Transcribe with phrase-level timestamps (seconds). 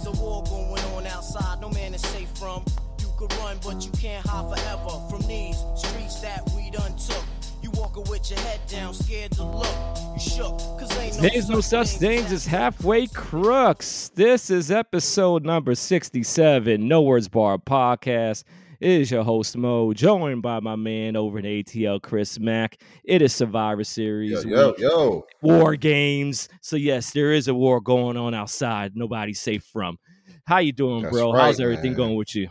[0.00, 2.64] There's a war going on outside, no man is safe from.
[3.00, 7.24] You could run, but you can't hide forever from these streets that we done took.
[7.62, 9.66] You walking with your head down, scared to look.
[10.14, 14.12] You shook, cause ain't no There's no such things as halfway crooks.
[14.14, 18.44] This is episode number 67, No Words Barred podcast.
[18.80, 22.80] It is your host Moe, joined by my man over in ATL, Chris Mack.
[23.02, 25.26] It is Survivor Series, Yo, yo, yo.
[25.42, 26.48] war games.
[26.60, 28.92] So yes, there is a war going on outside.
[28.94, 29.98] Nobody's safe from.
[30.46, 31.32] How you doing, That's bro?
[31.32, 31.96] right, How's everything man.
[31.96, 32.50] going with you?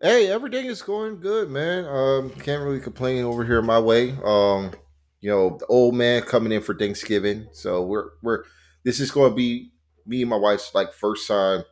[0.00, 1.84] Hey, everything is going good, man.
[1.84, 4.16] Um, can't really complain over here my way.
[4.24, 4.72] Um,
[5.20, 8.42] you know, the old man coming in for Thanksgiving, so we're we're
[8.82, 9.70] this is going to be
[10.04, 11.62] me and my wife's like first time,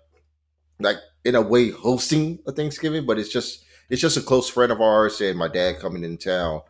[0.79, 4.73] like in a way hosting a Thanksgiving, but it's just it's just a close friend
[4.73, 6.63] of ours and my dad coming in town.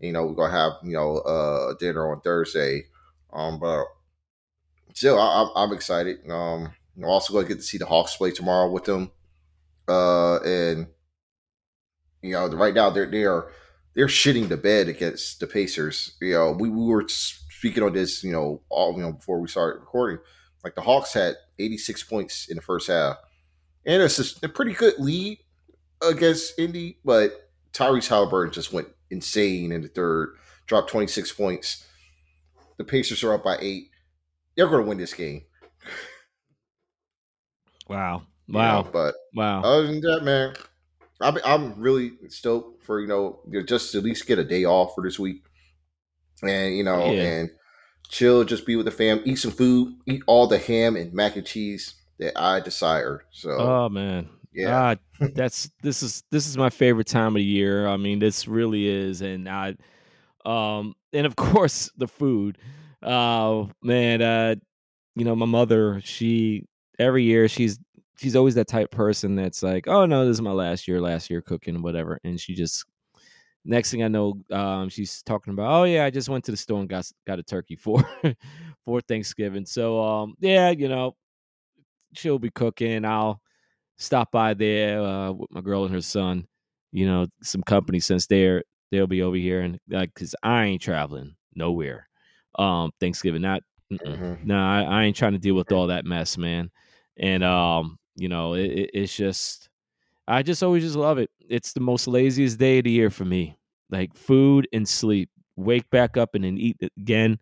[0.00, 2.84] You know, we're gonna have you know uh dinner on Thursday.
[3.32, 3.84] Um, but
[4.94, 6.28] still, I, I'm, I'm excited.
[6.30, 9.10] Um, I'm also to get to see the Hawks play tomorrow with them.
[9.88, 10.86] Uh, and
[12.22, 13.50] you know, right now they're they are
[13.94, 16.16] they're shitting the bed against the Pacers.
[16.20, 19.48] You know, we, we were speaking on this, you know, all you know before we
[19.48, 20.18] started recording.
[20.64, 23.16] Like the Hawks had 86 points in the first half,
[23.86, 25.38] and it's a pretty good lead
[26.02, 31.86] against Indy, but Tyrese Halliburton just went insane in the third, dropped 26 points.
[32.76, 33.90] The Pacers are up by eight.
[34.56, 35.42] They're going to win this game.
[37.88, 38.22] Wow.
[38.46, 38.88] you know, Wow.
[38.92, 39.62] but Wow.
[39.62, 40.54] other than that, man,
[41.20, 44.94] I'm I'm really stoked for you know just to at least get a day off
[44.94, 45.44] for this week,
[46.42, 47.22] and you know Yeah.
[47.22, 47.50] and
[48.08, 51.36] chill, just be with the fam, eat some food, eat all the ham and mac
[51.36, 53.24] and cheese that I desire.
[53.30, 54.28] So Oh man.
[54.52, 54.96] yeah, Ah,
[55.34, 57.86] that's this is this is my favorite time of the year.
[57.86, 59.76] I mean, this really is, and I,
[60.44, 62.58] um, and of course the food.
[63.02, 64.56] Uh, man, uh,
[65.16, 66.64] you know, my mother, she
[66.98, 67.78] every year she's
[68.18, 71.30] she's always that type person that's like, oh no, this is my last year, last
[71.30, 72.84] year cooking, whatever, and she just.
[73.64, 76.56] Next thing I know, um, she's talking about, oh yeah, I just went to the
[76.56, 78.04] store and got got a turkey for
[78.84, 79.66] for Thanksgiving.
[79.66, 81.16] So um, yeah, you know,
[82.16, 83.04] she'll be cooking.
[83.04, 83.40] I'll
[83.98, 86.46] stop by there uh, with my girl and her son.
[86.92, 90.82] You know, some company since they're they'll be over here and like because I ain't
[90.82, 92.08] traveling nowhere.
[92.58, 93.62] Um, Thanksgiving, not
[93.92, 94.18] mm-mm.
[94.18, 94.44] Mhm.
[94.44, 96.70] no, I, I ain't trying to deal with all that mess, man.
[97.18, 99.68] And um, you know, it, it, it's just
[100.28, 101.30] I just always just love it.
[101.48, 103.58] It's the most laziest day of the year for me.
[103.90, 105.30] Like food and sleep.
[105.56, 107.38] Wake back up and then eat again.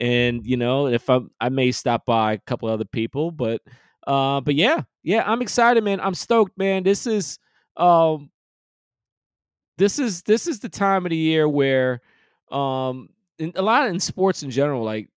[0.00, 3.60] And you know, if I I may stop by a couple other people, but
[4.08, 6.00] uh, but yeah, yeah, I'm excited, man.
[6.00, 6.82] I'm stoked, man.
[6.82, 7.38] This is
[7.76, 8.30] um
[9.76, 12.00] this is this is the time of the year where
[12.50, 15.10] um in, a lot in sports in general, like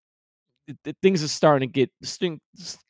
[0.67, 1.89] th- th- things are starting to get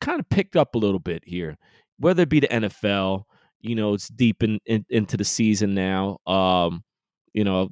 [0.00, 1.56] kind of picked up a little bit here.
[1.98, 3.22] Whether it be the NFL,
[3.60, 6.18] you know, it's deep in, in into the season now.
[6.26, 6.82] Um,
[7.32, 7.70] you know,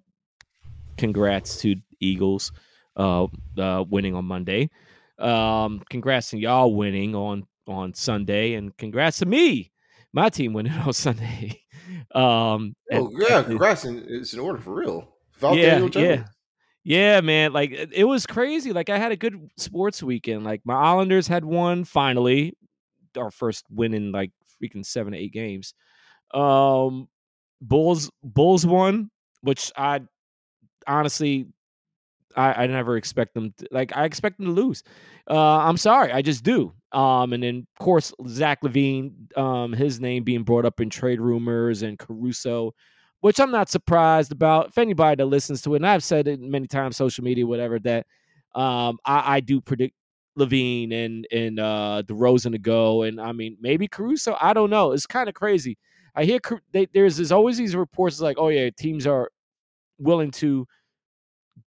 [0.98, 2.52] congrats to Eagles
[2.96, 3.26] uh,
[3.58, 4.70] uh winning on Monday.
[5.18, 9.70] Um, congrats to y'all winning on on Sunday, and congrats to me,
[10.12, 11.62] my team winning on Sunday.
[12.14, 13.84] um, oh at- yeah, congrats!
[13.84, 15.08] In, it's in order for real.
[15.34, 16.24] Without yeah, yeah.
[16.82, 17.52] Yeah, man.
[17.52, 18.72] Like it it was crazy.
[18.72, 20.44] Like I had a good sports weekend.
[20.44, 22.56] Like my Islanders had won finally,
[23.16, 24.32] our first win in like
[24.62, 25.74] freaking seven to eight games.
[26.34, 27.08] Um
[27.60, 29.10] Bulls Bulls won,
[29.42, 30.00] which I
[30.86, 31.46] honestly
[32.36, 34.82] I, I never expect them to, like I expect them to lose.
[35.28, 36.72] Uh I'm sorry, I just do.
[36.92, 41.20] Um and then of course Zach LaVine, um, his name being brought up in trade
[41.20, 42.72] rumors and Caruso
[43.20, 44.68] which I'm not surprised about.
[44.68, 47.78] If anybody that listens to it, and I've said it many times, social media, whatever,
[47.80, 48.06] that
[48.54, 49.94] um, I, I do predict
[50.38, 54.36] LaVine and and uh, DeRozan to go, and I mean maybe Caruso.
[54.40, 54.92] I don't know.
[54.92, 55.76] It's kind of crazy.
[56.14, 56.40] I hear
[56.72, 59.30] they, there's, there's always these reports like, oh yeah, teams are
[59.98, 60.66] willing to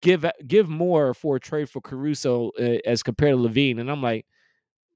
[0.01, 4.01] give give more for a trade for Caruso uh, as compared to LaVine, and I'm
[4.01, 4.25] like,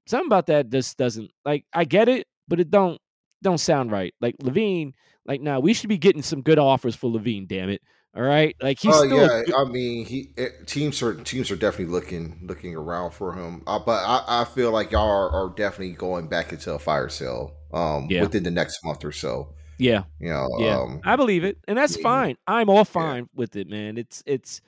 [0.08, 1.64] something about that just doesn't like.
[1.72, 3.00] I get it, but it don't
[3.42, 4.12] don't sound right.
[4.20, 4.92] Like LaVine,
[5.26, 7.46] like now we should be getting some good offers for LaVine.
[7.48, 7.82] Damn it!
[8.16, 11.56] All right, like he's Oh yeah, good- I mean, he eh, teams are teams are
[11.56, 13.62] definitely looking looking around for him.
[13.66, 17.08] Uh, but I, I feel like y'all are, are definitely going back into a fire
[17.10, 18.22] sale um, Yeah.
[18.22, 19.54] within the next month or so.
[19.78, 20.78] yeah, You know, yeah.
[20.80, 22.02] um, I believe it, and that's yeah.
[22.02, 22.36] fine.
[22.46, 23.96] I'm all fine with it, man.
[23.98, 24.62] It's it's.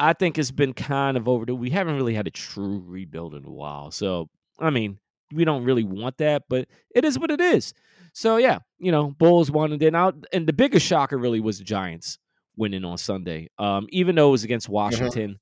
[0.00, 1.54] I think it's been kind of overdue.
[1.54, 4.30] We haven't really had a true rebuild in a while, so
[4.60, 4.98] I mean,
[5.32, 7.72] we don't really want that, but it is what it is.
[8.12, 11.58] So yeah, you know, Bulls won, and then out, and the biggest shocker really was
[11.58, 12.18] the Giants
[12.56, 13.48] winning on Sunday.
[13.58, 15.38] Um, even though it was against Washington,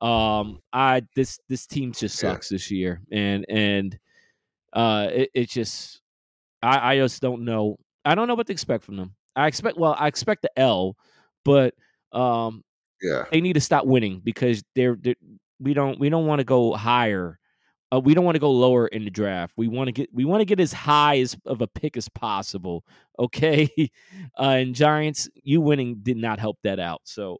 [0.00, 2.30] um, I this this team just Yeah.
[2.32, 3.98] sucks this year, and and
[4.72, 6.00] uh, it, it just
[6.62, 7.78] I, I just don't know.
[8.04, 9.14] I don't know what to expect from them.
[9.36, 10.96] I expect well, I expect the L,
[11.44, 11.74] but
[12.12, 12.62] um,
[13.02, 13.24] Yeah.
[13.30, 15.16] they need to stop winning because they're, they're
[15.60, 17.38] we don't we don't want to go higher.
[17.92, 19.52] Uh, we don't want to go lower in the draft.
[19.56, 22.08] We want to get we want to get as high as of a pick as
[22.08, 22.84] possible.
[23.18, 23.68] Okay,
[24.38, 27.02] uh, and Giants, you winning did not help that out.
[27.04, 27.38] So,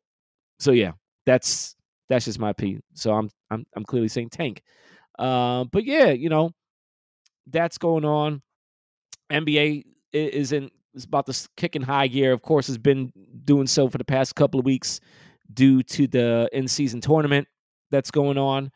[0.58, 0.93] so yeah,
[1.25, 1.75] that's
[2.08, 2.82] that's just my opinion.
[2.94, 4.62] So I'm I'm I'm clearly saying tank.
[5.19, 6.50] Uh, but yeah, you know,
[7.46, 8.43] that's going on.
[9.31, 12.32] NBA is in is about to kick in high gear.
[12.32, 13.10] Of course, has been
[13.44, 15.00] doing so for the past couple of weeks
[15.54, 17.49] due to the in season tournament
[17.90, 18.70] that's going on.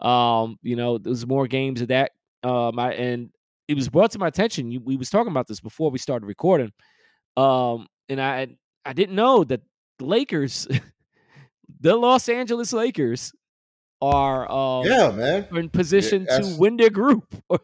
[0.00, 2.12] Um, you know, there's more games of that.
[2.42, 3.30] Um, I, and
[3.68, 4.70] it was brought to my attention.
[4.70, 6.72] You, we was talking about this before we started recording.
[7.36, 8.48] Um, and I
[8.84, 9.60] I didn't know that
[9.98, 10.66] the Lakers,
[11.80, 13.32] the Los Angeles Lakers,
[14.02, 15.46] are um Yeah, man.
[15.52, 17.34] in position to win their group.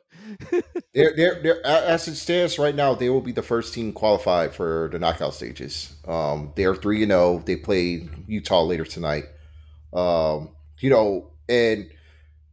[0.92, 4.54] They're, they're, they're, as it stands right now, they will be the first team qualified
[4.54, 5.94] for the knockout stages.
[6.06, 7.42] Um, they are 3 and 0.
[7.44, 9.24] They play Utah later tonight.
[9.92, 10.50] Um,
[10.80, 11.90] you know, and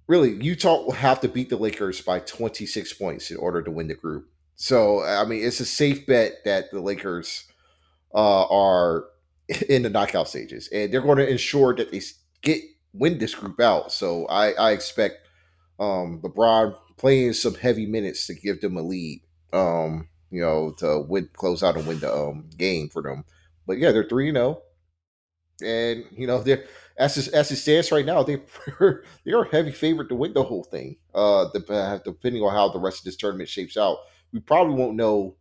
[0.07, 3.87] really, Utah will have to beat the Lakers by 26 points in order to win
[3.87, 4.27] the group.
[4.55, 7.45] So, I mean, it's a safe bet that the Lakers
[8.13, 9.05] uh, are
[9.69, 12.01] in the knockout stages, and they're going to ensure that they
[12.41, 12.61] get
[12.93, 13.91] win this group out.
[13.91, 15.27] So, I, I expect
[15.79, 19.21] um, LeBron playing some heavy minutes to give them a lead.
[19.51, 23.23] Um, you know, to win, close out and win the um, game for them.
[23.67, 24.63] But yeah, they're three and zero,
[25.63, 26.65] and you know they're
[26.97, 28.37] as it, as it stands right now, they
[29.25, 30.97] they are a heavy favorite to win the whole thing.
[31.13, 33.97] Uh, uh, depending on how the rest of this tournament shapes out,
[34.31, 35.35] we probably won't know,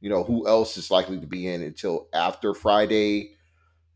[0.00, 3.32] you know, who else is likely to be in until after Friday.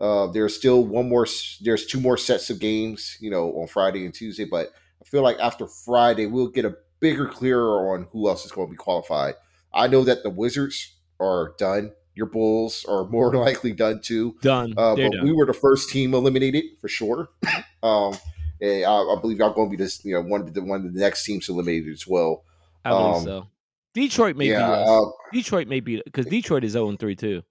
[0.00, 1.26] Uh, there's still one more.
[1.60, 4.44] There's two more sets of games, you know, on Friday and Tuesday.
[4.44, 8.52] But I feel like after Friday, we'll get a bigger clearer on who else is
[8.52, 9.34] going to be qualified.
[9.72, 11.92] I know that the Wizards are done.
[12.14, 14.36] Your Bulls are more likely done too.
[14.42, 14.72] done.
[14.76, 15.24] Uh, but done.
[15.24, 17.28] we were the first team eliminated for sure.
[17.82, 18.16] um,
[18.60, 20.84] and I, I believe y'all going to be this, you know, one of the one
[20.86, 22.44] of the next teams eliminated as well.
[22.84, 23.46] I believe um, so.
[23.94, 24.88] Detroit may yeah, be us.
[24.88, 27.42] uh, Detroit may be because Detroit is 0 3 too.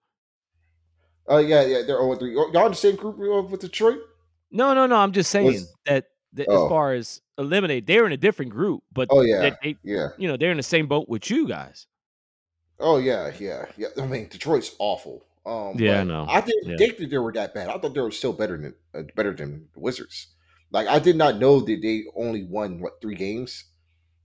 [1.29, 1.81] uh, yeah, yeah.
[1.85, 2.33] They're over three.
[2.33, 3.99] Y'all in the same group uh, with Detroit?
[4.51, 4.95] No, no, no.
[4.95, 6.65] I'm just saying that, that Oh.
[6.65, 10.09] as far as eliminate, they're in a different group, but Oh yeah, they, yeah.
[10.17, 11.87] you know, they're in the same boat with you guys.
[12.81, 13.87] Oh yeah, yeah, yeah.
[13.97, 15.25] I mean, Detroit's awful.
[15.45, 16.25] Um, Yeah, I know.
[16.27, 16.77] I didn't Yeah.
[16.77, 17.69] think that they were that bad.
[17.69, 20.27] I thought they were still better than uh, better than the Wizards.
[20.71, 23.65] Like I did not know that they only won what three games.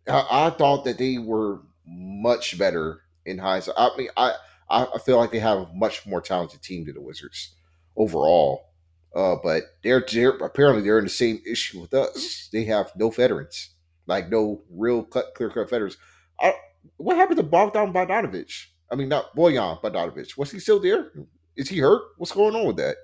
[0.08, 3.74] I, I thought that they were much better in hindsight.
[3.78, 4.34] I mean, I
[4.70, 7.54] I I feel like they have a much more talented team than the Wizards
[7.96, 8.66] overall.
[9.14, 12.48] Uh, but they're, they're apparently they're in the same issue with us.
[12.52, 13.70] They have no veterans,
[14.06, 15.96] like no real cut clear cut veterans.
[16.40, 16.52] I,
[16.96, 18.66] what happened to Bogdan Bogdanovich?
[18.90, 20.36] I mean, not Bojan Bogdanovich.
[20.38, 21.12] Was he still there?
[21.56, 22.02] Is he hurt?
[22.18, 22.96] What's going on with that?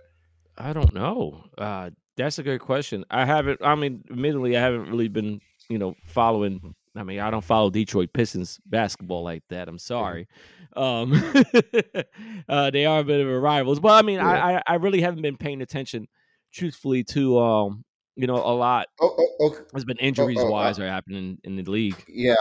[0.57, 1.45] I don't know.
[1.57, 3.05] Uh, that's a good question.
[3.11, 3.61] I haven't.
[3.63, 6.75] I mean, admittedly, I haven't really been, you know, following.
[6.95, 9.67] I mean, I don't follow Detroit Pistons basketball like that.
[9.67, 10.29] I'm sorry.
[10.77, 11.13] Um,
[12.49, 15.01] uh, they are a bit of a rivals, but I mean, I, I I really
[15.01, 16.07] haven't been paying attention,
[16.53, 17.85] truthfully, to um,
[18.15, 19.63] you know, a lot Oh, oh, okay.
[19.73, 22.05] has been injuries oh, wise I- are happening in the league.
[22.09, 22.35] Yeah,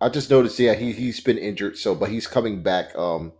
[0.00, 0.58] I just noticed.
[0.58, 1.76] Yeah, he he's been injured.
[1.76, 2.96] So, but he's coming back.
[2.96, 3.32] Um,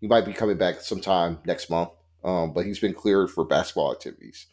[0.00, 1.90] he might be coming back sometime next month.
[2.24, 4.46] Um, but he's been cleared for basketball activities.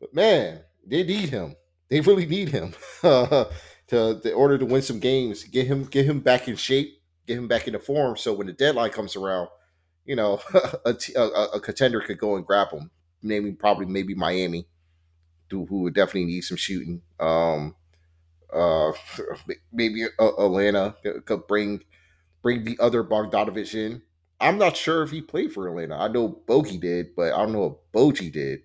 [0.00, 1.56] But man, they need him.
[1.88, 3.48] They really need him to
[3.88, 5.44] in order to win some games.
[5.44, 7.00] Get him get him back in shape.
[7.26, 8.16] Get him back into form.
[8.16, 9.48] So when the deadline comes around,
[10.04, 10.40] you know,
[10.84, 10.94] a,
[11.54, 12.90] a, contender could go and grab him.
[13.22, 14.68] Naming probably maybe Miami,
[15.50, 17.02] who would definitely need some shooting.
[17.18, 17.74] Um,
[18.52, 18.92] uh,
[19.72, 21.82] maybe uh, Atlanta could bring
[22.42, 24.02] bring the other Bogdanovich in.
[24.40, 25.96] I'm not sure if he played for Atlanta.
[25.96, 28.60] I know Bogey did, but I don't know if Boji did.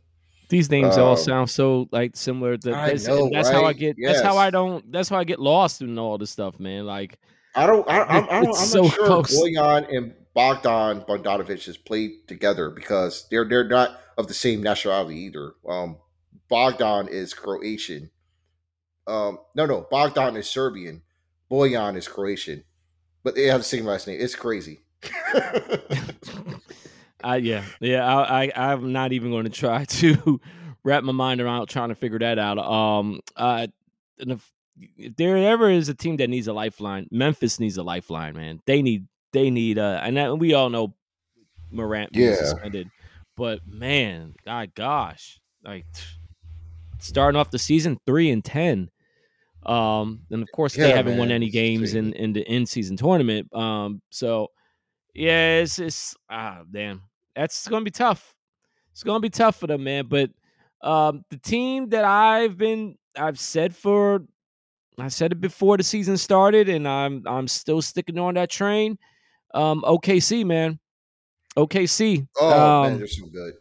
[0.49, 2.57] These names all Um, sound so like similar.
[2.59, 3.76] To, I that's, know, that's how I right?
[3.76, 3.97] get.
[4.00, 4.93] That's how I don't.
[4.93, 6.87] That's how I get lost in all this stuff, man.
[6.87, 7.19] Like
[7.57, 7.88] I don't.
[7.88, 9.37] I, I'm, I don't, I'm so not sure close.
[9.37, 15.19] Bojan and Bogdan Bogdanovich has played together because they're they're not of the same nationality
[15.21, 15.55] either.
[15.69, 15.97] Um,
[16.49, 18.11] Bogdan is Croatian.
[19.06, 21.02] Um, no, no, Bogdan is Serbian.
[21.50, 22.64] Bojan is Croatian,
[23.22, 24.18] but they have the same last name.
[24.20, 24.80] It's crazy.
[27.25, 30.40] I yeah yeah I, I I'm not even going to try to
[30.84, 32.58] wrap my mind around trying to figure that out.
[32.58, 33.66] Um, uh,
[34.18, 34.52] if,
[34.96, 38.60] if there ever is a team that needs a lifeline, Memphis needs a lifeline, man.
[38.66, 40.94] They need they need uh, and that, we all know
[41.70, 42.36] Morant being Yeah.
[42.36, 42.88] suspended,
[43.36, 45.84] but man, God, gosh, like
[46.98, 48.90] starting off the season three and ten.
[49.66, 53.52] Um, and of course, they haven't won any games in, in the in season tournament.
[53.54, 54.49] Um, so
[55.14, 57.02] yeah, it's it's ah damn,
[57.35, 58.35] that's gonna be tough.
[58.92, 60.06] It's gonna be tough for them, man.
[60.06, 60.30] But
[60.82, 64.23] um, the team that I've been I've said for
[64.99, 68.99] I said it before the season started, and I'm I'm still sticking on that train.
[69.52, 70.78] Um, OKC, man,
[71.56, 72.26] OKC.
[72.38, 73.54] Oh man, Um, they're so good.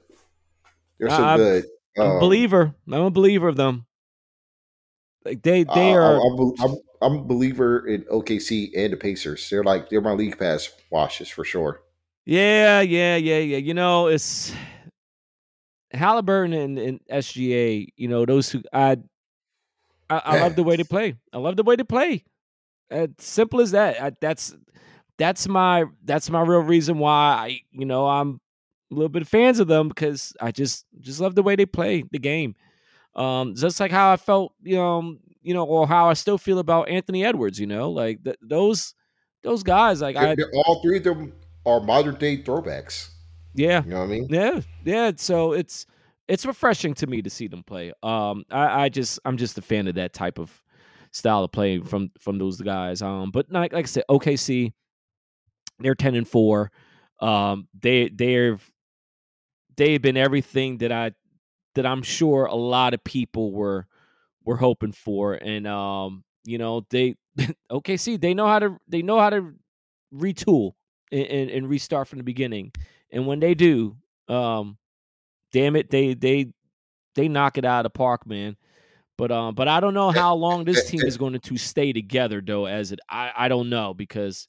[1.00, 1.66] They're so I- good.
[1.98, 2.76] I'm a believer.
[2.92, 3.86] I'm a believer of them.
[5.26, 6.16] Like they they I- are.
[6.22, 9.50] I'm, I'm, I'm a believer in OKC and the Pacers.
[9.50, 11.82] They're like they're my league pass washes for sure.
[12.26, 13.58] Yeah, yeah, yeah, yeah.
[13.58, 14.54] You know, it's
[15.92, 17.88] Halliburton and, and SGA.
[17.96, 18.98] You know, those who I,
[20.10, 21.16] I, I love the way they play.
[21.34, 22.24] I love the way they play.
[22.92, 24.02] Uh, simple as that.
[24.02, 24.56] I, that's
[25.18, 28.40] that's my that's my real reason why I you know I'm
[28.92, 32.04] a little bit fans of them because I just just love the way they play
[32.12, 32.56] the game.
[33.16, 36.60] Um, just like how I felt, you know, you know, or how I still feel
[36.60, 37.60] about Anthony Edwards.
[37.60, 38.94] You know, like th- those
[39.44, 40.02] those guys.
[40.02, 41.34] Like They're, I, they're- all three of them
[41.66, 43.10] are modern day throwbacks.
[43.54, 44.28] yeah, You know what I mean?
[44.30, 45.12] Yeah, yeah.
[45.18, 45.86] So it's
[46.28, 47.94] it's refreshing to me to see them play.
[48.04, 50.62] Um, I, I just I'm just a fan of that type of
[51.12, 53.02] style of play from from those guys.
[53.02, 54.74] Um, but like like I said, OKC,
[55.80, 56.72] they're ten and four.
[57.22, 58.62] Um, they they've
[59.78, 61.12] they've been everything that I
[61.76, 63.88] that I'm sure a lot of people were
[64.44, 67.16] were hoping for, and um, you know they
[67.72, 69.54] OKC they know how to they know how to
[70.14, 70.74] retool
[71.12, 72.72] and, and, and restart from the beginning,
[73.12, 73.96] and when they do,
[74.28, 74.78] um,
[75.52, 76.52] damn it, they they
[77.16, 78.58] they knock it out of the park, man.
[79.18, 82.42] But um, but I don't know how long this team is going to stay together,
[82.46, 82.66] though.
[82.66, 84.48] As it, I I don't know because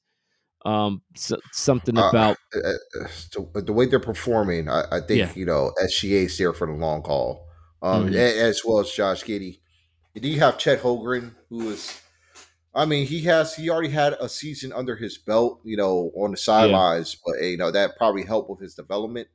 [0.67, 5.19] um, so, something Uh, about Uh, uh, so the way they're performing, I, I think
[5.19, 5.31] Yeah.
[5.35, 7.47] you know SGA's there for the long haul,
[7.81, 8.13] um, Mhm.
[8.13, 9.59] a- as well as Josh Giddey.
[10.15, 11.99] And then you have Chet Holmgren, who is,
[12.75, 16.31] I mean, he has he already had a season under his belt, you know, on
[16.31, 19.27] the sidelines, but you know that probably helped with his development,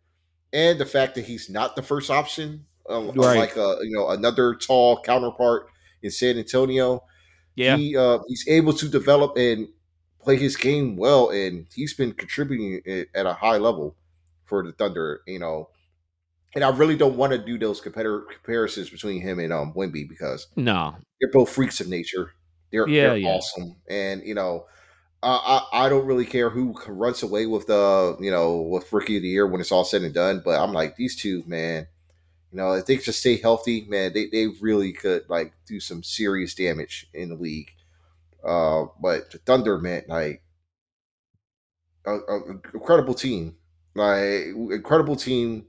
[0.53, 3.39] and the fact that he's not the first option, um, Right.
[3.39, 5.69] like a you know another tall counterpart
[6.03, 7.03] in San Antonio
[7.57, 9.69] yeah, he uh, he's able to develop and
[10.23, 12.83] play his game well, and he's been contributing
[13.14, 13.97] at a high level
[14.45, 15.23] for the Thunder.
[15.26, 15.71] You know,
[16.55, 20.09] and I really don't want to do those competitor comparisons between him and um Wemby
[20.09, 22.33] because no, they're both freaks of nature.
[22.71, 23.29] They're, Yeah, they're yeah.
[23.29, 24.67] awesome, and you know.
[25.25, 29.17] Uh, I I don't really care who runs away with the you know with rookie
[29.17, 31.87] of the year when it's all said and done, but I'm like these two man,
[32.52, 36.02] you know if they just stay healthy, man, they, they really could like do some
[36.02, 37.73] serious damage in the league.
[38.45, 40.43] Uh, but the Thunder, man, like
[42.07, 43.57] a, a incredible team,
[43.95, 45.67] like incredible team.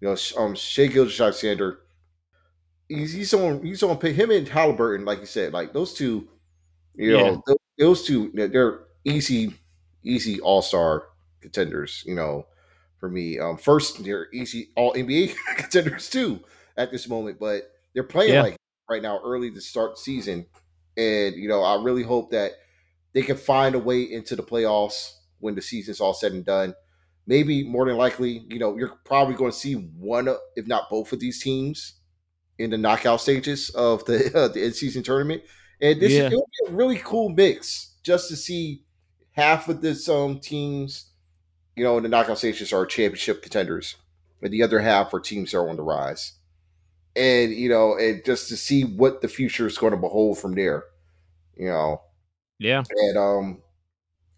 [0.00, 1.78] You know, um, Shai Gilgeous-Alexander.
[2.88, 6.28] He's he's on he's on him and Halliburton, like you said, like those two.
[6.94, 9.54] You know, those, those two, they're easy,
[10.04, 11.04] easy All Star
[11.40, 12.04] contenders.
[12.06, 12.46] You know,
[13.00, 16.40] for me, um, first they're easy All NBA contenders too
[16.76, 18.42] at this moment, but they're playing Yeah.
[18.42, 18.56] like
[18.90, 20.46] right now early to start season,
[20.96, 22.52] and you know, I really hope that
[23.12, 26.74] they can find a way into the playoffs when the season's all said and done.
[27.26, 30.90] Maybe more than likely, you know, you're probably going to see one, of- if not
[30.90, 31.94] both, of these teams
[32.58, 35.42] in the knockout stages of the uh, the end season tournament.
[35.80, 36.18] And this Yeah.
[36.18, 38.84] is it'll be a really cool mix just to see
[39.32, 41.10] half of this um teams,
[41.76, 43.96] you know, in the knockout stages are championship contenders,
[44.42, 46.34] and the other half are teams that are on the rise.
[47.16, 50.54] And you know, and just to see what the future is going to behold from
[50.54, 50.84] there,
[51.56, 52.02] you know.
[52.58, 53.62] yeah, And um,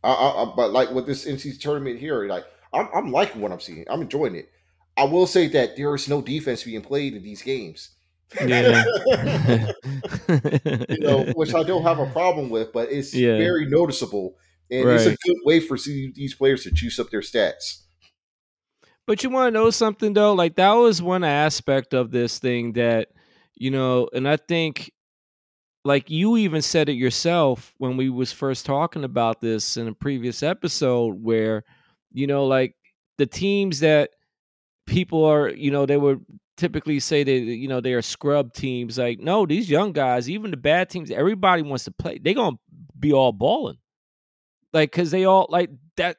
[0.05, 3.61] I, I, but like with this NC tournament here, like I'm, I'm liking what I'm
[3.61, 3.85] seeing.
[3.89, 4.51] I'm enjoying it.
[4.97, 7.91] I will say that there is no defense being played in these games.
[8.47, 8.85] yeah.
[10.89, 13.37] you know, which I don't have a problem with, but it's Yeah.
[13.37, 14.37] very noticeable,
[14.71, 17.83] and it's a good way for these players to juice up their stats.
[19.07, 20.33] But you want to know something though?
[20.33, 23.09] Like that was one aspect of this thing that,
[23.55, 24.93] you know, and I think
[25.85, 29.95] like you even said it yourself when we was first talking about this in a
[29.95, 31.63] previous episode where,
[32.13, 32.75] you know, like
[33.19, 34.11] the teams that
[34.87, 36.25] people are, you know, they would
[36.57, 38.99] typically say that, you know, they are scrub teams.
[38.99, 42.19] Like, no, these young guys, even the bad teams, everybody wants to play.
[42.19, 42.57] They gonna
[42.99, 43.79] be all balling.
[44.73, 46.17] Like, cause they all like that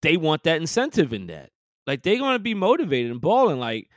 [0.00, 1.50] they want that incentive in that.
[1.86, 3.58] Like they're gonna be motivated and balling.
[3.58, 3.88] Like,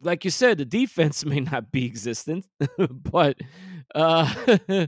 [0.00, 2.46] like you said, the defense may not be existent,
[2.88, 3.38] but
[3.94, 4.32] uh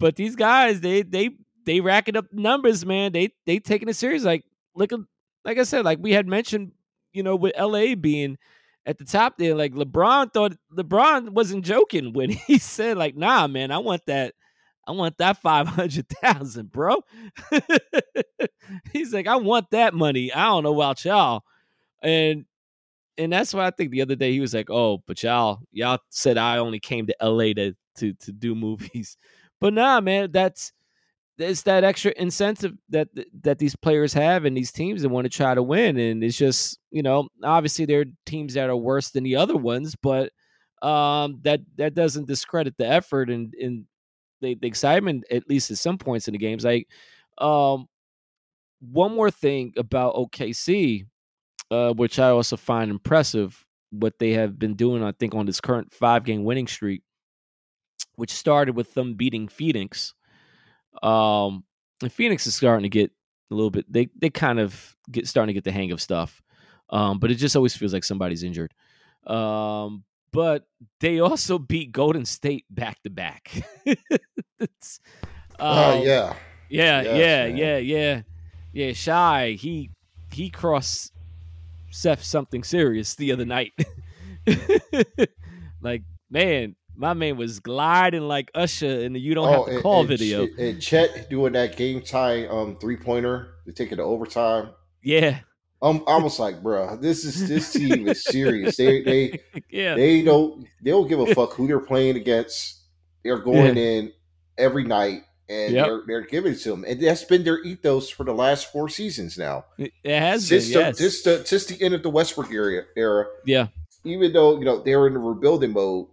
[0.00, 1.30] but these guys, they they
[1.64, 3.12] they racking up numbers, man.
[3.12, 4.24] They they taking it serious.
[4.24, 4.44] Like
[4.74, 4.92] look
[5.44, 6.72] like I said, like we had mentioned,
[7.12, 8.38] you know, with LA being
[8.86, 13.46] at the top there, like LeBron thought LeBron wasn't joking when he said, like, nah,
[13.46, 14.34] man, I want that.
[14.86, 17.00] I want that five hundred thousand, bro.
[18.92, 20.32] He's like, I want that money.
[20.32, 21.42] I don't know about y'all,
[22.04, 22.44] and
[23.18, 25.98] and that's why I think the other day he was like, oh, but y'all y'all
[26.10, 27.54] said I only came to L.A.
[27.54, 29.16] to to to do movies,
[29.60, 30.72] but nah, man, that's
[31.38, 33.08] it's that extra incentive that
[33.42, 36.36] that these players have and these teams that want to try to win and it's
[36.36, 40.30] just you know obviously there are teams that are worse than the other ones but
[40.82, 43.84] um that that doesn't discredit the effort and and
[44.42, 46.86] the, the excitement at least at some points in the games like
[47.38, 47.86] um
[48.80, 51.06] one more thing about OKC
[51.74, 55.60] uh which I also find impressive what they have been doing I think on this
[55.60, 57.02] current 5 game winning streak
[58.16, 60.14] which started with them beating Phoenix
[61.02, 61.64] um,
[62.02, 63.10] and Phoenix is starting to get
[63.50, 63.90] a little bit.
[63.92, 66.42] They they kind of get starting to get the hang of stuff.
[66.90, 68.72] Um, but it just always feels like somebody's injured.
[69.26, 70.66] Um, but
[71.00, 73.50] they also beat Golden State back to back.
[75.58, 76.34] Oh yeah.
[76.68, 77.56] Yeah, yes, yeah, man.
[77.56, 78.22] yeah, yeah.
[78.72, 79.90] Yeah, Shai, he
[80.32, 81.12] he crossed
[81.94, 83.72] Steph something serious the other night.
[85.80, 89.80] like, man, my man was gliding like Usher in the "You Don't oh, Have to
[89.80, 90.48] Call" and, video.
[90.58, 94.70] And Chet doing that game tie um three pointer to take it to overtime.
[95.02, 95.38] Yeah,
[95.80, 98.76] I'm almost like, bro, this is this team is serious.
[98.76, 99.94] They they yeah.
[99.94, 102.82] they don't they don't give a fuck who they're playing against.
[103.22, 103.82] They're going yeah.
[103.84, 104.12] in
[104.58, 105.86] every night and yep.
[105.86, 108.88] they're they're giving it to them, and that's been their ethos for the last four
[108.88, 109.64] seasons now.
[109.76, 112.84] It has since been, the, since the since the end of the Westbrook era.
[112.96, 113.68] Era, yeah.
[114.04, 116.06] Even though you know they were in the rebuilding mode,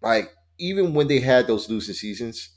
[0.00, 2.50] like even when they had those losing seasons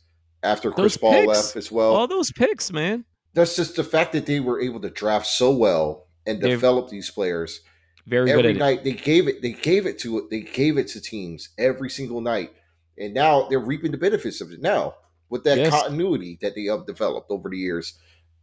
[0.44, 1.94] after Chris those Paul picks, left as well.
[1.94, 3.05] All those picks, man.
[3.34, 6.89] That's just the fact that they were able to draft so well and They're develop
[6.89, 7.62] these players.
[8.08, 8.60] Very every good.
[8.60, 9.41] night they gave it.
[9.41, 10.29] They gave it to it.
[10.29, 12.53] They gave it to teams every single night,
[12.98, 14.96] and now they're reaping the benefits of it now
[15.29, 15.72] with that yes.
[15.72, 17.98] continuity that they have developed over the years,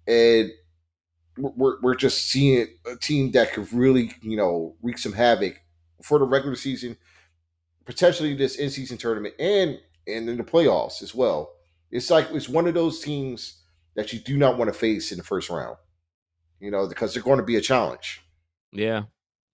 [0.07, 0.51] and
[1.37, 5.61] we're we're just seeing a team that could really you know wreak some havoc
[6.03, 6.97] for the regular season
[7.85, 11.53] potentially this in season tournament and and in the playoffs as well.
[11.91, 13.63] It's like it's one of those teams
[13.95, 15.77] that you do not want to face in the first round.
[16.61, 18.23] You know, because they're going to be a challenge.
[18.73, 19.05] Yeah.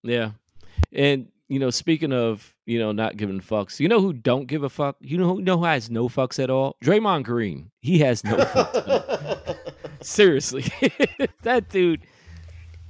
[0.02, 0.32] Yeah.
[0.92, 4.62] And you know, speaking of, you know, not giving fucks, you know who don't give
[4.62, 4.96] a fuck?
[5.00, 6.76] You know who, know who has no fucks at all?
[6.84, 7.70] Draymond Green.
[7.80, 9.56] He has no fucks.
[10.02, 10.64] Seriously.
[11.42, 12.02] that dude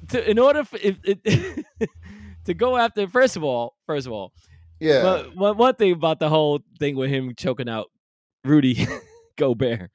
[0.09, 0.97] to, in order for if,
[2.45, 4.33] to go after first of all, first of all,
[4.81, 5.03] yeah.
[5.03, 7.91] But one, one thing about the whole thing with him choking out
[8.45, 8.87] Rudy
[9.37, 9.91] Gobert.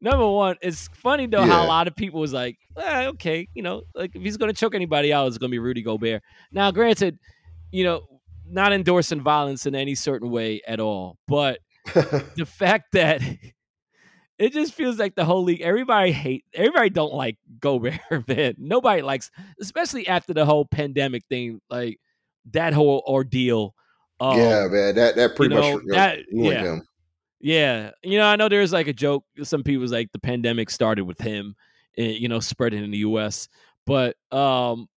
[0.00, 1.46] Number one, it's funny though yeah.
[1.46, 4.52] how a lot of people was like, eh, okay, you know, like if he's gonna
[4.52, 6.22] choke anybody out, it's gonna be Rudy Gobert.
[6.52, 7.18] Now, granted,
[7.70, 11.60] you know, not endorsing violence in any certain way at all, but
[11.94, 13.22] the fact that
[14.38, 18.54] it just feels like the whole league, everybody hate, everybody don't like Gobert, man.
[18.58, 21.98] Nobody likes, especially after the whole pandemic thing, like
[22.52, 23.74] that whole ordeal
[24.20, 26.62] um, yeah, man, that that pretty you know, much that, yeah.
[26.62, 26.82] him.
[27.40, 29.24] Yeah, you know, I know there's like a joke.
[29.42, 31.54] Some people's like the pandemic started with him,
[31.96, 33.48] you know, spreading in the U.S.
[33.86, 34.88] But um,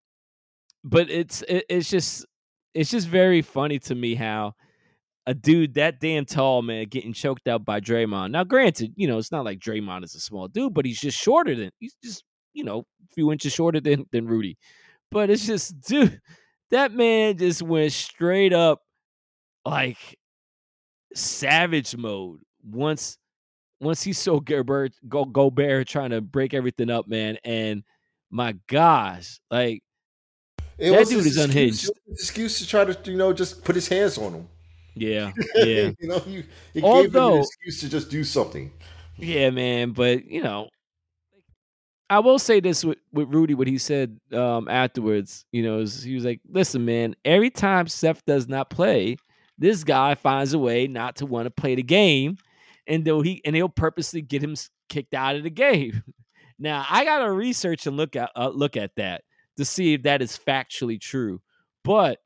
[0.83, 2.25] but it's it, it's just
[2.73, 4.53] it's just very funny to me how
[5.27, 8.31] a dude that damn tall man getting choked out by Draymond.
[8.31, 11.17] Now, granted, you know, it's not like Draymond is a small dude, but he's just
[11.17, 14.57] shorter than he's just you know a few inches shorter than than Rudy.
[15.11, 16.19] But it's just dude,
[16.71, 18.81] that man just went straight up
[19.65, 19.97] like
[21.13, 23.17] savage mode once
[23.79, 27.37] once he saw Gobert go Gobert trying to break everything up, man.
[27.43, 27.83] And
[28.31, 29.83] my gosh, like
[30.81, 31.89] it that dude is unhinged.
[32.09, 34.47] Excuse to try to you know just put his hands on him.
[34.93, 35.91] Yeah, yeah.
[35.99, 38.71] you know, he, he Although, gave him an excuse to just do something.
[39.17, 39.91] Yeah, man.
[39.91, 40.69] But you know,
[42.09, 45.45] I will say this with, with Rudy, what he said um, afterwards.
[45.51, 47.15] You know, he was like, "Listen, man.
[47.23, 49.17] Every time Steph does not play."
[49.61, 52.35] this guy finds a way not to want to play the game,
[52.87, 54.55] and though he and he'll purposely get him
[54.89, 56.03] kicked out of the game.
[56.59, 59.23] now I gotta research and look at uh, look at that
[59.61, 61.41] to see if that is factually true,
[61.83, 62.19] but.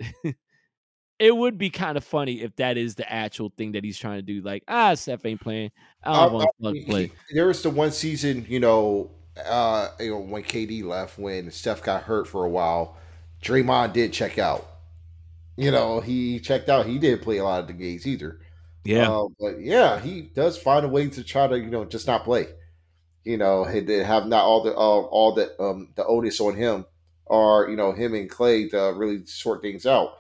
[1.18, 4.18] it would be kind of funny if that is the actual thing that he's trying
[4.18, 4.42] to do.
[4.42, 5.72] Like, ah, Steph ain't playing.
[6.04, 7.10] I don't uh, want to play.
[7.34, 9.12] There was the one season, you know,
[9.46, 12.98] uh, you know, when KD left, when Steph got hurt for a while,
[13.42, 14.68] Draymond did check out
[15.58, 16.86] you know, he checked out.
[16.86, 18.40] He didn't play a lot of the games either.
[18.84, 22.08] Yeah, uh, but yeah, he does find a way to try to you know just
[22.08, 22.48] not play.
[23.24, 26.86] You know, and have not all the uh, all the um the onus on him,
[27.26, 30.14] or you know him and Clay to really sort things out.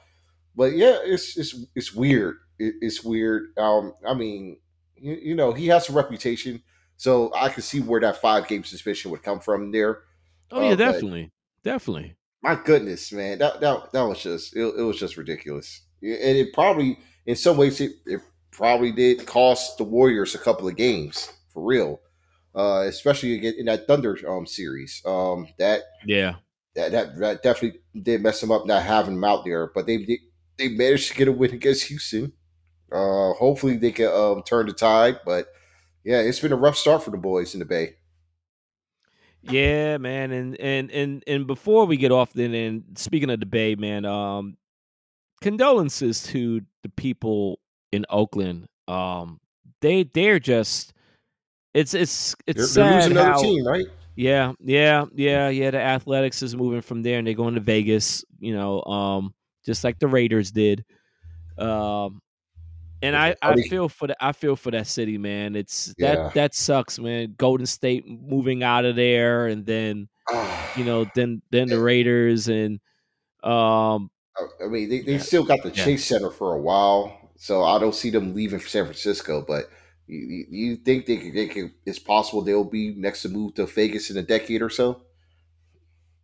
[0.56, 2.38] but yeah, it's it's it's weird.
[2.60, 3.58] It, it's weird.
[3.58, 4.58] Um, I mean,
[4.96, 6.63] you, you know, he has a reputation,
[6.98, 10.04] so I can see where that five game suspension would come from there.
[10.52, 11.32] Oh yeah, uh, definitely,
[11.63, 12.15] definitely.
[12.41, 16.54] My goodness, man, that that that was just it, it was just ridiculous, and it
[16.54, 21.32] probably in some ways it, it probably did cost the Warriors a couple of games
[21.52, 22.00] for real,
[22.56, 25.02] uh, especially in that Thunder um, series.
[25.06, 26.36] Um, that yeah,
[26.76, 30.20] that, that that definitely did mess them up not having them out there, but they
[30.58, 32.34] they managed to get a win against Houston.
[32.92, 35.48] Uh, hopefully they can um, turn the tide, but
[36.04, 37.96] yeah, it's been a rough start for the boys in the Bay.
[39.42, 43.46] Yeah, man, and and and and before we get off, then and speaking of the
[43.46, 44.58] Bay, man, um,
[45.42, 47.60] condolences to the people
[47.92, 48.68] in Oakland.
[48.88, 49.40] Um,
[49.82, 50.94] they they're just
[51.74, 53.86] it's it's it's they're, sad they're losing how, another team, right?
[54.15, 55.71] Yeah, yeah, yeah, yeah.
[55.71, 58.23] The Athletics is moving from there, and they're going to Vegas.
[58.39, 59.34] You know, um,
[59.65, 60.86] just like the Raiders did.
[61.58, 62.21] Um,
[63.01, 65.56] and I, I feel for the I feel for that city, man.
[65.56, 66.32] It's that yeah.
[66.34, 67.36] that sucks, man.
[67.38, 70.08] Golden State moving out of there, and then
[70.75, 72.80] you know, then then the Raiders and
[73.43, 74.10] um.
[74.62, 75.17] I mean, they, they yeah.
[75.19, 76.17] still got the Chase yeah.
[76.17, 79.41] Center for a while, so I don't see them leaving for San Francisco.
[79.47, 79.69] But
[80.08, 81.74] you, you think they, they can?
[81.86, 85.02] It's possible they'll be next to move to Vegas in a decade or so.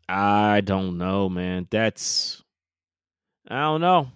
[0.07, 1.67] I don't know, man.
[1.69, 2.43] That's
[3.47, 4.09] I don't know.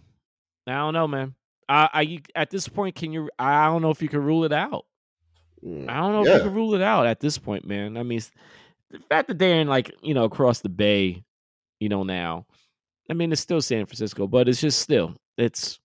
[0.67, 1.35] I don't know, man.
[1.67, 3.29] I, I at this point, can you?
[3.39, 4.85] I don't know if you can rule it out.
[5.65, 6.37] Mm, I don't know yeah.
[6.37, 7.97] if you can rule it out at this point, man.
[7.97, 8.21] I mean,
[8.91, 11.23] the fact that they're in like you know across the bay,
[11.79, 12.45] you know now.
[13.09, 15.79] I mean, it's still San Francisco, but it's just still it's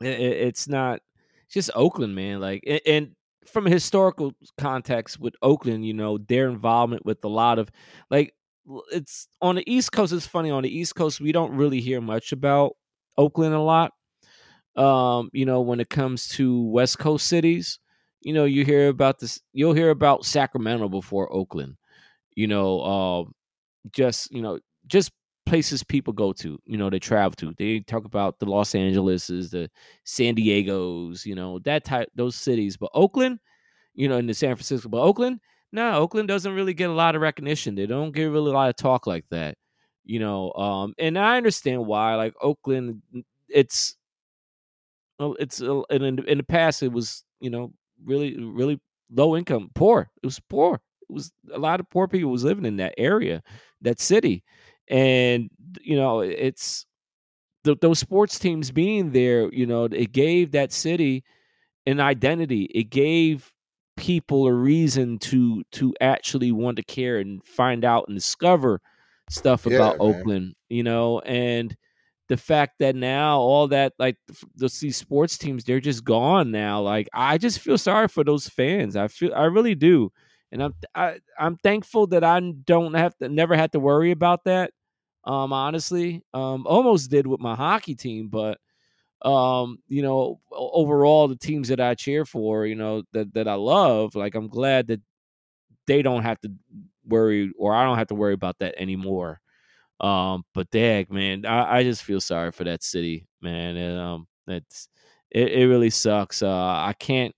[0.00, 1.00] it, it's not
[1.52, 2.40] just Oakland, man.
[2.40, 3.10] Like and, and
[3.46, 7.70] from a historical context with Oakland, you know, their involvement with a lot of
[8.10, 8.34] like
[8.92, 10.12] it's on the East Coast.
[10.12, 12.76] It's funny on the East Coast we don't really hear much about
[13.18, 13.92] Oakland a lot.
[14.76, 17.78] Um, you know, when it comes to West Coast cities,
[18.22, 19.40] you know, you hear about this.
[19.52, 21.76] You'll hear about Sacramento before Oakland.
[22.36, 23.24] You know, uh,
[23.92, 25.12] just you know, just
[25.46, 26.58] places people go to.
[26.64, 27.54] You know, they travel to.
[27.58, 29.70] They talk about the Los Angeleses, the
[30.04, 31.26] San Diego's.
[31.26, 32.76] You know, that type those cities.
[32.76, 33.38] But Oakland,
[33.94, 35.40] you know, in the San Francisco, but Oakland,
[35.72, 37.74] no, Oakland doesn't really get a lot of recognition.
[37.74, 39.56] They don't get really a lot of talk like that,
[40.04, 40.52] you know.
[40.54, 42.14] Um, and I understand why.
[42.16, 43.02] Like Oakland,
[43.48, 43.96] it's
[45.20, 47.72] it's uh, in in the past it was you know
[48.04, 50.10] really really low income, poor.
[50.22, 50.80] It was poor.
[51.08, 53.42] It was a lot of poor people was living in that area,
[53.82, 54.42] that city,
[54.92, 55.50] and
[55.80, 56.86] you know it's
[57.64, 59.52] the, those sports teams being there.
[59.52, 61.24] You know, it gave that city
[61.86, 62.64] an identity.
[62.74, 63.50] It gave
[63.96, 68.80] people a reason to to actually want to care and find out and discover
[69.30, 70.14] stuff yeah, about man.
[70.14, 71.74] Oakland, you know, and
[72.28, 74.16] the fact that now all that like
[74.56, 76.80] the, these sports teams they're just gone now.
[76.80, 78.94] Like I just feel sorry for those fans.
[78.96, 80.12] I feel I really do,
[80.50, 84.44] and I'm I, I'm thankful that I don't have to never had to worry about
[84.44, 84.72] that.
[85.24, 88.58] Um, honestly, um, almost did with my hockey team, but
[89.22, 93.54] um, you know, overall the teams that I cheer for, you know, that that I
[93.54, 95.00] love, like I'm glad that
[95.86, 96.52] they don't have to
[97.06, 99.40] worry or I don't have to worry about that anymore.
[100.00, 103.76] Um, but dag, man, I, I just feel sorry for that city, man.
[103.76, 104.88] And, um, it's
[105.30, 106.42] it, it really sucks.
[106.42, 107.34] Uh, I can't.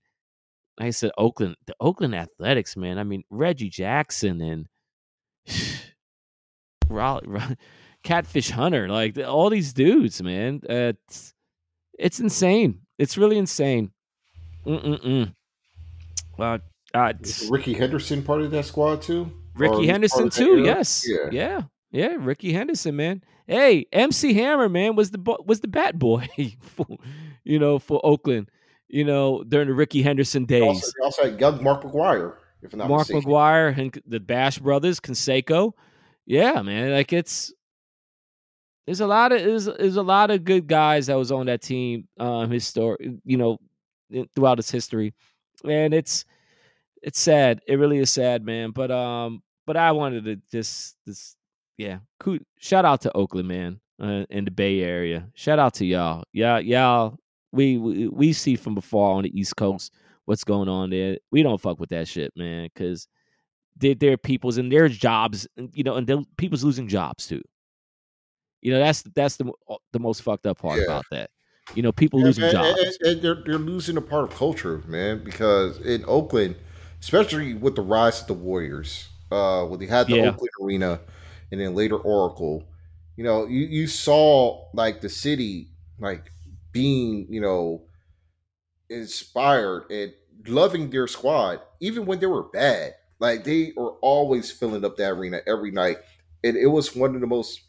[0.79, 2.99] Like I said, Oakland, the Oakland Athletics, man.
[2.99, 4.67] I mean, Reggie Jackson and
[8.03, 10.61] Catfish Hunter, like all these dudes, man.
[10.69, 11.33] Uh, it's
[11.97, 12.81] it's insane.
[12.97, 13.91] It's really insane.
[14.65, 15.33] Mm-mm-mm.
[16.37, 16.57] Uh,
[16.93, 17.13] uh,
[17.49, 19.31] Rickey Henderson part of that squad too?
[19.55, 20.63] Rickey Henderson too.
[20.63, 21.05] Yes.
[21.07, 21.29] Yeah.
[21.31, 21.61] yeah.
[21.91, 22.15] Yeah.
[22.19, 23.23] Rickey Henderson, man.
[23.47, 26.27] Hey, MC Hammer, man, was the was the bat boy,
[26.59, 26.85] for,
[27.43, 28.49] you know, for Oakland.
[28.87, 30.63] You know, during the Rickey Henderson days.
[30.63, 33.23] Also, also had Mark McGwire, if I'm not Mark mistaken.
[33.23, 35.73] McGwire and the Bash brothers, Canseco.
[36.25, 36.91] Yeah, man.
[36.91, 37.53] Like it's
[38.85, 41.61] there's a lot of there's, there's a lot of good guys that was on that
[41.61, 43.57] team um his story you know
[44.33, 45.13] throughout its history
[45.63, 46.25] and it's
[47.01, 51.35] it's sad it really is sad man but um but i wanted to just this
[51.77, 51.97] yeah
[52.59, 56.59] shout out to oakland man uh, in the bay area shout out to y'all y'all
[56.59, 57.17] y'all
[57.51, 59.93] we, we we see from before on the east coast
[60.25, 63.07] what's going on there we don't fuck with that shit man because
[63.77, 67.41] they're, they're people's and their jobs you know and people's losing jobs too
[68.65, 69.51] you know, that's that's the
[69.93, 70.85] the most fucked up part yeah.
[70.85, 71.29] about that.
[71.75, 72.79] You know, people losing and, jobs.
[72.79, 75.23] And, and, they're they're losing a part of culture, man.
[75.23, 76.55] Because in Oakland,
[76.99, 80.29] especially with the rise of the Warriors, uh, when they had the yeah.
[80.29, 80.99] Oakland Arena,
[81.51, 82.63] and then later Oracle,
[83.17, 85.67] you know, you you saw like the city
[85.99, 86.31] like
[86.71, 87.83] being, you know,
[88.89, 90.11] inspired and
[90.47, 92.95] loving their squad, even when they were bad.
[93.19, 95.97] Like they were always filling up that arena every night.
[96.43, 97.61] And it was one of the most,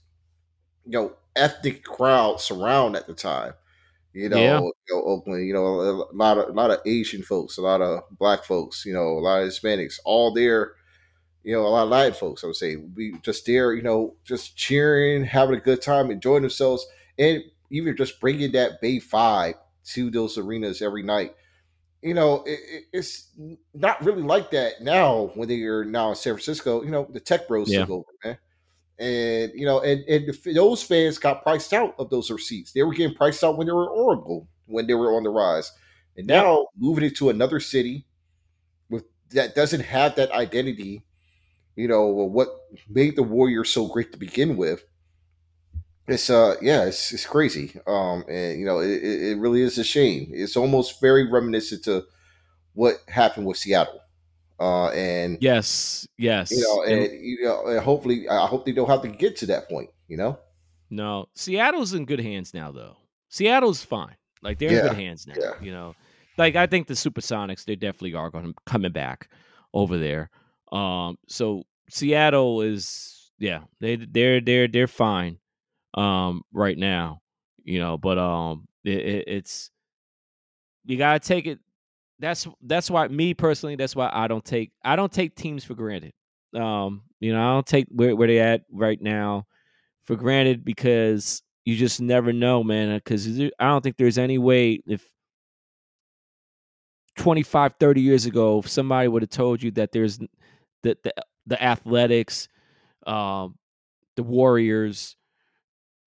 [0.85, 3.55] you know, ethnic crowds around at the time.
[4.15, 4.61] You know, Yeah.
[4.89, 7.83] you know, Oakland, you know, a lot of a lot of Asian folks, a lot
[7.83, 10.73] of black folks, you know, a lot of Hispanics, all there,
[11.45, 12.77] you know, a lot of Latin folks, I would say.
[12.77, 16.87] We just there, you know, just cheering, having a good time, enjoying themselves,
[17.19, 19.55] and even just bringing that Bay Five
[19.87, 21.35] to those arenas every night
[22.07, 23.29] you know, it, it, it's
[23.75, 26.83] not really like that now when they are now in San Francisco.
[26.83, 27.81] You know, the tech bros Yeah.
[27.81, 28.39] took over, man.
[28.99, 32.73] And you know, and and the, those fans got priced out of those receipts.
[32.73, 35.73] They were getting priced out when they were Oracle, when they were on the rise,
[36.17, 38.07] and now moving it to another city
[38.89, 41.03] with that doesn't have that identity.
[41.75, 42.49] You know, what
[42.89, 44.85] made the Warriors so great to begin with.
[46.09, 47.79] It's uh yeah, it's it's crazy.
[47.87, 50.31] Um and you know, it, it really is a shame.
[50.33, 52.05] It's almost very reminiscent to
[52.75, 54.01] what happened with Seattle.
[54.59, 56.07] Uh, and Yes.
[56.17, 56.51] Yes.
[56.51, 59.37] you know, And- and you know, and hopefully, I hope they don't have to get
[59.39, 59.91] to that point.
[60.09, 60.39] You know,
[60.89, 62.97] No, Seattle's in good hands now, though.
[63.29, 64.17] Seattle's fine.
[64.43, 65.35] Like they're in good hands now.
[65.39, 65.53] yeah.
[65.61, 65.95] You know,
[66.39, 69.29] like I think the Supersonics they definitely are going coming back
[69.75, 70.31] over there.
[70.73, 75.39] Um, so Seattle is yeah they they're they're they're fine
[75.97, 77.21] um right now.
[77.65, 79.71] You know, but um it, it, it's
[80.85, 81.59] you gotta take it.
[82.19, 83.77] That's that's why me personally.
[83.77, 86.13] That's why I don't take I don't take teams for granted.
[86.55, 89.47] Um, you know, I don't take where where they at right now
[90.05, 92.97] for granted because you just never know, man.
[92.97, 95.07] Because I don't think there's any way if
[97.17, 100.29] 25, 30 years ago, if somebody would have told you that there's the
[100.83, 101.15] the,
[101.47, 102.49] the athletics,
[103.07, 103.57] um,
[104.17, 105.17] the Warriors,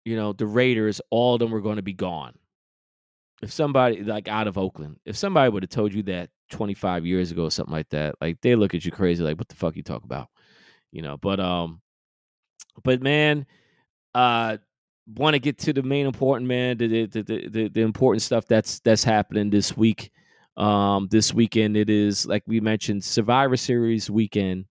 [0.08, 2.32] you know, the Raiders, all of them were going to be gone.
[3.42, 7.30] If somebody like out of Oakland, if somebody would have told you that 25 years
[7.30, 9.76] ago or something like that, like they look at you crazy, like what the fuck
[9.76, 10.28] you talk about,
[10.92, 11.18] you know.
[11.18, 11.82] But um,
[12.82, 13.44] but man,
[14.14, 14.56] uh,
[15.14, 18.46] want to get to the main important man, the the, the the the important stuff
[18.46, 20.10] that's that's happening this week.
[20.56, 24.64] Um, this weekend it is like we mentioned, Survivor Series weekend,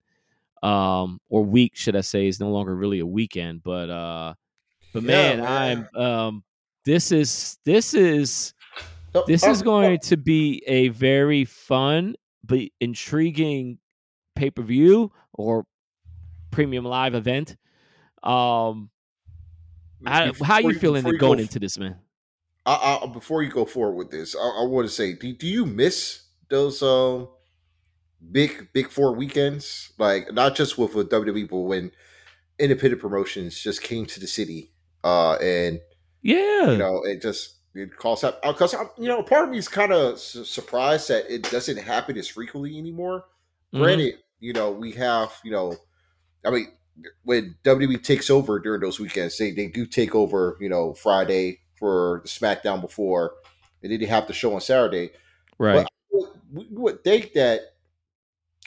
[0.64, 4.34] um, or week should I say is no longer really a weekend, but uh,
[5.02, 5.90] but Yeah, man, man.
[5.96, 6.44] I'm um,
[6.86, 8.54] this is this is
[9.28, 13.80] this uh, is going to be a very fun but intriguing
[14.36, 15.66] pay per view or
[16.52, 17.58] premium live event.
[18.24, 18.90] Um,
[20.06, 21.98] how, how you feeling before going go, into this, man?
[22.66, 25.48] I, I, before you go forward with this, I, I want to say, do, do
[25.48, 27.28] you miss those um
[28.32, 29.92] big big four weekends?
[29.98, 31.92] Like not just with, with WWE, but when
[32.60, 34.72] independent promotions just came to the city,
[35.08, 35.80] uh, and
[36.22, 39.68] Yeah, you know, it just it calls out because you know, part of me is
[39.68, 43.26] kind of su- surprised that it doesn't happen as frequently anymore.
[43.74, 43.80] Mhm.
[43.82, 45.76] Granted, you know, we have you know,
[46.46, 46.68] I mean,
[47.24, 51.60] when WWE takes over during those weekends, they they do take over, you know, Friday
[51.80, 53.34] for the SmackDown before,
[53.84, 55.12] and then they have the show on Saturday.
[55.60, 55.88] right.
[56.12, 57.62] But we would think that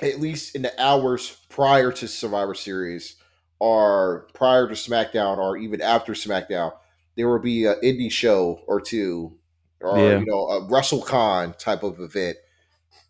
[0.03, 3.16] at least in the hours prior to Survivor Series,
[3.61, 6.73] or prior to SmackDown, or even after SmackDown,
[7.16, 9.38] there will be an indie show or two,
[9.83, 10.18] or Yeah.
[10.18, 12.38] you know, a WrestleCon type of event,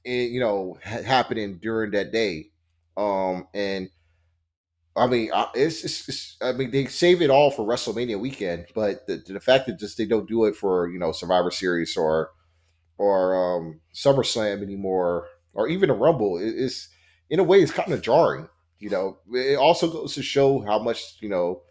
[0.07, 2.51] and, you know, ha- happening during that day.
[2.97, 3.91] Um, and
[4.97, 8.67] I mean, I- it's, it's, it's I mean, they save it all for WrestleMania weekend,
[8.75, 11.97] but the, the fact that just they don't do it for you know Survivor Series
[11.97, 12.31] or
[12.99, 16.89] or um, SummerSlam anymore, or even a Rumble, it, it's
[17.31, 18.49] in a way it's kind of jarring.
[18.81, 21.63] You know, it also goes to show how much you know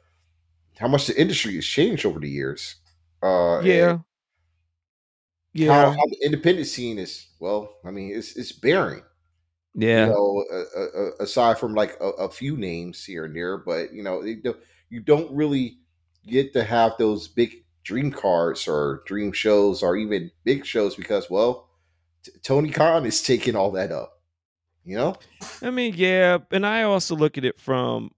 [0.79, 2.77] how much the industry has changed over the years.
[3.23, 3.99] Uh, yeah,
[5.53, 7.27] yeah, how, how the independent scene is.
[7.39, 9.03] Well, I mean, it's it's barren.
[9.75, 10.07] yeah.
[10.07, 13.93] You know, uh, uh, aside from like a, a few names here and there, but
[13.93, 14.23] you know,
[14.89, 15.79] you don't really
[16.27, 21.29] get to have those big dream cards or dream shows or even big shows because,
[21.29, 21.69] well,
[22.23, 24.18] t- Tony Khan is taking all that up.
[24.89, 25.15] You know,
[25.61, 28.09] I mean, yeah, and I also look at it from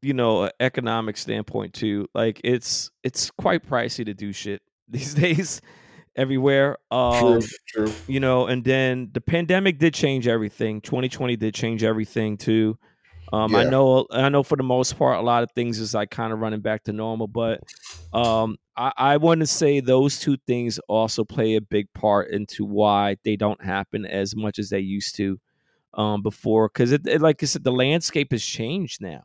[0.00, 2.08] you know an economic standpoint too.
[2.14, 5.60] Like it's it's quite pricey to do shit these days
[6.16, 6.78] everywhere.
[6.90, 7.92] Um, true.
[8.08, 10.80] you know, and then the pandemic did change everything.
[10.80, 12.78] 2020 did change everything too.
[13.32, 16.10] Um, I know, I know for the most part, a lot of things is like
[16.10, 17.60] kind of running back to normal, but
[18.12, 22.64] um, I, I want to say those two things also play a big part into
[22.64, 25.38] why they don't happen as much as they used to
[25.94, 26.68] um, before.
[26.68, 29.24] Because it, it, like I said, the landscape has changed now.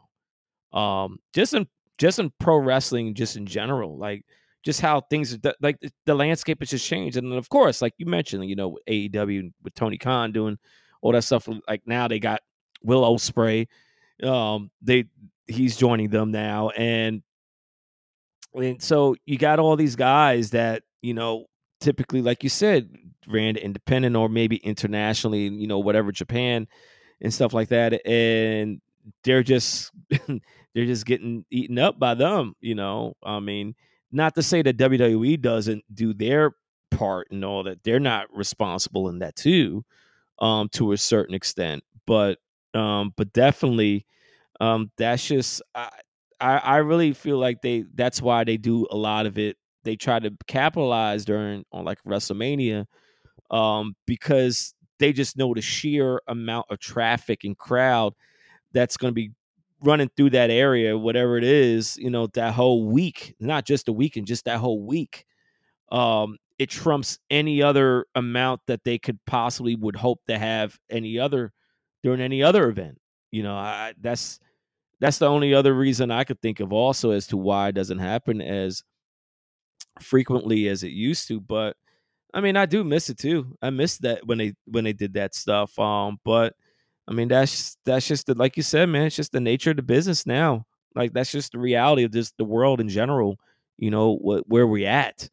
[0.77, 4.25] Um, just in just in pro wrestling, just in general, like
[4.63, 7.17] just how things are like the landscape has just changed.
[7.17, 10.57] And then of course, like you mentioned, you know, AEW with Tony Khan doing
[11.01, 11.47] all that stuff.
[11.67, 12.41] Like now they got
[12.83, 13.67] Will Ospreay.
[14.23, 15.05] Um, they
[15.47, 17.21] he's joining them now, and
[18.53, 21.47] and so you got all these guys that you know
[21.79, 22.89] typically, like you said,
[23.27, 26.67] ran independent or maybe internationally, you know, whatever Japan
[27.21, 28.81] and stuff like that, and
[29.23, 29.91] they're just
[30.27, 32.55] they're just getting eaten up by them.
[32.61, 33.75] You know, I mean,
[34.11, 36.51] not to say that WWE doesn't do their
[36.91, 39.83] part and all that; they're not responsible in that too,
[40.39, 41.83] um, to a certain extent.
[42.07, 42.39] But
[42.75, 44.05] um, but definitely,
[44.61, 45.89] um, that's just I,
[46.57, 49.57] I really feel like they that's why they do a lot of it.
[49.83, 52.85] They try to capitalize during on like WrestleMania,
[53.51, 58.13] um, because they just know the sheer amount of traffic and crowd
[58.73, 59.31] that's going to be
[59.81, 63.93] running through that area, whatever it is, you know, that whole week, not just a
[63.93, 65.25] weekend, just that whole week.
[65.91, 71.19] Um, it trumps any other amount that they could possibly would hope to have any
[71.19, 71.53] other
[72.05, 72.99] during any other event.
[73.31, 74.39] You know, I, that's
[75.01, 77.97] that's the only other reason I could think of also as to why it doesn't
[77.97, 78.83] happen as
[79.99, 81.41] frequently as it used to.
[81.41, 81.75] But
[82.31, 83.57] I mean, I do miss it too.
[83.59, 85.77] I miss that when they when they did that stuff.
[85.79, 86.53] Um, but
[87.07, 89.07] I mean, that's that's just the, like you said, man.
[89.07, 90.67] It's just the nature of the business now.
[90.93, 93.37] Like that's just the reality of just the world in general.
[93.77, 95.27] You know wh- where we at.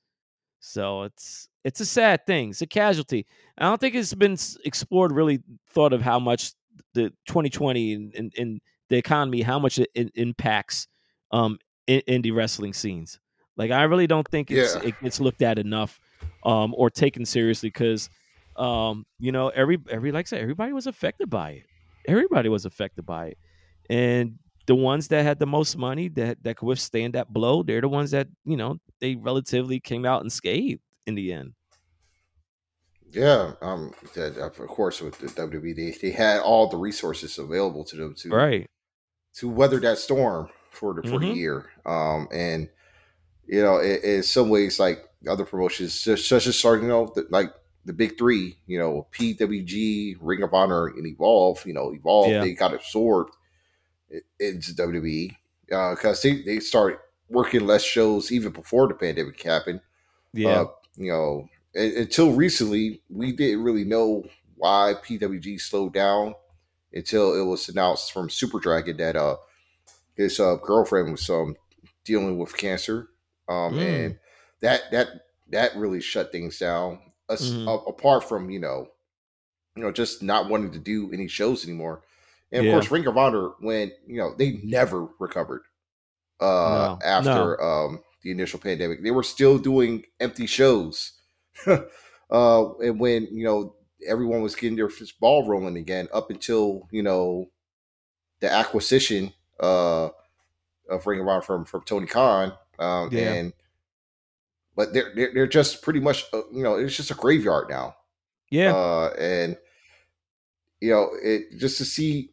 [0.61, 2.51] So it's it's a sad thing.
[2.51, 3.27] It's a casualty.
[3.59, 5.13] I don't think it's been explored.
[5.13, 6.53] Really thought of how much
[6.95, 10.89] the 2020 and, and, and the economy, how much it, it impacts
[11.31, 13.19] um in, indie wrestling scenes.
[13.57, 14.89] Like I really don't think it's yeah.
[14.89, 15.99] it gets looked at enough
[16.45, 18.09] um or taken seriously because
[18.57, 21.67] um, you know, every every like I said, everybody was affected by it.
[22.07, 23.39] Everybody was affected by it,
[23.89, 27.81] and the ones that had the most money that that could withstand that blow, they're
[27.81, 31.55] the ones that you know they relatively came out unscathed in the end.
[33.13, 37.97] Yeah, um, of course, with the WWE, they, they had all the resources available to
[37.97, 38.71] them to right
[39.35, 41.29] to weather that storm for the for mm-hmm.
[41.29, 41.67] the year.
[41.85, 42.69] Um, and
[43.47, 47.53] you know, in, in, some ways, like other promotions, such as starting, you know, like
[47.85, 52.41] the big three, you know, PWG, Ring of Honor, and Evolve, you know, Evolve, yeah.
[52.41, 53.35] they got absorbed
[54.39, 55.37] into WWE
[55.69, 56.99] because uh, they, they started
[57.29, 59.81] working less shows even before the pandemic happened.
[60.33, 60.63] Yeah.
[60.63, 64.25] Uh, you know, until recently, we didn't really know
[64.57, 66.35] why PWG slowed down
[66.93, 69.37] until it was announced from Super Dragon that uh,
[70.15, 71.57] his uh, girlfriend was um,
[72.05, 73.09] dealing with cancer.
[73.49, 74.05] Um, mm.
[74.05, 74.19] And
[74.61, 75.09] that, that,
[75.51, 77.01] that really shut things down
[77.41, 77.69] mm-hmm.
[77.69, 78.89] a, apart from you know,
[79.77, 82.03] you know, just not wanting to do any shows anymore.
[82.51, 82.71] And yeah.
[82.71, 85.63] of course, Ring of Honor, when you know they never recovered
[86.41, 87.67] uh, no, after no.
[87.67, 91.13] Um, the initial pandemic, they were still doing empty shows.
[91.67, 93.75] uh, and when you know
[94.07, 97.51] everyone was getting their ball rolling again, up until you know
[98.41, 100.09] the acquisition uh,
[100.89, 103.33] of Ring of Honor from from Tony Khan, um, yeah.
[103.33, 103.53] and
[104.75, 107.97] but they're, they're they're, just pretty much uh, you know it's just a graveyard now.
[108.51, 109.57] Yeah, uh, and
[110.81, 112.31] you know it just to see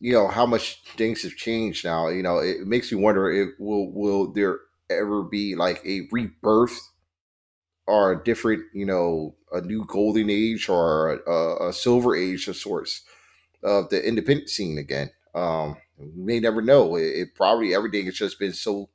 [0.00, 2.08] you know how much things have changed now.
[2.08, 6.78] You know it makes me wonder if will will there ever be like a rebirth
[7.86, 12.56] or a different you know a new golden age or a, a silver age of
[12.56, 13.02] sorts
[13.62, 15.10] of the independent scene again.
[15.34, 16.96] Um, we may never know.
[16.96, 18.88] It, it probably everything has just been so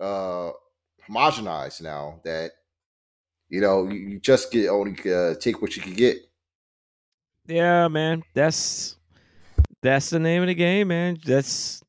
[0.00, 0.50] uh
[1.08, 2.52] homogenized now that
[3.48, 6.18] you know you, you just get only uh, take what you can get.
[7.46, 8.96] Yeah, man, that's
[9.82, 11.18] that's the name of the game, man.
[11.24, 11.82] That's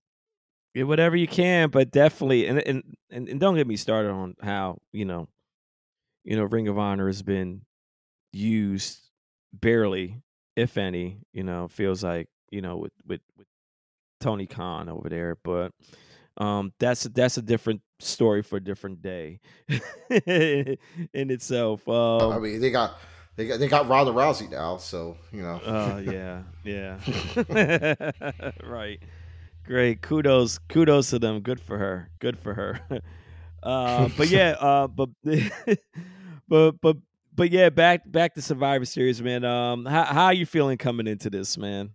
[0.76, 5.06] whatever you can, but definitely, and and, and don't get me started on how you
[5.06, 5.28] know,
[6.24, 7.62] you know, Ring of Honor has been
[8.32, 9.00] used
[9.54, 10.22] barely,
[10.56, 11.20] if any.
[11.34, 13.48] You know, feels like you know with with with
[14.20, 15.72] Tony Khan over there, but
[16.38, 19.40] um, that's that's a different story for a different day
[20.26, 20.78] in
[21.14, 21.88] itself.
[21.88, 22.98] Um, I mean, they got
[23.36, 25.62] they got they got Ronda Rousey now, so you know.
[25.66, 29.02] Oh uh, yeah, yeah, right.
[29.66, 31.40] Great, kudos, kudos to them.
[31.40, 32.10] Good for her.
[32.20, 32.82] Good for her.
[33.62, 35.10] Uh, but yeah, uh, but
[36.48, 36.98] but but
[37.36, 39.44] but yeah, back back to Survivor Series, man.
[39.44, 41.92] Um, how how are you feeling coming into this, man?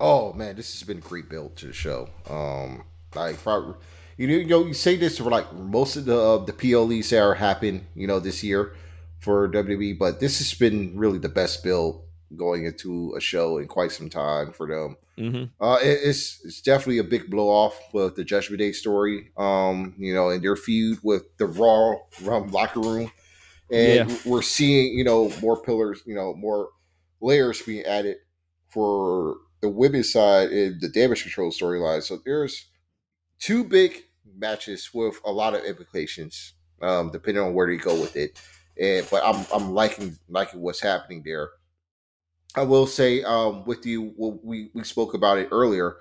[0.00, 2.08] Oh man, this has been a great build to the show.
[2.28, 2.84] Um,
[3.14, 3.36] like,
[4.16, 7.10] you know, you know, you say this for like most of the uh, the PLEs
[7.10, 8.74] that are happen, you know, this year
[9.20, 12.04] for WWE, but this has been really the best build
[12.36, 14.96] going into a show in quite some time for them.
[15.16, 19.30] hmm Uh, it, it's it's definitely a big blow off with the Judgment Day story.
[19.36, 23.12] Um, you know, and their feud with the Raw Rum locker room,
[23.72, 26.70] and we're seeing you know more pillars, you know, more
[27.20, 28.16] layers being added
[28.68, 32.02] for the women's side in the damage control storyline.
[32.02, 32.66] So there's
[33.38, 34.04] two big
[34.36, 38.40] matches with a lot of implications, um, depending on where they go with it.
[38.80, 41.50] And but I'm I'm liking liking what's happening there.
[42.54, 45.96] I will say, um, with you, well, we we spoke about it earlier.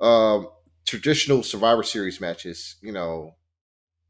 [0.00, 0.48] Um,
[0.84, 3.36] traditional Survivor Series matches, you know,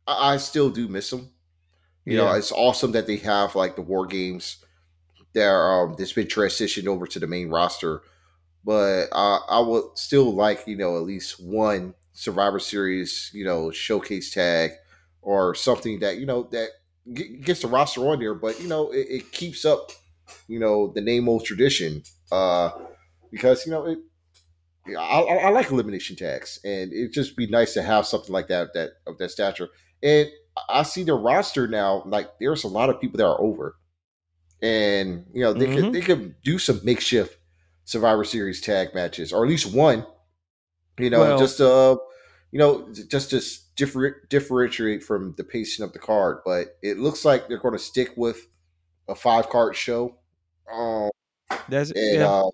[0.06, 1.30] I, I still do miss them.
[2.06, 4.64] You know, it's awesome that they have like the war games
[5.34, 8.02] that are, um, that's been transitioned over to the main roster.
[8.64, 13.70] But I, I would still like, you know, at least one Survivor Series, you know,
[13.70, 14.72] showcase tag
[15.22, 16.70] or something that you know that
[17.12, 18.34] g- gets the roster on there.
[18.34, 19.92] But you know, it, it keeps up,
[20.48, 22.02] you know, the name old tradition.
[22.30, 22.70] Uh,
[23.30, 23.98] because you know it.
[24.86, 28.32] Yeah, I, I I like elimination tags, and it'd just be nice to have something
[28.32, 29.68] like that that of that stature.
[30.02, 30.28] And
[30.68, 32.02] I see the roster now.
[32.06, 33.76] Like there's a lot of people that are over,
[34.60, 35.92] and you know they could Mhm.
[35.92, 37.38] they could do some makeshift
[37.84, 40.06] Survivor Series tag matches, or at least one.
[40.98, 41.96] You know, Well- just uh,
[42.50, 43.42] you know, just to
[43.76, 46.38] differ, differentiate from the pacing of the card.
[46.44, 48.46] But it looks like they're going to stick with
[49.08, 50.18] a five card show.
[50.70, 51.10] Um,
[51.68, 52.26] That's and yeah.
[52.40, 52.50] um,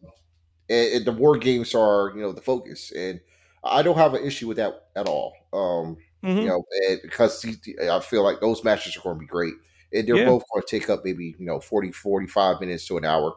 [0.71, 3.21] and, and the war games are you know the focus, and
[3.65, 5.35] I don't have an issue with that at all.
[5.53, 6.43] Um, Mhm.
[6.43, 7.57] you know, and because he-
[7.91, 9.55] I feel like those matches are going to be great,
[9.93, 10.27] and they're Yeah.
[10.27, 13.35] both going to take up maybe you know 40, 45 minutes to an hour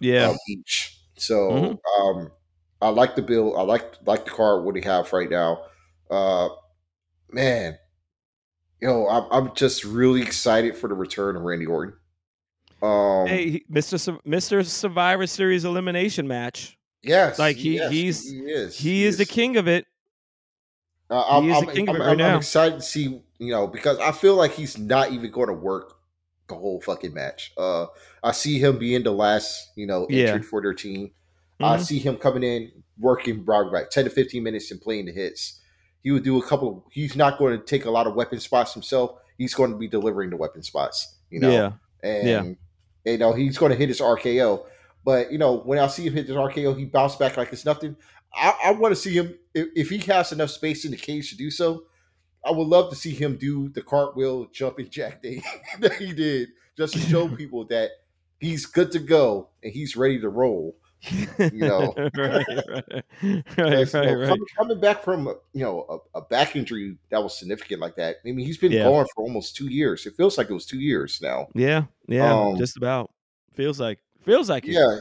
[0.00, 0.28] yeah.
[0.30, 0.98] um, each.
[1.16, 1.78] So Mhm.
[2.00, 2.32] um,
[2.82, 3.56] I like the bill.
[3.56, 5.64] I like like the card what they have right now.
[6.10, 6.48] Uh,
[7.30, 7.76] man,
[8.80, 11.94] you know, I'm, I'm just really excited for the return of Randy Orton.
[12.82, 14.00] Um, hey, Mr.
[14.00, 14.64] Sur- Mr.
[14.64, 16.78] Survivor Series elimination match.
[17.02, 18.78] yes, like, he- yes, he's- he is.
[18.78, 19.86] He is the king of it.
[21.10, 24.52] Uh, I'm, I'm, I'm- right I'm- excited to see, you know, because I feel like
[24.52, 25.94] he's not even going to work
[26.48, 27.52] the whole fucking match.
[27.56, 27.86] Uh,
[28.22, 30.26] I see him being the last, you know, Yeah.
[30.28, 31.12] entry for their team.
[31.60, 31.80] I Mhm.
[31.84, 35.60] see him coming in, working probably like 10 to 15 minutes and playing the hits.
[36.02, 38.40] He would do a couple of, he's not going to take a lot of weapon
[38.40, 39.12] spots himself.
[39.36, 41.50] He's going to be delivering the weapon spots, you know?
[41.50, 41.72] Yeah.
[42.02, 43.12] And, Yeah.
[43.12, 44.64] you know, he's going to hit his RKO.
[45.04, 47.64] But, you know, when I see him hit his RKO, he bounced back like it's
[47.64, 47.96] nothing.
[48.34, 51.30] I, I want to see him, if, if he has enough space in the cage
[51.30, 51.84] to do so,
[52.44, 55.42] I would love to see him do the cartwheel jumping jack thing
[55.80, 57.90] that he did just to show people that
[58.38, 60.76] he's good to go and he's ready to roll.
[61.38, 61.94] You know.
[62.14, 63.74] right, right, right, right, you know,
[64.14, 64.28] right.
[64.28, 68.16] Coming, coming back from you know a, a back injury that was significant like that.
[68.26, 68.84] I mean, he's been Yeah.
[68.84, 70.04] gone for almost two years.
[70.06, 71.48] It feels like it was two years now.
[71.54, 73.10] Yeah, yeah, Um, just about.
[73.54, 74.72] Feels like feels like it.
[74.72, 74.98] Yeah,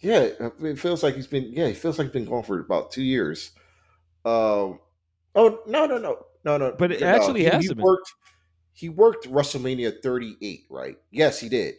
[0.00, 0.28] yeah.
[0.62, 1.52] It feels like he's been.
[1.52, 3.52] Yeah, he feels like he's been gone for about two years.
[4.24, 4.80] Um.
[5.34, 6.74] Oh no no no no no.
[6.78, 7.84] But it no, actually he, he hasn't been.
[7.84, 8.12] worked.
[8.72, 10.98] He worked WrestleMania 38, right?
[11.10, 11.76] Yes, he did.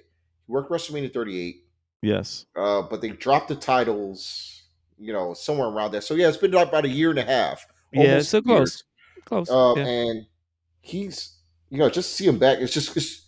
[0.47, 1.57] He worked WrestleMania 38.
[2.01, 2.47] Yes.
[2.55, 4.63] Uh, but they dropped the titles,
[4.97, 6.01] you know, somewhere around there.
[6.01, 7.68] So yeah, it's been about a year and a half.
[7.93, 8.84] Yeah, so years.
[9.26, 9.45] close.
[9.45, 9.49] Close.
[9.49, 9.86] Uh, yeah.
[9.86, 10.26] And
[10.82, 11.38] he's,
[11.70, 12.59] you know, just to see him back.
[12.59, 13.27] It's just, it's,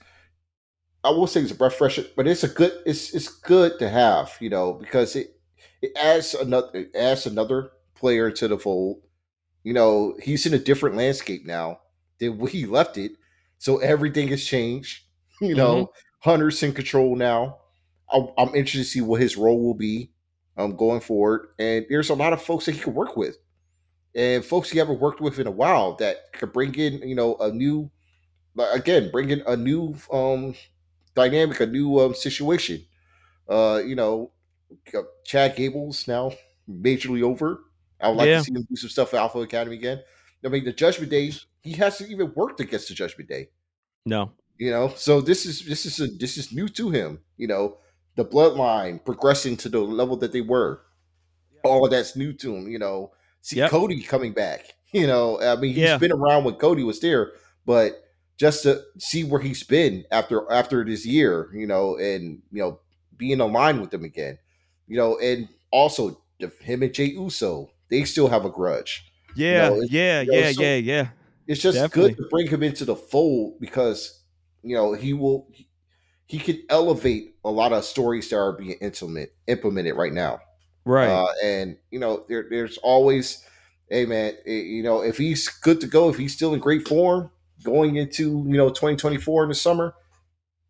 [1.03, 3.89] I will say it's a breath fresher, but it's a good, it's it's good to
[3.89, 5.39] have, you know, because it
[5.81, 9.01] it adds another it adds another player to the fold.
[9.63, 11.79] You know, he's in a different landscape now
[12.19, 13.13] than when he left it,
[13.57, 15.03] so everything has changed.
[15.41, 17.59] You know, Hunter's in control now.
[18.11, 20.11] I, I'm interested to see what his role will be
[20.57, 23.37] um, going forward, and there's a lot of folks that he could work with
[24.15, 27.35] and folks he haven't worked with in a while that could bring in, you know,
[27.37, 27.89] a new,
[28.55, 30.55] like, again, bring in a new um,
[31.15, 32.85] dynamic, a new um, situation.
[33.47, 34.31] Uh, you know,
[34.93, 36.31] uh, Chad Gable's now
[36.69, 37.61] majorly over.
[38.01, 38.37] I would like Yeah.
[38.39, 40.01] to see him do some stuff at Alpha Academy again.
[40.45, 41.31] I mean, the Judgment Day,
[41.61, 43.49] he hasn't even worked against the Judgment Day.
[44.05, 44.31] no.
[44.61, 47.19] You know, so this is this is a, this is new to him.
[47.37, 47.77] You know,
[48.17, 50.81] the bloodline progressing to the level that they were.
[51.63, 52.69] All of that's new to him.
[52.69, 53.69] You know, see Yep.
[53.71, 54.65] Cody coming back.
[54.91, 55.97] You know, I mean, he's Yeah.
[55.97, 57.31] been around when Cody was there,
[57.65, 58.03] but
[58.39, 62.79] just to see where he's been after after this year, you know, and you know,
[63.17, 64.39] being aligned with them again,
[64.87, 66.21] you know, and also
[66.61, 69.05] him and Jey Uso, they still have a grudge.
[69.35, 71.07] Yeah, it's- yeah, you know, yeah, so- yeah, yeah.
[71.47, 72.13] It's just Definitely.
[72.13, 74.21] good to bring him into the fold because
[74.63, 75.67] you know he will he,
[76.27, 80.41] he can elevate a lot of stories that are being implement, implemented right now.
[80.85, 81.09] Right.
[81.09, 83.43] Uh, and you know there, there's always,
[83.89, 86.87] hey man, eh, you know if he's good to go, if he's still in great
[86.87, 87.31] form
[87.63, 89.93] going into you know 2024 in the summer,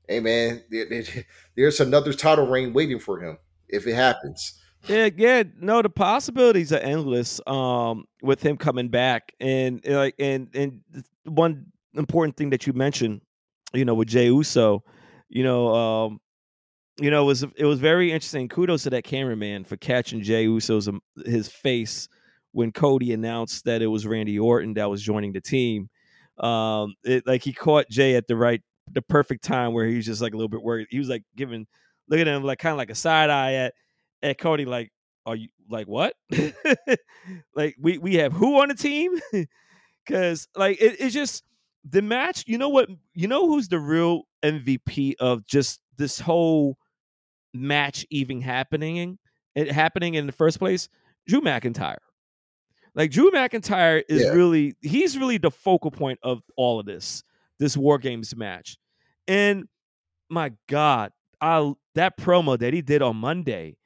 [0.08, 1.04] hey man, there- there-
[1.56, 3.38] there's another title reign waiting for him.
[3.68, 4.56] if it happens.
[4.88, 7.42] Yeah, yeah, no, the possibilities are endless.
[7.46, 10.82] Um, with him coming back, and like, and and
[11.26, 11.66] one
[11.96, 13.22] important thing that you mentioned,
[13.74, 14.84] you know, with Jey Uso,
[15.28, 16.20] you know, um,
[17.02, 18.48] you know, it was it was very interesting.
[18.48, 22.08] Kudos to that cameraman for catching Jey Uso's um, his face
[22.54, 25.90] when Cody announced that it was Randy Orton that was joining the team.
[26.40, 28.62] Um, it, like he caught Jey at the right,
[28.92, 30.88] the perfect time where he was just like a little bit worried.
[30.90, 31.68] He was like giving,
[32.10, 33.74] look at him like kind of like a side eye at
[34.22, 34.92] at Cody, like,
[35.26, 36.14] are you like what?
[37.56, 39.20] like we we have who on the team?
[40.06, 41.44] Because like it, it's just
[41.88, 42.44] the match.
[42.48, 42.90] You know what?
[43.14, 46.78] You know who's the real MVP of just this whole
[47.54, 49.20] match even happening?
[49.56, 50.90] It happening in the first place.
[51.28, 51.98] Drew McIntyre.
[53.00, 54.32] Like Drew McIntyre is Yeah.
[54.32, 57.24] really he's really the focal point of all of this
[57.58, 58.78] this War Games match.
[59.26, 59.70] And
[60.30, 63.78] my God, I that promo that he did on Monday,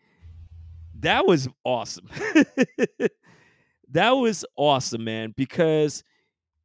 [0.99, 2.09] that was awesome.
[3.91, 6.03] that was awesome, man, because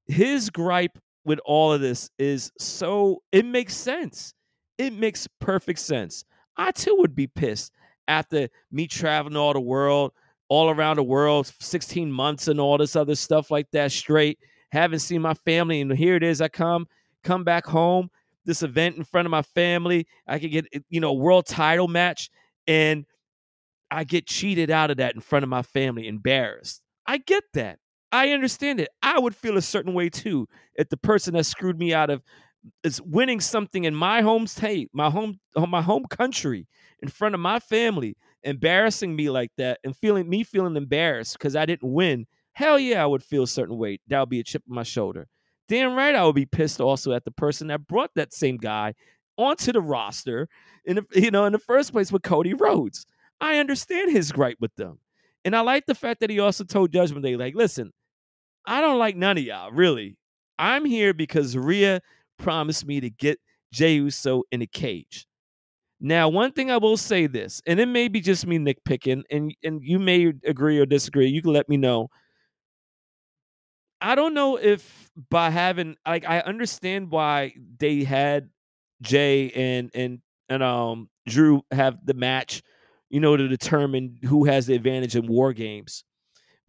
[0.07, 4.32] his gripe with all of this is so it makes sense.
[4.78, 6.24] It makes perfect sense.
[6.57, 7.72] I too would be pissed
[8.07, 10.12] after me traveling all the world,
[10.49, 14.38] all around the world, 16 months and all this other stuff like that straight.
[14.70, 16.40] Haven't seen my family, and here it is.
[16.40, 16.86] I come,
[17.24, 18.11] come back home,
[18.44, 20.07] this event in front of my family.
[20.26, 22.30] I could get, eh, you know, world title match,
[22.66, 23.05] and
[23.90, 26.82] I get cheated out of that in front of my family, embarrassed.
[27.07, 27.78] I get that.
[28.12, 28.88] I understand it.
[29.03, 32.22] I would feel a certain way too if the person that screwed me out of
[32.82, 36.66] is winning something in my home state, my home, my home country,
[37.01, 38.16] in front of my family,
[38.49, 42.26] embarrassing me like that, and feeling me feeling embarrassed because I didn't win.
[42.53, 44.01] Hell yeah, I would feel a certain way.
[44.09, 45.28] That would be a chip on my shoulder.
[45.68, 48.94] Damn right, I would be pissed also at the person that brought that same guy
[49.36, 50.49] onto the roster
[50.84, 53.07] in the, you know in the first place with Cody Rhodes.
[53.40, 54.99] I understand his gripe with them.
[55.44, 57.92] And I like the fact that he also told Judgment Day, like, listen,
[58.66, 60.16] I don't like none of y'all, really.
[60.59, 62.01] I'm here because Rhea
[62.38, 63.38] promised me to get
[63.72, 65.28] Jey Uso in a cage.
[66.01, 69.55] Now, one thing I will say this, and it may be just me nitpicking, and,
[69.64, 71.26] and you may agree or disagree.
[71.28, 72.09] You can let me know.
[74.01, 78.49] I don't know if by having like I understand why they had
[79.03, 82.62] Jey and and and um Drew have the match,
[83.11, 86.05] you know, to determine who has the advantage in war games.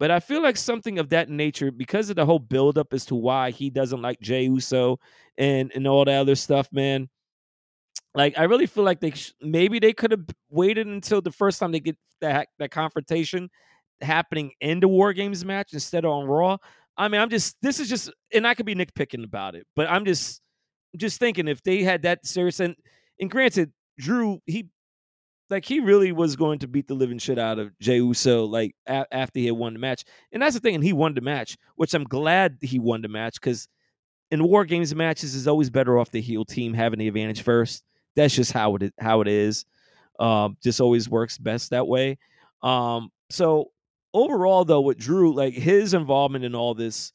[0.00, 3.14] But I feel like something of that nature, because of the whole buildup as to
[3.14, 4.98] why he doesn't like Jey Uso
[5.38, 7.08] and and all that other stuff, man.
[8.14, 11.60] Like I really feel like they sh- maybe they could have waited until the first
[11.60, 13.50] time they get that that confrontation
[14.00, 16.56] happening in the War Games match instead of on Raw.
[16.96, 19.88] I mean, I'm just this is just, and I could be nitpicking about it, but
[19.88, 20.40] I'm just
[20.96, 22.74] just thinking if they had that serious and
[23.20, 24.68] and granted, Drew he
[25.50, 28.74] like he really was going to beat the living shit out of Jey Uso like
[28.86, 31.20] a- after he had won the match, and that's the thing, and he won the
[31.20, 33.68] match, which I'm glad he won the match because
[34.30, 37.82] in War Games matches is always better off the heel team having the advantage first.
[38.20, 39.64] That's just how it how it is.
[40.18, 42.18] Um, just always works best that way.
[42.62, 43.70] Um, so
[44.12, 47.12] overall, though, with Drew, like his involvement in all this,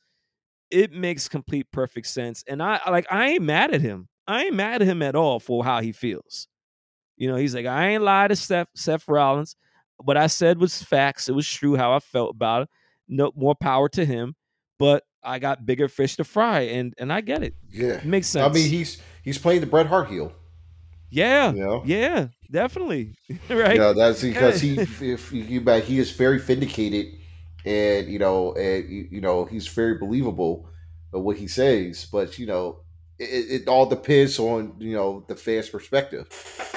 [0.72, 2.44] it makes complete perfect sense.
[2.48, 4.08] And I like I ain't mad at him.
[4.28, 6.48] I ain't mad at him at all for how he feels.
[7.18, 9.56] You know, he's like, I ain't lied to Seth, Seth Rollins.
[9.98, 11.30] What I said was facts.
[11.30, 12.70] It was true how I felt about it.
[13.08, 14.36] No more power to him.
[14.80, 17.54] But I got bigger fish to fry, and and I get it.
[17.70, 18.50] Yeah, It makes sense.
[18.50, 20.34] I mean, he's he's playing the Bret Hart heel.
[21.16, 23.16] Yeah, You know, yeah, definitely.
[23.50, 23.74] right.
[23.74, 27.08] you know that's because he if you back he is very vindicated,
[27.66, 30.68] and you know, and you know he's very believable
[31.14, 32.06] of what he says.
[32.12, 32.82] But you know,
[33.18, 36.28] it, it all depends on you know the fans' perspective.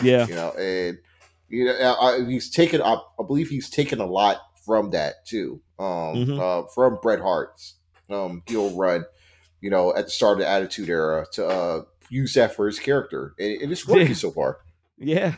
[0.03, 0.27] yeah.
[0.27, 0.99] You know, and
[1.49, 2.81] you know I, he's taken.
[2.81, 5.61] I, I believe he's taken a lot from that too.
[5.79, 6.39] Um, Mhm.
[6.41, 7.75] uh, from Bret Hart's
[8.11, 9.05] um heel run.
[9.61, 12.79] You know, at the start of the Attitude Era to uh use that for his
[12.79, 14.15] character, and, and it's working Yeah.
[14.15, 14.59] so far.
[14.97, 15.35] Yeah.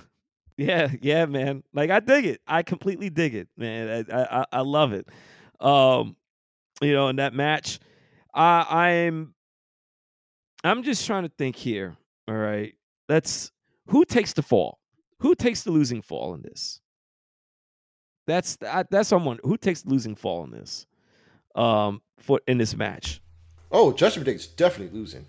[0.56, 1.62] Yeah, yeah, man.
[1.72, 2.40] Like I dig it.
[2.46, 4.04] I completely dig it, man.
[4.12, 5.08] I I, I- love it.
[5.58, 6.16] Um,
[6.82, 7.78] you know, in that match,
[8.34, 8.66] I
[9.06, 9.34] I'm
[10.62, 11.96] I'm just trying to think here.
[12.28, 12.74] All right.
[13.08, 13.52] That's
[13.86, 14.78] who takes the fall?
[15.20, 16.80] Who takes the losing fall in this?
[18.26, 20.86] That's I, that's someone who takes the losing fall in this.
[21.54, 23.20] Um, for in this match.
[23.70, 25.26] Oh, Judgment Day's definitely losing.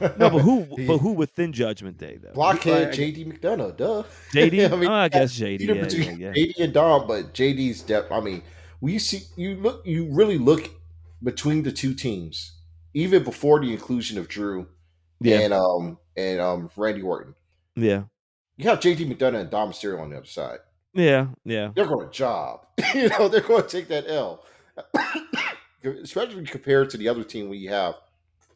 [0.00, 0.66] No, but who?
[0.76, 2.32] He- but who within Judgment Day though?
[2.34, 4.02] Blockhead Like, JD McDonough, duh.
[4.32, 4.72] JD.
[4.72, 5.60] I mean, oh, I guess JD.
[5.60, 6.44] Yeah, between yeah, yeah.
[6.44, 8.12] JD and Dom, but JD's depth.
[8.12, 8.42] I mean,
[8.80, 10.70] we see you look, you really look
[11.22, 12.52] between the two teams,
[12.94, 14.68] even before the inclusion of Drew
[15.20, 17.34] Yeah, and um and um Randy Orton.
[17.76, 18.04] yeah.
[18.58, 20.58] You have JD McDonough and Dom Mysterio on the other side.
[20.94, 21.70] Yeah, yeah.
[21.74, 22.66] They're going to job.
[22.94, 24.44] you know, they're going to take that L.
[25.84, 27.96] Especially compared to the other team we have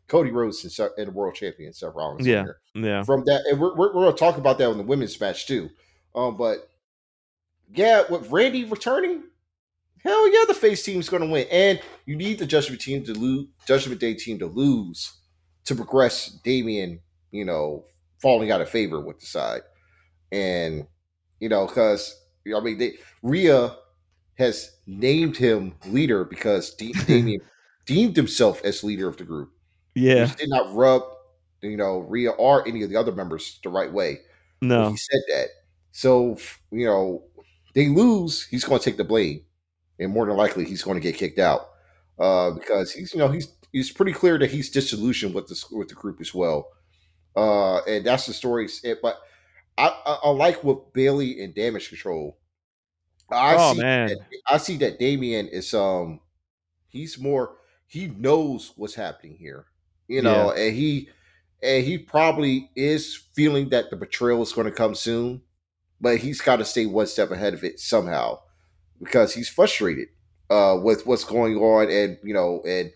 [0.09, 2.27] Cody Rhodes and, and the world champion Seth Rollins.
[2.27, 3.03] Yeah, yeah.
[3.03, 5.47] From that, and we're, we're, we're going to talk about that in the women's match
[5.47, 5.71] too.
[6.15, 6.69] Um, but
[7.75, 9.25] yeah, with Randy returning,
[10.03, 13.13] hell yeah, the face team's going to win, and you need the Judgment team to
[13.13, 15.13] lose, Judgment Day team to lose
[15.65, 17.01] to progress Damian.
[17.33, 17.85] You know,
[18.19, 19.63] falling out of favor with the side,
[20.31, 20.87] and
[21.41, 22.19] you know, because
[22.55, 23.77] I mean, they, Rhea
[24.37, 27.41] has named him leader because D- Damian
[27.87, 29.51] deemed himself as leader of the group.
[29.95, 31.03] Yeah, did not rub
[31.63, 34.21] you know Rhea or any of the other members the right way.
[34.61, 35.49] No, he said that.
[35.93, 36.39] So
[36.71, 37.25] you know,
[37.75, 39.43] they lose, he's going to take the blame,
[39.99, 41.69] and more than likely, he's going to get kicked out
[42.19, 45.89] uh, because he's you know he's he's pretty clear that he's disillusioned with the with
[45.89, 46.69] the group as well,
[47.37, 48.69] uh, and that's the story.
[49.03, 49.19] But
[49.79, 52.39] I, I, I like with Bayley and Damage Control.
[53.31, 54.19] I oh see man, that,
[54.49, 56.21] I see that Damian is um
[56.89, 57.57] he's more
[57.87, 59.67] he knows what's happening here,
[60.09, 60.65] you know, yeah.
[60.65, 61.09] and he
[61.63, 65.43] and he probably is feeling that the betrayal is going to come soon,
[66.01, 68.39] but he's got to stay one step ahead of it somehow
[68.99, 70.09] because he's frustrated
[70.51, 72.93] uh, with what's going on, and you know, and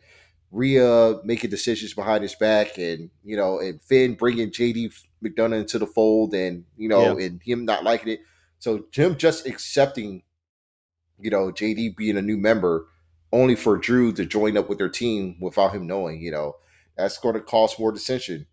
[0.50, 5.78] Rhea making decisions behind his back, and you know, and Finn bringing JD McDonough into
[5.78, 7.26] the fold, and you know, yeah.
[7.26, 8.20] and him not liking it.
[8.60, 10.22] So Jim just accepting,
[11.18, 12.86] you know, JD being a new member,
[13.32, 16.56] only for Drew to join up with their team without him knowing, you know,
[16.96, 18.46] that's going to cause more dissension.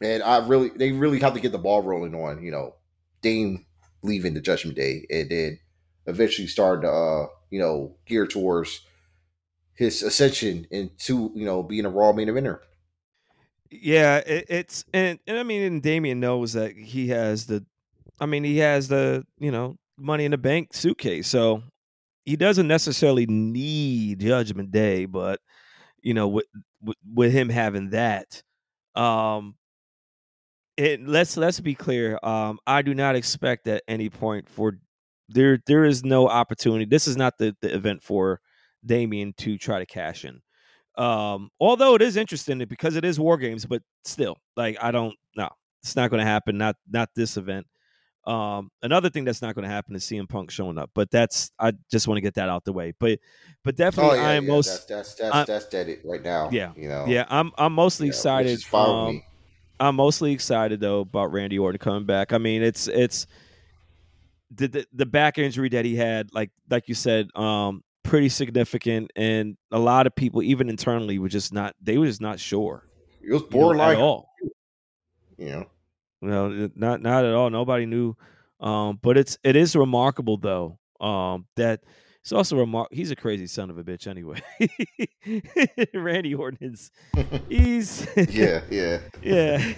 [0.00, 2.76] And I really, they really have to get the ball rolling on, you know,
[3.22, 3.66] Dame
[4.02, 5.58] leaving the Judgment Day, and then
[6.06, 8.80] eventually start to, uh, you know, gear towards
[9.74, 12.60] his ascension into, you know, being a Raw main eventer.
[13.70, 17.64] Yeah, it, it's and, and I mean, and Damian knows that he has the,
[18.22, 21.64] I mean, he has the you know money in the bank suitcase, so
[22.24, 25.40] he doesn't necessarily need Judgment Day, but
[26.02, 26.46] you know, with
[26.80, 28.40] with, with him having that,
[28.94, 29.56] um,
[30.76, 32.16] it, let's let's be clear.
[32.22, 34.78] Um, I do not expect at any point for
[35.28, 36.84] there there is no opportunity.
[36.84, 38.40] This is not the, the event for
[38.86, 40.40] Damian to try to cash in.
[40.96, 45.16] Um, although it is interesting because it is war games, but still, like I don't
[45.36, 45.48] no,
[45.82, 46.56] it's not going to happen.
[46.56, 47.66] Not not this event.
[48.24, 51.50] Um, another thing that's not going to happen is CM Punk showing up, but that's
[51.58, 52.92] I just want to get that out the way.
[52.98, 53.18] But
[53.64, 56.48] but definitely, oh, yeah, I am yeah, most that's that's that's, that's dead right now.
[56.52, 58.64] Yeah, you know, yeah, I'm I'm mostly yeah, excited.
[58.72, 59.22] Um,
[59.80, 62.32] I'm mostly excited though about Randy Orton coming back.
[62.32, 63.26] I mean, it's it's
[64.54, 69.10] the, the the back injury that he had, like like you said, um, pretty significant,
[69.16, 72.86] and a lot of people, even internally, were just not they were just not sure.
[73.20, 74.28] It was borderline you know, at all.
[75.38, 75.66] You know,
[76.22, 77.50] no, not not at all.
[77.50, 78.16] Nobody knew.
[78.60, 80.78] Um, but it's it is remarkable though.
[81.00, 81.80] Um, that
[82.22, 82.88] it's also remark.
[82.92, 84.40] He's a crazy son of a bitch anyway.
[85.94, 86.92] Randy Orton is.
[87.48, 89.74] He's yeah, yeah, yeah.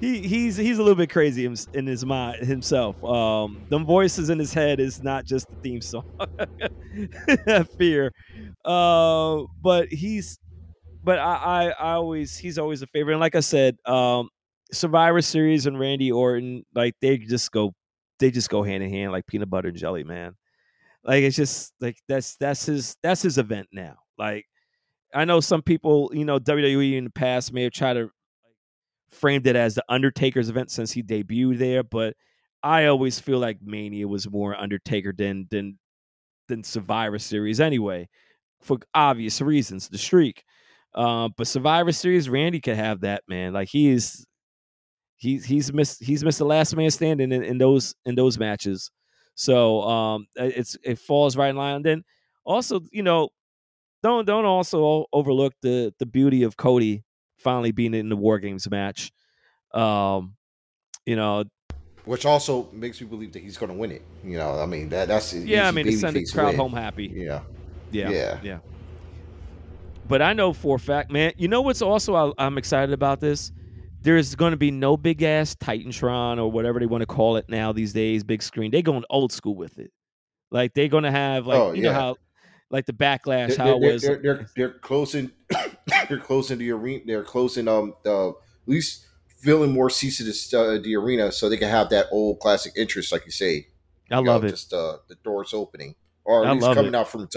[0.00, 3.02] he he's he's a little bit crazy in his mind himself.
[3.04, 6.06] Um, them voices in his head is not just the theme song.
[7.76, 8.12] Fear.
[8.64, 10.38] Uh, but he's.
[11.04, 13.14] But I, I I always he's always a favorite.
[13.14, 14.30] And like I said, um,
[14.72, 17.74] Survivor Series and Randy Orton, like they just go,
[18.18, 20.34] they just go hand in hand like peanut butter and jelly, man.
[21.04, 23.96] Like it's just like that's that's his that's his event now.
[24.18, 24.46] Like
[25.14, 28.10] I know some people, you know, WWE in the past may have tried to
[29.10, 32.16] framed it as the Undertaker's event since he debuted there, but
[32.62, 35.78] I always feel like Mania was more Undertaker than than
[36.48, 38.08] than Survivor Series anyway,
[38.60, 39.88] for obvious reasons.
[39.88, 40.44] The streak,
[40.94, 43.52] uh, but Survivor Series, Randy could have that man.
[43.52, 44.24] Like he is
[45.22, 48.90] he's he's missed he's missed the last man standing in, in those in those matches.
[49.34, 51.76] So um, it's it falls right in line.
[51.76, 52.04] And then
[52.44, 53.28] also, you know,
[54.02, 57.04] don't don't also overlook the the beauty of Cody
[57.38, 59.12] finally being in the War Games match.
[59.72, 60.34] Um,
[61.06, 61.44] you know,
[62.04, 64.02] which also makes me believe that he's going to win it.
[64.24, 65.68] You know, I mean that that's yeah.
[65.68, 66.56] I mean, to send the crowd win.
[66.56, 67.06] home happy.
[67.14, 67.42] Yeah.
[67.92, 68.58] yeah, yeah, yeah.
[70.08, 71.32] But I know for a fact, man.
[71.36, 73.52] You know what's also I, I'm excited about this
[74.02, 77.48] there's going to be no big ass Titantron or whatever they want to call it
[77.48, 78.70] now these days, big screen.
[78.70, 79.92] They're going old school with it.
[80.50, 81.92] Like they're going to have like oh, you yeah.
[81.92, 82.16] know how
[82.70, 84.02] like the backlash they're, how they're, it was.
[84.02, 85.30] They're, they're, they're closing
[86.08, 87.02] they're closing the arena.
[87.06, 89.06] They're closing um the at least
[89.38, 92.72] filling more seats to the, uh, the arena so they can have that old classic
[92.76, 93.66] interest, like you say.
[94.10, 94.50] I you love know, it.
[94.50, 95.94] Just uh, the doors opening
[96.24, 96.94] or at I least coming it.
[96.94, 97.28] out from.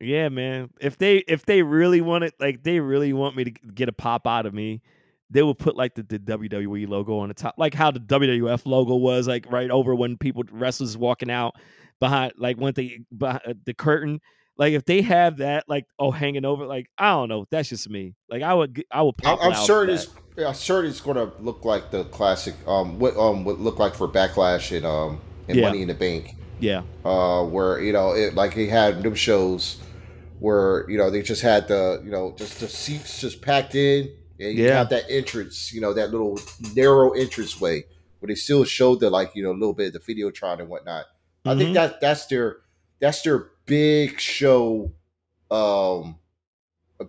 [0.00, 0.70] Yeah, man.
[0.80, 3.92] If they if they really want it, like they really want me to get a
[3.92, 4.82] pop out of me,
[5.30, 8.64] they would put like the, the WWE logo on the top, like how the WWF
[8.64, 11.54] logo was, like right over when people wrestlers walking out
[12.00, 14.20] behind, like when they behind uh, the curtain.
[14.58, 17.90] Like if they have that, like oh, hanging over, like I don't know, that's just
[17.90, 18.14] me.
[18.30, 19.14] Like I would, I would.
[19.24, 20.08] I'm, I'm sure it is.
[20.36, 22.54] Yeah, I'm sure it's going to look like the classic.
[22.66, 25.66] Um, what um would look like for Backlash and um and Yeah.
[25.66, 26.36] Money in the Bank.
[26.58, 29.78] Yeah, uh, where you know it like he had them shows
[30.38, 34.10] where you know they just had the you know just the seats just packed in
[34.38, 34.74] and you Yeah.
[34.78, 36.38] have that entrance you know that little
[36.74, 37.84] narrow entrance way
[38.20, 40.68] where they still showed the like you know a little bit of the Videotron and
[40.68, 41.06] whatnot.
[41.44, 41.58] I Mhm.
[41.58, 42.58] think that that's their
[43.00, 44.90] that's their big show,
[45.50, 46.18] um,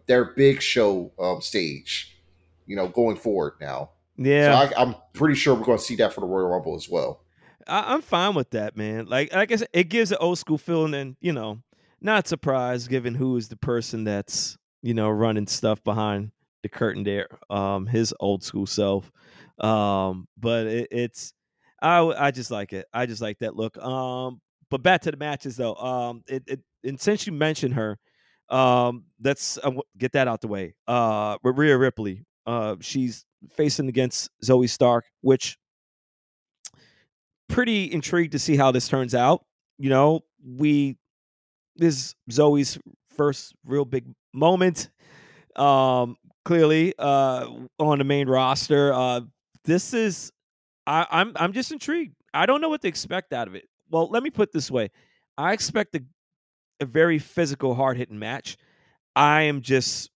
[0.06, 2.18] their big show um stage,
[2.66, 3.92] you know, going forward now.
[4.18, 4.68] yeah.
[4.70, 6.90] So I, I'm pretty sure we're going to see that for the Royal Rumble as
[6.90, 7.24] well.
[7.68, 9.06] I, I'm fine with that, man.
[9.08, 11.60] Like, like I said, it gives an old school feeling, and you know,
[12.02, 16.32] not surprised given who is the person that's you know running stuff behind
[16.64, 19.12] the curtain there, um, his old school self.
[19.60, 21.34] Um, but it, it's,
[21.82, 22.88] I just like it.
[22.94, 23.78] I just like that look.
[23.78, 25.76] Um, but back to the matches though.
[25.76, 27.98] Um, it, it and since you mentioned her,
[28.50, 30.76] um, let's uh, get that out the way.
[30.88, 32.26] Uh, Rhea Ripley.
[32.46, 35.58] Uh, she's facing against Zoey Stark, which
[37.50, 39.46] pretty intrigued to see how this turns out.
[39.78, 40.98] You know, we
[41.76, 42.80] this is Zoey's
[43.16, 44.90] first real big moment.
[45.56, 46.16] Um,
[46.48, 47.46] clearly, uh,
[47.78, 48.94] on the main roster.
[48.94, 49.20] Uh,
[49.66, 50.32] this is
[50.88, 52.16] I, I'm I'm just intrigued.
[52.34, 53.68] I don't know what to expect out of it.
[53.92, 54.90] Well, let me put it this way:
[55.38, 56.04] I expect a,
[56.80, 58.56] a very physical, hard hitting match.
[59.14, 60.10] I am just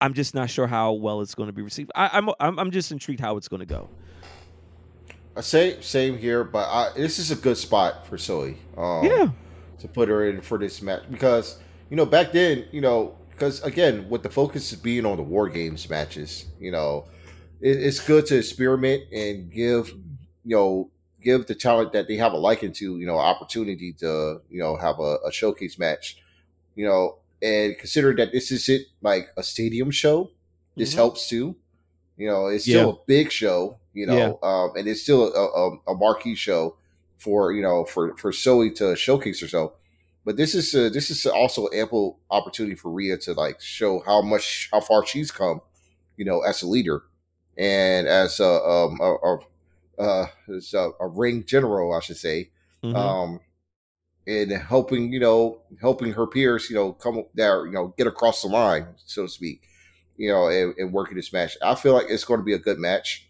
[0.00, 1.90] I'm just not sure how well it's going to be received.
[1.96, 3.88] I, I'm I'm I'm just intrigued how it's going to go.
[5.36, 8.56] Uh, Same, same here, but I, this is a good spot for Zoey.
[8.76, 9.30] Um, yeah,
[9.80, 11.58] to put her in for this match because
[11.90, 15.48] you know back then you know because again with the focus being on the war
[15.48, 17.06] games matches you know
[17.60, 19.88] it, it's good to experiment and give
[20.44, 20.90] you know
[21.22, 24.76] give the talent that they have a liking to you know opportunity to you know
[24.76, 26.18] have a, a showcase match
[26.74, 30.30] you know and consider that this isn't like a stadium show
[30.76, 30.96] this Mhm.
[30.96, 31.56] helps too
[32.16, 32.94] you know it's still Yeah.
[32.94, 36.76] a big show you know um, and it's still a, a, a marquee show
[37.18, 39.72] for you know for for Zoey to showcase herself.
[40.24, 44.22] But this is uh this is also ample opportunity for Rhea to like show how
[44.22, 45.60] much how far she's come,
[46.16, 47.02] you know, as a leader
[47.56, 49.38] and as a um a, a,
[50.02, 52.50] uh, as a, a ring general, I should say,
[52.84, 52.96] Mhm.
[52.96, 53.40] um,
[54.26, 58.42] and helping you know helping her peers, you know, come there, you know, get across
[58.42, 59.62] the line, so to speak,
[60.16, 61.56] you know, and, and working this match.
[61.62, 63.28] I feel like it's going to be a good match,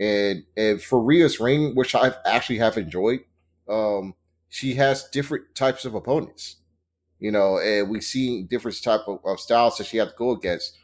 [0.00, 3.20] and and for Rhea's ring, which I actually have enjoyed,
[3.68, 4.14] um,
[4.48, 6.56] she has different types of opponents,
[7.20, 10.30] you know, and we see different type of, of styles that she had to go
[10.32, 10.76] against,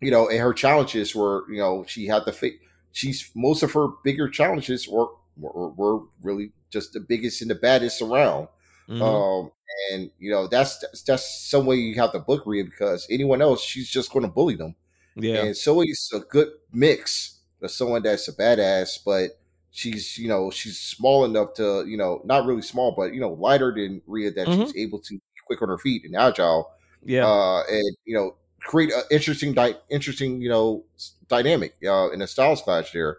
[0.00, 2.54] you know, and her challenges were, you know, she had to fit.
[2.92, 7.54] She's most of her bigger challenges were were, were really just the biggest and the
[7.54, 8.48] baddest around.
[8.88, 9.02] Mhm.
[9.02, 9.50] Um,
[9.92, 13.42] and you know that's that's, that's some way you have to book Rhea because anyone
[13.42, 14.74] else, she's just going to bully them.
[15.16, 19.38] yeah, And so it's a good mix of someone that's a badass, but
[19.76, 23.32] she's you know she's small enough to you know not really small, but you know
[23.32, 26.72] lighter than Rhea that she's able to be quick on her feet and agile,
[27.04, 30.82] yeah, uh, and you know create an interesting di- interesting you know
[31.28, 33.18] dynamic uh, in a styles clash there.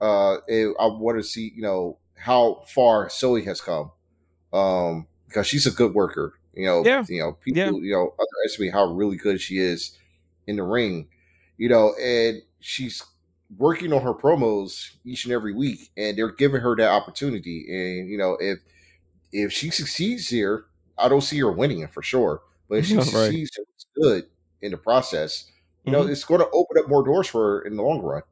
[0.00, 3.90] Uh, I want to see you know how far Zoey has come,
[4.52, 6.34] um, because she's a good worker.
[6.54, 7.04] You know, Yeah.
[7.08, 7.70] you know people Yeah.
[7.70, 9.98] you know underestimate how really good she is
[10.46, 11.08] in the ring.
[11.56, 13.02] You know, and she's
[13.56, 17.66] working on her promos each and every week, and they're giving her that opportunity.
[17.68, 18.58] And you know, if
[19.32, 20.66] if she succeeds here,
[20.98, 22.42] I don't see her winning it for sure.
[22.68, 23.36] But if she Right.
[23.36, 24.24] succeeds and it's good
[24.62, 25.50] in the process,
[25.84, 26.08] you know, Mhm.
[26.08, 28.22] it's going to open up more doors for her in the long run.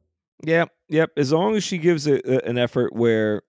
[0.43, 1.11] Yep, yep.
[1.17, 3.41] As long as she gives it an effort where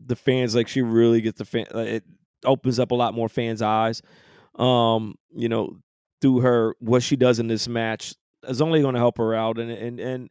[0.00, 2.04] the fans like she really gets the fan, like, it
[2.44, 4.02] opens up a lot more fans' eyes.
[4.56, 5.78] Um, you know,
[6.20, 8.14] through her what she does in this match
[8.44, 10.30] is only going to help her out, and and and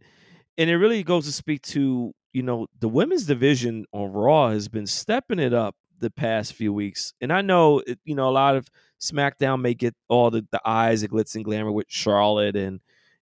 [0.58, 4.68] and it really goes to speak to you know the women's division on Raw has
[4.68, 8.32] been stepping it up the past few weeks, and I know it, you know a
[8.32, 8.68] lot of
[9.02, 12.80] SmackDown may get all the the eyes and glitz and glamour with Charlotte and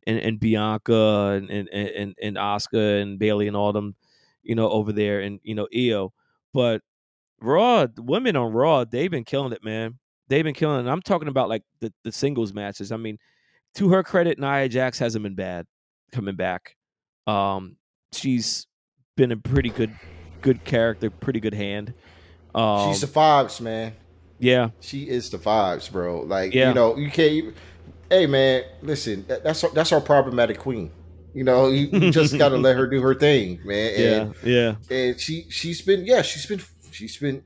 [0.08, 3.96] and, and Bianca and and and and Asuka and Bayley and all them,
[4.44, 6.14] you know, over there and you know Io,
[6.54, 6.82] but
[7.42, 10.00] Raw women on Raw they've been killing it, man.
[10.30, 10.82] They've been killing it.
[10.82, 12.92] And I'm talking about like the the singles matches.
[12.92, 13.18] I mean,
[13.76, 15.66] to her credit, Nia Jax hasn't been bad
[16.12, 16.76] coming back.
[17.28, 17.78] Um,
[18.12, 18.68] she's
[19.18, 19.92] been a pretty good
[20.42, 21.94] good character, pretty good hand.
[22.54, 23.94] Um, She's the vibes, man.
[24.40, 26.22] yeah, She is the vibes, bro.
[26.22, 26.70] Like Yeah.
[26.70, 27.32] you know, you can't.
[27.32, 27.54] Even,
[28.10, 29.26] hey, man, listen.
[29.28, 30.92] That, that's our, that's our problematic queen.
[31.34, 33.94] You know, you, you just got to let her do her thing, man.
[33.96, 34.96] And, yeah, yeah.
[34.98, 36.62] And she she's been yeah she's been
[36.92, 37.44] she's been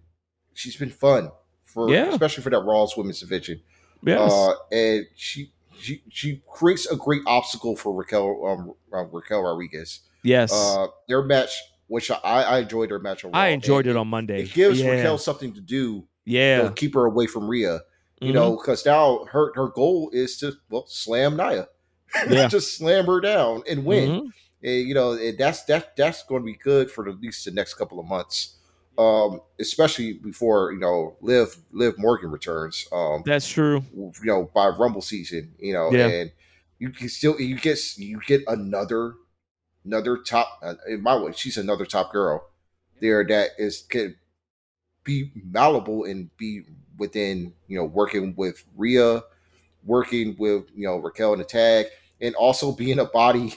[0.53, 1.31] she's been fun
[1.63, 2.09] for Yeah.
[2.09, 3.61] especially for that Raw's women's division.
[4.03, 4.31] Yes.
[4.31, 10.01] Uh, and she she she creates a great obstacle for Raquel um, uh, Raquel Rodriguez.
[10.23, 10.51] yes.
[10.53, 11.51] Uh, their match,
[11.87, 13.31] which I, I enjoyed their match Raw.
[13.33, 14.43] I enjoyed it on Monday.
[14.43, 14.91] It gives yeah.
[14.91, 16.07] Raquel something to do.
[16.25, 16.63] yeah.
[16.63, 17.81] Know, keep her away from Rhea.
[18.21, 18.33] You Mhm.
[18.33, 21.67] know, because now her her goal is to well slam Nia,
[22.29, 22.47] Yeah.
[22.49, 24.09] just slam her down and win.
[24.09, 24.31] Mhm.
[24.61, 27.51] And, you know, and that's that that's going to be good for at least the
[27.51, 28.57] next couple of months,
[28.99, 32.85] um, especially before you know Liv Liv Morgan returns.
[32.91, 33.83] Um, That's true.
[33.95, 36.07] you know by Rumble season, you know, Yeah.
[36.07, 36.31] and
[36.77, 39.13] you can still you get you get another
[39.85, 41.31] another top uh, in my way.
[41.35, 42.45] She's another top girl
[43.01, 44.15] there that is can
[45.05, 46.63] be malleable and be
[46.97, 49.23] within you know working with Rhea,
[49.85, 51.85] working with you know Raquel in the tag,
[52.19, 53.55] and also being a body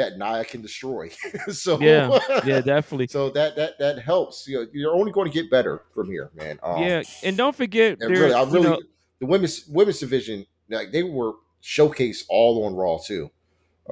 [0.00, 1.10] that Nia can destroy.
[1.52, 2.18] so Yeah.
[2.44, 3.06] Yeah, definitely.
[3.08, 4.46] so that that that helps.
[4.48, 6.58] You know, you're only going to get better from here, man.
[6.62, 8.82] Um, yeah, and don't forget, and really, I you really know-
[9.20, 11.32] the women's women's division like they were
[11.62, 13.30] showcased all on Raw too.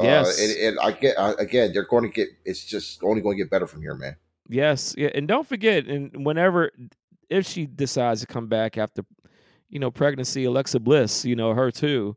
[0.01, 0.39] Yes.
[0.39, 2.29] uh, and, and I get I, again, they're going to get.
[2.45, 4.17] It's just only going to get better from here, man.
[4.49, 6.71] yes, yeah, and don't forget, and whenever
[7.29, 9.05] if she decides to come back after,
[9.69, 12.17] you know, pregnancy, Alexa Bliss, you know, her too.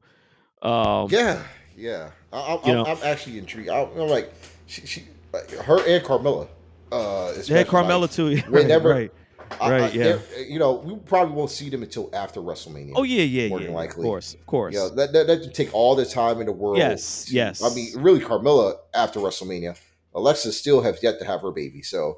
[0.62, 1.44] Um, Yeah,
[1.76, 2.12] yeah.
[2.34, 2.86] I, I, You I'm, know.
[2.86, 3.70] I'm actually intrigued.
[3.70, 4.32] I, I'm like
[4.68, 5.04] she, she,
[5.34, 6.48] like, her and Carmella.
[6.92, 8.38] Uh, yeah, Carmella like, too.
[8.52, 9.12] whenever- right.
[9.60, 10.18] I- right, I- yeah.
[10.48, 12.94] You know, we probably won't see them until after WrestleMania.
[12.96, 13.66] Oh yeah, yeah, more yeah.
[13.66, 14.04] than likely.
[14.04, 14.74] Of course, of course.
[14.74, 16.78] You know, that, that, that take all the time in the world.
[16.78, 17.62] Yes, to- yes.
[17.62, 19.78] I mean, really, Carmella after WrestleMania,
[20.16, 22.16] Alexa still have yet to have her baby, so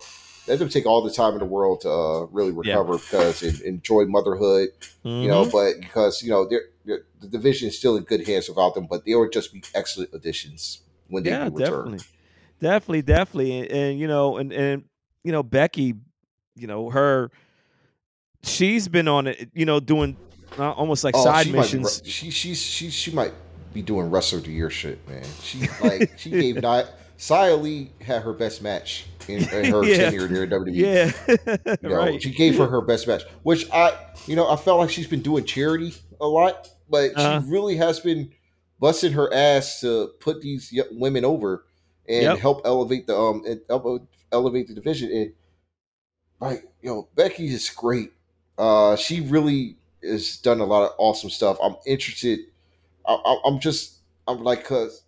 [0.48, 2.76] that would take all the time in the world to uh, really Yeah.
[2.78, 4.70] recover because and enjoy motherhood.
[5.06, 8.50] You know, but because you know they're, they're- the division is still in good hands
[8.50, 11.58] without them, but they would just be excellent additions when they yeah, return.
[11.60, 12.00] definitely,
[12.60, 14.84] definitely, definitely, and, and you know, and and
[15.24, 15.94] you know, Becky,
[16.56, 17.32] you know, her,
[18.44, 20.18] she's been on it, you know, doing
[20.58, 22.02] uh, almost like Oh, side she missions.
[22.04, 23.34] re- she she's she she might
[23.74, 25.24] be doing wrestler of the year shit, man.
[25.41, 30.09] She like she gave not Xia Li had her best match in, in her Yeah.
[30.09, 30.76] tenure at WWE.
[30.76, 32.21] yeah, You know, right.
[32.21, 33.97] she gave her her best match, which I,
[34.28, 37.41] you know, I felt like she's been doing charity a lot, but Uh-huh.
[37.41, 38.32] she really has been
[38.80, 41.65] busting her ass to put these women over
[42.07, 42.38] and Yep.
[42.39, 45.11] help elevate the um and ele- elevate the division.
[45.11, 45.34] And
[46.39, 48.11] like, you know, Becky is great.
[48.57, 51.57] Uh, she really has done a lot of awesome stuff.
[51.63, 52.39] I'm interested.
[53.07, 55.03] I, I, I'm just, I'm like, cause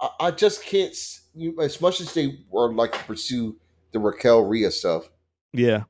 [0.00, 0.94] I, I just can't.
[1.34, 3.56] You, as much as they were like to pursue
[3.92, 5.08] the Raquel Rhea stuff.
[5.52, 5.84] yeah,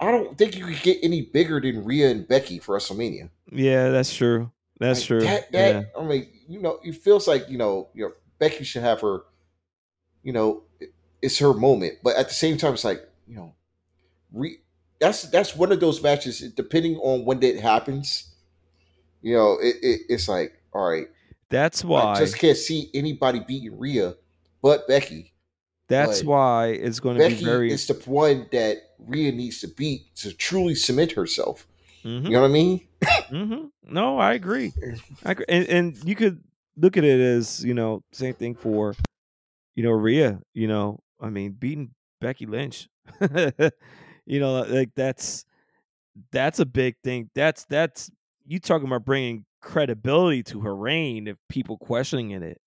[0.00, 3.30] I don't think you could get any bigger than Rhea and Becky for WrestleMania.
[3.50, 4.52] yeah, that's true.
[4.78, 5.20] That's Like, true.
[5.22, 6.00] That, that yeah.
[6.00, 9.22] I mean, you know, it feels like you know, you know, Becky should have her.
[10.22, 10.62] You know,
[11.22, 13.54] it's her moment, but at the same time, it's like you know,
[14.32, 14.58] re,
[15.00, 16.40] that's that's one of those matches.
[16.40, 18.34] Depending on when it happens,
[19.22, 21.06] you know, it, it it's like all right.
[21.50, 22.02] That's why.
[22.02, 24.14] I just can't see anybody beating Rhea,
[24.62, 25.32] but Becky.
[25.88, 27.72] that's but why it's going to be Becky very.
[27.72, 31.66] is the one that Rhea needs to beat to truly cement herself.
[32.04, 32.24] Mhm.
[32.24, 32.80] You know what I mean?
[33.28, 34.72] hmm No, I agree.
[35.24, 35.46] I agree.
[35.48, 36.42] And, and you could
[36.76, 38.94] look at it as you know same thing for
[39.74, 40.40] you know Rhea.
[40.54, 42.88] You know, I mean beating Becky Lynch.
[44.26, 45.44] you know, like that's
[46.32, 47.30] that's a big thing.
[47.34, 48.10] That's that's
[48.46, 52.60] you talking about bringing credibility to her reign if people questioning it.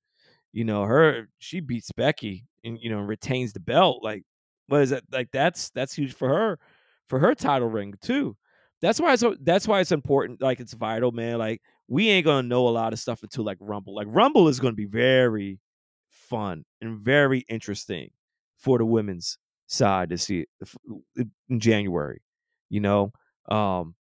[0.54, 4.04] You know, her she beats Becky and you know retains the belt.
[4.04, 4.24] Like,
[4.68, 5.04] what is that?
[5.12, 6.60] Like that's that's huge for her
[7.08, 8.36] for her title ring too.
[8.82, 10.42] That's why it's that's why it's important.
[10.42, 11.38] Like it's vital, man.
[11.38, 13.96] Like we ain't gonna know a lot of stuff until like Rumble.
[13.96, 15.60] Like Rumble is gonna be very
[16.10, 18.10] fun and very interesting
[18.58, 19.38] for the women's
[19.68, 20.46] side to see
[21.50, 22.22] in January.
[22.70, 23.12] You know,
[23.50, 23.96] um,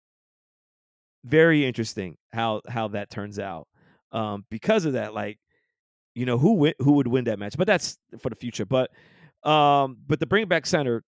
[1.23, 3.67] very interesting how how that turns out.
[4.11, 5.39] Um, because of that, like
[6.15, 8.65] you know who win, who would win that match, but that's for the future.
[8.65, 8.91] But
[9.43, 11.03] um, but the bring back center,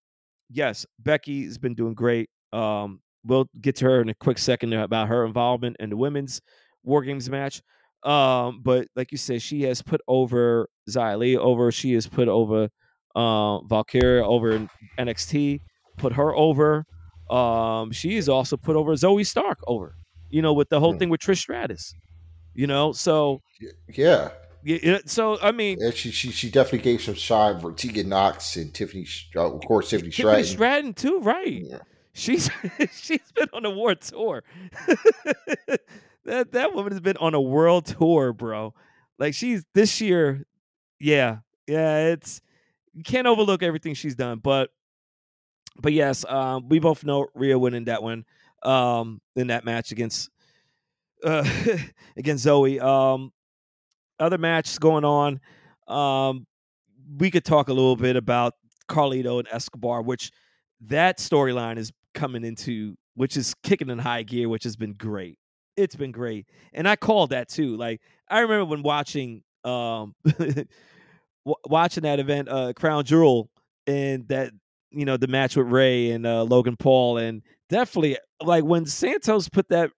[0.49, 2.29] yes, Becky's been doing great.
[2.51, 6.41] Um, we'll get to her in a quick second about her involvement in the women's
[6.83, 7.61] War Games match.
[8.03, 11.71] Um, but like you said, she has put over Xia over.
[11.71, 12.69] She has put over
[13.15, 14.67] uh, Valkyria over in
[14.99, 15.59] NXT.
[15.97, 16.85] Put her over.
[17.29, 19.95] Um, she has also put over Zoey Stark over.
[20.29, 20.97] You know, with the whole Hmm.
[20.99, 21.93] thing with Trish Stratus.
[22.55, 23.41] You know, so
[23.89, 24.31] Yeah.
[24.65, 28.09] Y- y- so I mean, And she, she she definitely gave some shine for Tegan
[28.09, 29.05] Knox and Tiffany,
[29.35, 30.93] uh, of course, Tiffany Tiffany Stratton.
[30.93, 31.63] Stratton too, right?
[31.65, 31.77] Yeah.
[32.13, 32.49] She's
[32.93, 34.43] she's been on a war tour.
[36.25, 38.73] that that woman has been on a world tour, bro.
[39.19, 40.45] Like she's this year,
[40.99, 41.39] yeah.
[41.67, 42.41] yeah, it's
[42.93, 44.69] you can't overlook everything she's done, but
[45.79, 48.25] but yes, um, we both know Rhea winning that one
[48.61, 50.29] um, in that match against
[51.23, 51.43] uh,
[52.17, 52.81] against Zoey.
[52.81, 53.31] Um,
[54.19, 55.39] other matches going on.
[55.87, 56.45] Um,
[57.17, 58.53] we could talk a little bit about
[58.89, 60.31] Carlito and Escobar, which
[60.81, 65.37] that storyline is coming into, which is kicking in high gear, which has been great.
[65.75, 67.75] It's been great, and I called that too.
[67.75, 67.99] Like
[68.29, 70.13] I remember when watching um
[71.65, 73.49] watching that event, uh, Crown Jewel,
[73.87, 74.51] and that
[74.91, 79.49] you know the match with Rey and uh, Logan Paul, and definitely like when Santos
[79.49, 79.89] put that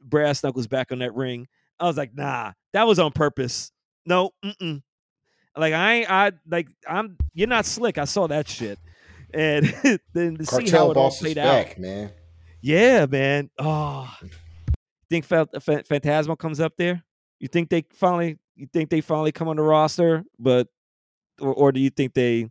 [0.00, 1.48] brass knuckles back on that ring,
[1.80, 3.72] I was like, nah, that was on purpose.
[4.04, 4.82] No, mm-mm.
[5.56, 7.16] like I ain't, I like I'm.
[7.32, 7.96] You're not slick.
[7.96, 8.78] I saw that shit,
[9.32, 9.64] and
[10.12, 11.78] then to Cartel see how it all played out.
[11.78, 12.10] man.
[12.60, 13.48] Yeah, man.
[13.58, 14.14] Oh,
[15.08, 17.02] think Fantasma comes up there?
[17.38, 18.38] You think they finally?
[18.56, 20.24] You think they finally come on the roster?
[20.38, 20.68] But
[21.40, 22.50] or, or do you think they?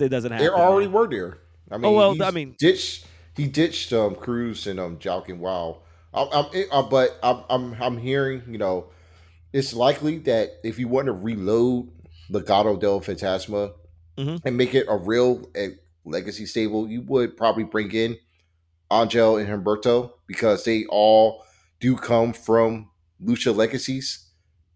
[0.00, 0.44] It doesn't happen.
[0.44, 1.38] They already were there.
[1.70, 3.06] I mean, Oh, well, I mean- ditched.
[3.36, 5.38] He ditched um, Cruz and um, Joaquin.
[5.40, 5.82] Wow.
[6.12, 8.42] I'm, I'm, but I'm, I'm, I'm hearing.
[8.48, 8.86] You know,
[9.54, 11.88] it's likely that if you want to reload
[12.30, 13.72] Legado del Fantasma
[14.18, 14.40] Mhm.
[14.44, 15.68] and make it a real uh,
[16.04, 18.16] legacy stable, you would probably bring in
[18.92, 21.44] Angel and Humberto because they all
[21.80, 22.90] do come from
[23.22, 24.26] Lucha legacies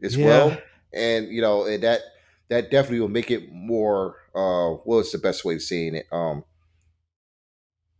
[0.03, 0.27] as Yeah.
[0.27, 0.59] well,
[0.93, 2.01] and you know, and that
[2.49, 4.17] that definitely will make it more.
[4.35, 6.07] Uh, what's the best way of saying it?
[6.13, 6.45] Um,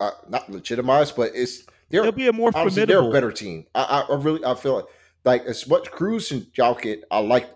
[0.01, 3.67] uh, not legitimized, but it's they're It'll be a more honestly they're a better team.
[3.75, 4.85] I, I, I really I feel like
[5.25, 7.49] like as much Cruz and Joaquin, I like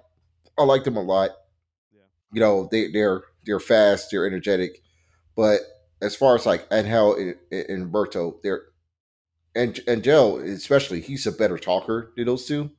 [0.59, 1.31] I like them a lot.
[1.93, 2.03] Yeah.
[2.33, 4.83] You know, they they're they're fast, they're energetic,
[5.37, 5.61] but
[6.01, 8.63] as far as like Angel and, and Berto, they're
[9.55, 12.71] and Angel especially, he's a better talker than those two,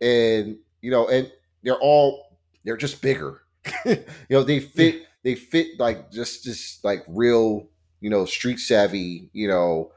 [0.00, 1.30] and you know, and
[1.62, 3.42] they're all they're just bigger.
[3.84, 7.68] you know, they fit they fit like just just like real
[8.00, 9.90] you know street savvy you know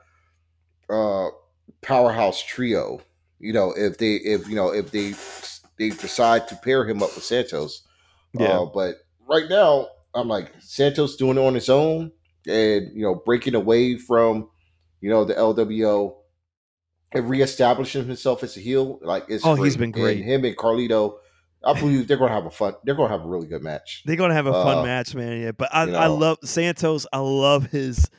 [0.89, 1.29] uh
[1.83, 2.99] powerhouse trio
[3.39, 5.13] you know if they if you know if they
[5.77, 7.83] they decide to pair him up with santos
[8.33, 8.59] Yeah.
[8.59, 8.95] uh, but
[9.27, 12.11] right now i'm like santos doing it on his own
[12.47, 14.49] and you know breaking away from
[15.01, 16.15] you know the lwo
[17.13, 20.17] and reestablishing himself as a heel like it's Oh, he's been great.
[20.17, 21.15] and him and carlito
[21.63, 24.15] i believe they're gonna have a fun they're gonna have a really good match They're
[24.15, 25.41] gonna have a fun Uh, match, man.
[25.41, 27.05] Yeah, but I, you I love Santos.
[27.11, 28.09] I love his.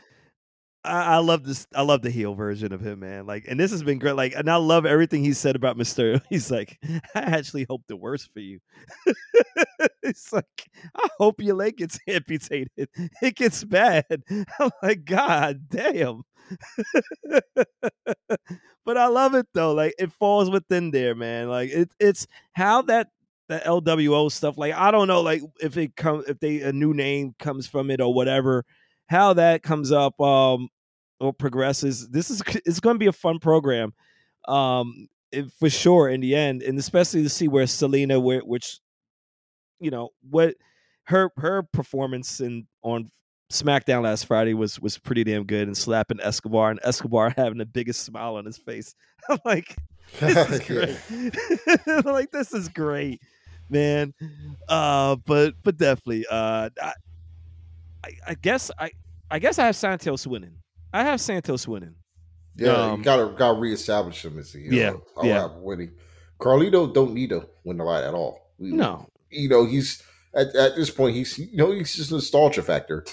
[0.85, 1.67] I, I love this.
[1.75, 3.27] I love the heel version of him, man.
[3.27, 4.17] Like, and this has been great.
[4.17, 6.21] Like, and I love everything he said about Mysterio.
[6.31, 6.79] He's like,
[7.15, 8.61] I actually hope the worst for you.
[10.03, 12.89] it's like, I hope your leg gets amputated.
[13.23, 14.23] It gets bad.
[14.59, 16.23] I'm like, God damn.
[18.85, 19.73] but I love it though.
[19.73, 21.49] Like, it falls within there, man.
[21.49, 23.09] Like, it, it's how that
[23.51, 24.57] the LWO stuff.
[24.57, 27.91] Like I don't know, like if it comes if they a new name comes from
[27.91, 28.65] it or whatever,
[29.11, 30.69] how that comes up um
[31.19, 32.09] or progresses.
[32.09, 33.93] This is it's going to be a fun program,
[34.47, 38.79] um if- for sure in the end, and especially to see where Zelina, where which
[39.81, 40.55] you know what
[41.05, 43.11] her her performance in on
[43.51, 47.67] SmackDown last Friday was was pretty damn good and slapping Escobar and Escobar having the
[47.67, 48.95] biggest smile on his face.
[49.29, 49.77] I'm like,
[50.21, 50.61] this is
[51.87, 52.05] great.
[52.05, 53.21] like this is great,
[53.69, 54.15] man.
[54.69, 56.93] Uh, but but definitely, uh, I,
[58.05, 58.91] I, I guess I
[59.31, 60.57] I guess I have Santos winning.
[60.93, 61.95] I have Santos winning.
[62.57, 64.59] Yeah, Um, you gotta gotta reestablish him as a.
[64.61, 65.43] Yeah, I'll yeah.
[65.43, 65.93] have winning.
[66.41, 68.53] Carlito don't need to win the light at all.
[68.59, 70.03] We- No, you know he's
[70.35, 73.05] at, at this point he's you know he's just a nostalgia factor.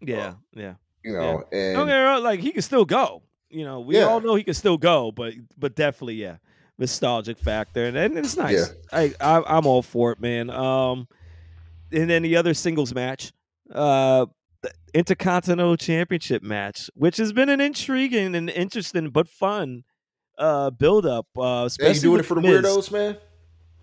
[0.00, 0.74] yeah, yeah.
[1.02, 3.22] You know, Don't and get me wrong, like he can still go.
[3.50, 4.04] You know, we Yeah.
[4.04, 6.36] all know he can still go, but but definitely, yeah,
[6.78, 8.72] nostalgic factor, and, and it's nice.
[8.92, 8.98] Yeah.
[8.98, 10.48] I, I I'm all for it, man.
[10.50, 11.06] Um,
[11.92, 13.32] and then the other singles match,
[13.72, 14.26] uh,
[14.92, 19.84] Intercontinental Championship match, which has been an intriguing and interesting but fun
[20.38, 21.26] uh build up.
[21.36, 22.64] Uh, hey, you doing it for the Miz.
[22.64, 23.16] weirdos, man?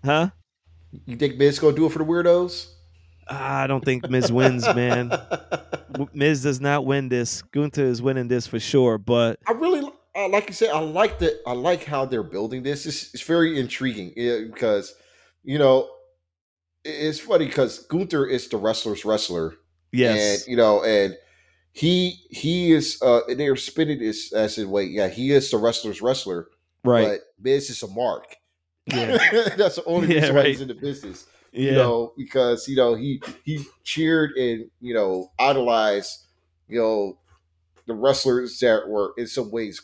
[0.04, 0.30] huh?
[1.06, 2.68] You think Miz gonna do it for the weirdos?
[3.28, 5.12] I don't think Miz wins, man.
[6.12, 7.40] Miz does not win this.
[7.42, 10.70] Gunther is winning this for sure, but I really uh, like you said.
[10.70, 11.40] I like that.
[11.46, 12.84] I like how they're building this.
[12.86, 14.12] It's, it's very intriguing
[14.52, 14.94] because
[15.42, 15.88] you know
[16.84, 19.54] it's funny because Gunther is the wrestler's wrestler,
[19.92, 21.16] yes, and you know, and
[21.72, 25.56] he he is uh and they're spinning this as in wait, yeah, he is the
[25.58, 26.48] wrestler's wrestler,
[26.84, 27.06] right.
[27.08, 28.36] but Miz is a mark.
[28.86, 29.16] Yeah.
[29.56, 30.48] That's the only Yeah, reason why right.
[30.48, 31.26] he's in the business.
[31.52, 31.70] Yeah.
[31.70, 36.26] You know, because you know, he he cheered and, you know, idolized,
[36.68, 37.18] you know,
[37.86, 39.80] the wrestlers that were in some ways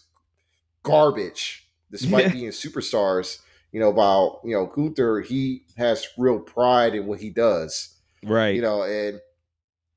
[0.82, 2.32] garbage, despite Yeah.
[2.32, 3.38] being superstars.
[3.72, 7.96] You know, about you know Gunther, he has real pride in what he does.
[8.24, 8.54] Right.
[8.56, 9.20] You know, and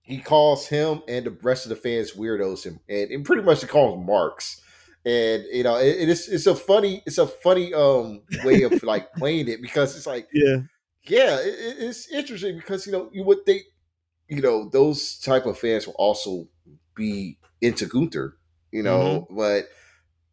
[0.01, 3.61] he calls him and the rest of the fans weirdos and, and, and pretty much
[3.61, 4.61] he calls marks.
[5.05, 9.13] And you know, it, it's it's a funny it's a funny um way of like
[9.13, 10.57] playing it because it's like yeah,
[11.05, 13.63] yeah, it, it's interesting because you know you would think
[14.27, 16.47] you know those type of fans will also
[16.95, 18.37] be into Gunther,
[18.71, 19.35] you know, Mm-hmm.
[19.35, 19.65] but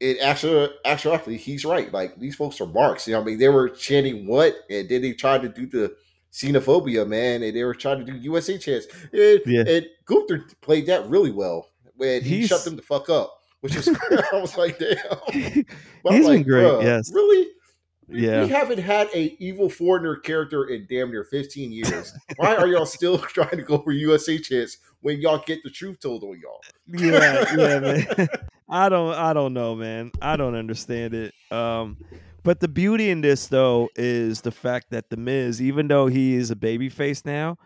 [0.00, 1.92] it actually actually he's right.
[1.92, 3.08] Like these folks are marks.
[3.08, 5.96] You know, I mean they were chanting what, and then they tried to do the
[6.32, 8.86] xenophobia, man, and they were trying to do USA chants.
[9.12, 9.64] And, Yeah.
[9.66, 13.34] and Gunther played that really well when he He's- shut them the fuck up.
[13.60, 13.88] Which is,
[14.32, 14.96] I was like, damn.
[16.04, 17.12] But He's been great, yes.
[17.12, 17.48] really?
[18.10, 18.44] Yeah.
[18.44, 22.12] We haven't had a evil foreigner character in damn near 15 years.
[22.36, 25.98] Why are y'all still trying to go for USA chants when y'all get the truth
[26.00, 26.60] told on y'all?
[26.86, 28.28] yeah, yeah, man.
[28.68, 30.12] I don't, I don't know, man.
[30.22, 31.34] I don't understand it.
[31.50, 31.96] Um,
[32.42, 36.34] but the beauty in this though is the fact that the Miz, even though he
[36.34, 37.56] is a baby face now,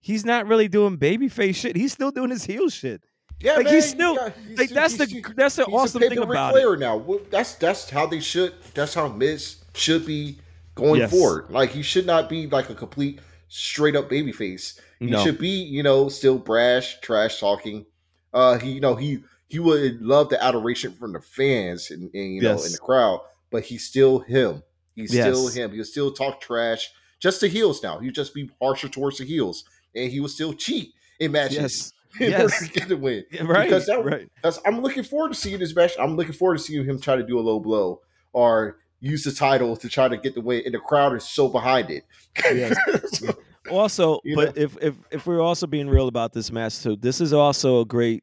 [0.00, 1.76] he's not really doing baby face shit.
[1.76, 3.02] He's still doing his heel shit.
[3.40, 6.18] Yeah, Like, man, he's still- got- he's Like that's the that's the awesome thing Ric
[6.20, 6.60] about it.
[6.60, 7.04] Flair now.
[7.30, 8.54] That's that's how they should.
[8.74, 10.38] That's how Miz should be
[10.74, 11.10] going Yes.
[11.10, 11.46] forward.
[11.50, 14.80] Like he should not be like a complete straight up baby face.
[15.00, 15.22] He No.
[15.22, 17.84] should be, you know, still brash, trash talking.
[18.32, 22.34] Uh, he, you know, he he would love the adoration from the fans and, and
[22.34, 23.20] you know in the crowd,
[23.56, 24.62] but he's still him.
[24.94, 25.72] He's still him.
[25.72, 26.90] He'll still talk trash.
[27.20, 27.98] Just to heels now.
[28.00, 32.20] He'll just be harsher towards the heels, and he will still cheat in matches Yes,
[32.20, 33.24] in order to get the win.
[33.30, 34.28] Yeah, right, Because that- right.
[34.34, 35.92] Because I'm looking forward to seeing this match.
[35.98, 38.02] I'm looking forward to seeing him try to do a low blow
[38.34, 41.48] or use the title to try to get the win, and the crowd is so
[41.48, 42.04] behind it.
[42.44, 42.76] Yes.
[43.14, 43.34] So,
[43.70, 47.20] Also, You but if if if we're also being real about this match too, this
[47.22, 48.22] is also a great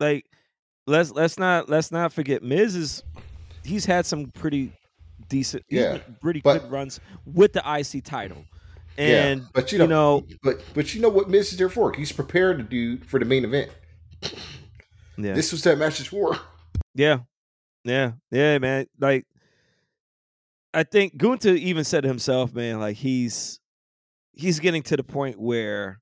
[0.00, 0.26] like
[0.86, 3.02] let's let's not let's not forget Miz is
[3.64, 4.72] he's had some pretty
[5.28, 8.44] decent Yeah, pretty but- good runs with the IC title.
[8.96, 11.68] Yeah, And but you you know, know, but but you know what Miz is there
[11.68, 11.92] for?
[11.92, 13.70] He's prepared to do for the main event.
[14.22, 15.34] yeah.
[15.34, 16.38] This was that match is for.
[16.94, 17.18] Yeah.
[17.84, 18.12] Yeah.
[18.30, 18.86] Yeah, man.
[19.00, 19.26] Like
[20.72, 23.58] I think Gunther even said himself, man, like he's
[24.32, 26.00] he's getting to the point where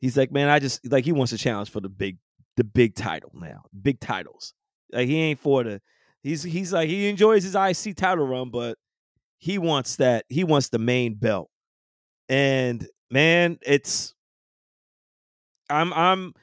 [0.00, 2.18] he's like, man, I just like he wants a challenge for the big
[2.56, 3.62] the big title now.
[3.82, 4.54] Big titles.
[4.92, 5.80] Like he ain't for the
[6.24, 8.76] he's he's like he enjoys his IC title run, but
[9.38, 11.48] he wants that he wants the main belt.
[12.28, 14.12] And man, it's
[15.70, 16.34] I'm I'm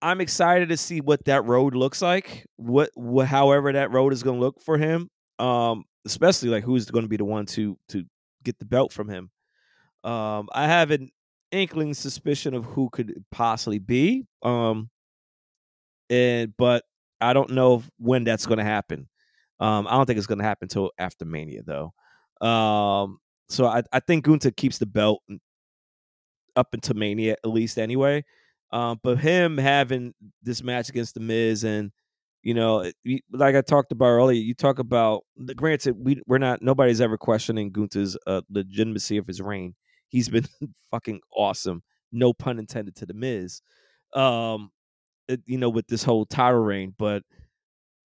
[0.00, 2.46] I'm excited to see what that road looks like.
[2.56, 5.10] What, what however that road is going to look for him.
[5.38, 8.04] Um, especially like who's going to be the one to to
[8.44, 9.30] get the belt from him.
[10.04, 11.10] Um, I have an
[11.50, 14.24] inkling suspicion of who could possibly be.
[14.42, 14.90] Um,
[16.08, 16.84] and but
[17.20, 19.08] I don't know when that's going to happen.
[19.58, 21.92] Um, I don't think it's going to happen until after Mania though.
[22.46, 25.22] Um, so I I think Gunta keeps the belt
[26.56, 28.24] up until Mania at least anyway.
[28.72, 30.12] Um, but him having
[30.42, 31.92] this match against the Miz and
[32.42, 32.88] you know,
[33.32, 37.18] like I talked about earlier, you talk about the granted we we're not nobody's ever
[37.18, 39.74] questioning Gunther's uh, legitimacy of his reign.
[40.08, 40.46] He's been
[40.92, 41.82] fucking awesome.
[42.12, 43.62] No pun intended to the Miz.
[44.14, 44.70] Um,
[45.44, 47.22] you know, with this whole title reign, but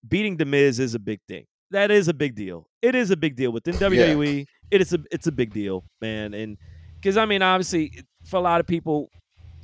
[0.07, 1.47] beating the Miz is a big thing.
[1.71, 2.69] That is a big deal.
[2.83, 4.47] It is a big deal within WWE.
[4.71, 6.35] It is a it's a big deal, man.
[6.35, 6.57] And
[7.01, 9.09] because I mean, obviously, for a lot of people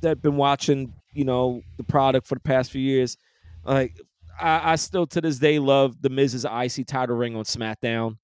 [0.01, 3.17] that've been watching, you know, the product for the past few years,
[3.63, 3.95] like
[4.39, 8.17] I, I still to this day love the Miz's IC title ring on SmackDown.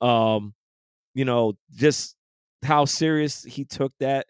[0.00, 0.54] Um,
[1.14, 2.16] you know, just
[2.62, 4.26] how serious he took that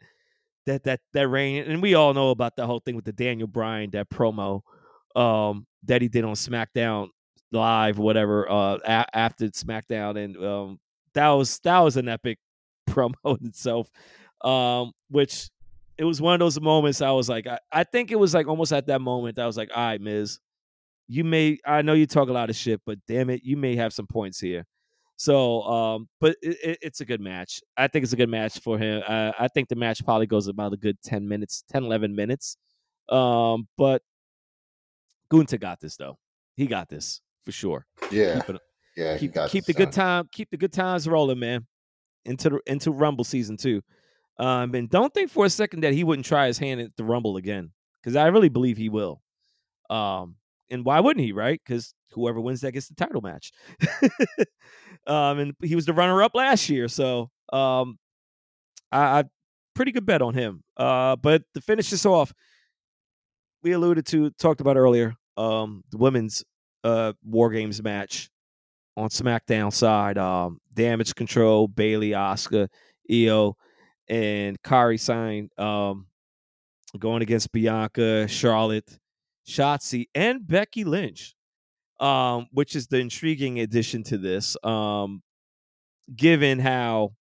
[0.67, 3.49] that that that reign, and we all know about the whole thing with the Daniel
[3.49, 4.63] Bryan that promo
[5.15, 7.09] um that he did on SmackDown
[7.53, 10.81] live, whatever, uh, a- after SmackDown, and um,
[11.15, 12.39] that was that was an epic
[12.91, 13.89] promo in itself.
[14.43, 15.49] Um, which
[15.99, 18.47] it was one of those moments I was like, I, I think it was like
[18.47, 20.39] almost at that moment I was like, all right, Miz,
[21.09, 23.77] you may I know you talk a lot of shit, but damn it, you may
[23.77, 24.67] have some points here.
[25.17, 27.61] So, um, but it, it, it's a good match.
[27.77, 29.03] I think it's a good match for him.
[29.07, 32.59] Uh, I think the match probably goes about a good 10 minutes, 10, 11 minutes.
[33.09, 34.03] Um, but
[35.31, 36.19] Gunta got this though.
[36.57, 37.87] He got this for sure.
[38.11, 38.63] Yeah, Keep it,
[38.97, 39.17] yeah.
[39.17, 41.67] he keep, keep the this good time, keep the good times rolling, man.
[42.25, 43.83] Into the into Rumble season two.
[44.39, 47.05] Um, and don't think for a second that he wouldn't try his hand at the
[47.05, 47.71] Rumble again,
[48.03, 49.23] because I really believe he will.
[49.89, 50.35] Um,
[50.71, 51.61] and why wouldn't he, right?
[51.65, 53.53] Because whoever wins that gets the title match.
[55.07, 57.99] um, and he was the runner up last year, so um,
[58.91, 59.25] I, I
[59.75, 60.63] pretty good bet on him.
[60.77, 62.33] Uh, but to finish this off,
[63.63, 66.45] we alluded to talked about earlier, um, the women's
[66.85, 68.31] uh War Games match
[68.97, 70.19] on SmackDown side.
[70.19, 72.69] Um, Damage Control, Bayley, Asuka,
[73.11, 73.55] Iyo,
[74.09, 76.07] and Kairi Sane um,
[76.99, 78.99] going against Bianca, Charlotte,
[79.47, 81.35] Shotzi, and Becky Lynch,
[82.01, 84.57] um, which is the intriguing addition to this.
[84.65, 85.23] Um,
[86.15, 87.13] given how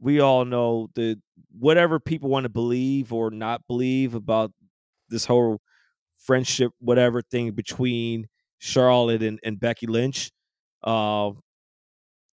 [0.00, 1.18] we all know the
[1.58, 4.52] whatever people want to believe or not believe about
[5.08, 5.60] this whole
[6.18, 8.26] friendship, whatever thing between
[8.58, 10.30] Charlotte and, and Becky Lynch,
[10.84, 11.30] uh,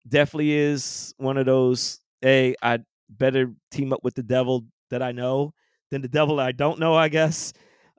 [0.07, 1.99] definitely is one of those.
[2.21, 2.79] Hey, I
[3.09, 5.53] better team up with the devil that I know
[5.91, 6.95] than the devil I don't know.
[6.95, 7.53] I guess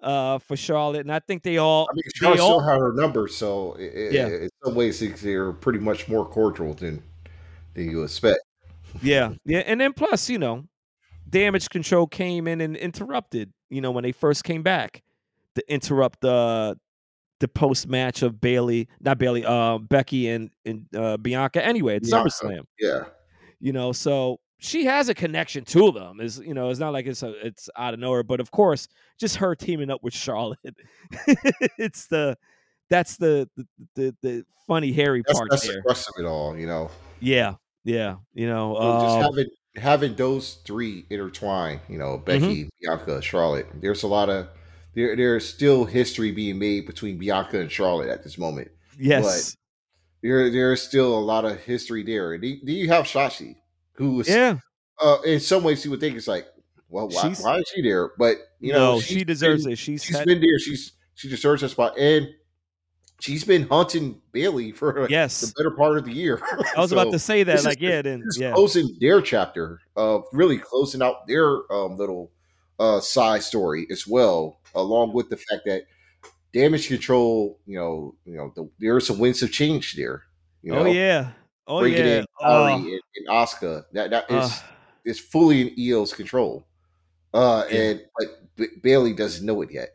[0.06, 1.88] uh, for Charlotte, and I think they all.
[1.90, 4.28] I mean, Charlotte all, still have her number, so it, Yeah.
[4.28, 7.02] in some ways they're pretty much more cordial than
[7.74, 8.40] than you expect.
[9.02, 10.64] yeah, yeah, and then plus, you know,
[11.28, 13.52] damage control came in and interrupted.
[13.68, 15.02] You know, when they first came back,
[15.56, 16.78] to interrupt the
[17.40, 21.64] the post match of Bayley, not Bayley, uh, Becky and and uh, Bianca.
[21.64, 22.30] Anyway, at Bianca.
[22.30, 22.62] SummerSlam.
[22.78, 23.04] Yeah,
[23.58, 27.06] you know so she has a connection to them is you know it's not like
[27.06, 28.88] it's a, it's out of nowhere but of course
[29.18, 30.58] just her teaming up with charlotte
[31.78, 32.36] it's the
[32.88, 36.26] that's the the the, the funny hairy that's, part that's the there crux of it
[36.26, 36.56] all.
[36.56, 37.54] You know, yeah
[37.84, 41.80] yeah you know So just uh, having having those three intertwined.
[41.88, 42.68] You know, Becky, Mm-hmm.
[42.80, 43.66] Bianca, Charlotte.
[43.74, 44.48] There's a lot of
[44.94, 45.16] there.
[45.16, 48.70] There's still history being made between Bianca and Charlotte at this moment.
[48.98, 49.56] yes
[50.22, 52.36] There, there's still a lot of history there.
[52.38, 53.56] Do, do you have Shotzi,
[53.97, 54.59] who was yeah
[55.01, 56.47] uh, in some ways you would think it's like,
[56.89, 58.10] well, why, why is she there?
[58.18, 60.59] But you know, no she's she deserves been, it she's, She's had, been there.
[60.59, 62.28] She's she deserves that spot, and
[63.20, 65.40] she's been hunting Bayley for yes.
[65.40, 66.40] the better part of the year.
[66.77, 69.81] i was about to say that this is like yeah then yeah closing their chapter
[69.97, 72.31] of really closing out their um, little
[72.78, 75.82] uh, side story as well, along with the fact that
[76.52, 80.23] damage control, you know, you know, the, there are some winds of change there.
[80.62, 81.32] You know, oh yeah
[81.66, 84.59] oh bringing yeah in Kairi Oh, and, and Asuka, that that is uh,
[85.05, 86.66] is fully in Iyo's control.
[87.34, 87.80] Uh, Yeah.
[87.80, 89.90] and but Bayley doesn't know it yet.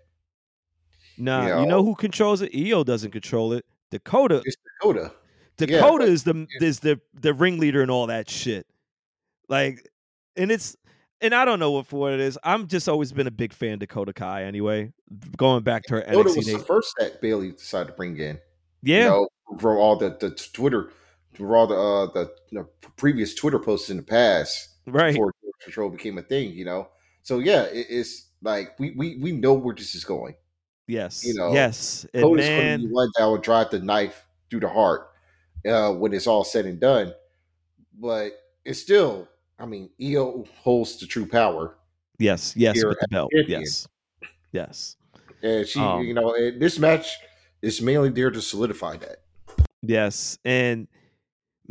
[1.17, 1.83] nah you you know know.
[1.83, 5.11] who controls it iyo doesn't control it dakota It's Dakota.
[5.59, 8.65] Yeah, Dakota but- is the is the the ringleader and all that shit.
[9.47, 9.87] Like,
[10.35, 10.75] and it's
[11.19, 12.39] and I don't know what for what it is.
[12.43, 14.45] I'm just always been a big fan of Dakota Kai.
[14.45, 14.91] Anyway,
[15.37, 18.39] going back to her Dakota NXT was the first that Bayley decided to bring in.
[18.81, 19.27] Yeah, you know,
[19.59, 20.89] from all the, the Twitter,
[21.37, 22.67] the uh, the you know,
[22.97, 25.13] previous Twitter posts in the past right.
[25.13, 25.33] before
[25.63, 26.51] control became a thing.
[26.53, 26.89] You know,
[27.21, 30.35] so yeah, it, it's like we, we we know where this is going.
[30.87, 33.79] yes, you know, yes, and Dakota's going to man, be one that will drive the
[33.79, 35.09] knife through the heart
[35.67, 37.13] uh, when it's all said and done.
[37.99, 38.31] But
[38.65, 39.27] it's still,
[39.59, 41.77] I mean, Iyo holds the true power,
[42.17, 43.31] yes, yes, with the belt.
[43.35, 43.61] champion.
[43.61, 43.87] Yes,
[44.51, 44.95] yes,
[45.43, 47.17] and she, Um, you know, this match
[47.61, 49.17] is mainly there to solidify that.
[49.83, 50.87] yes, and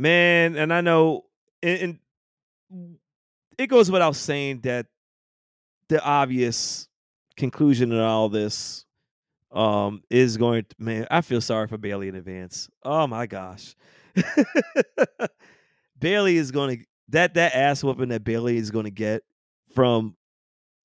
[0.01, 1.27] man, and I know,
[1.62, 1.98] and,
[2.70, 2.98] and
[3.59, 4.86] it goes without saying that
[5.89, 6.89] the obvious
[7.36, 8.85] conclusion in all this
[9.52, 12.68] um is going to man i feel sorry for bayley in advance.
[12.85, 13.74] Oh my gosh.
[15.98, 19.22] Bayley is going to that that ass whooping that bayley is going to get
[19.74, 20.16] from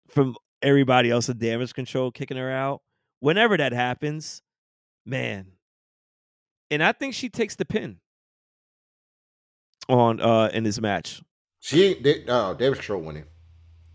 [0.09, 2.81] from everybody else in damage control kicking her out
[3.19, 4.41] whenever that happens
[5.05, 5.51] man.
[6.71, 7.99] And i think she takes the pin
[9.87, 11.21] on uh in this match
[11.59, 13.25] She ain't they, no damage control winning.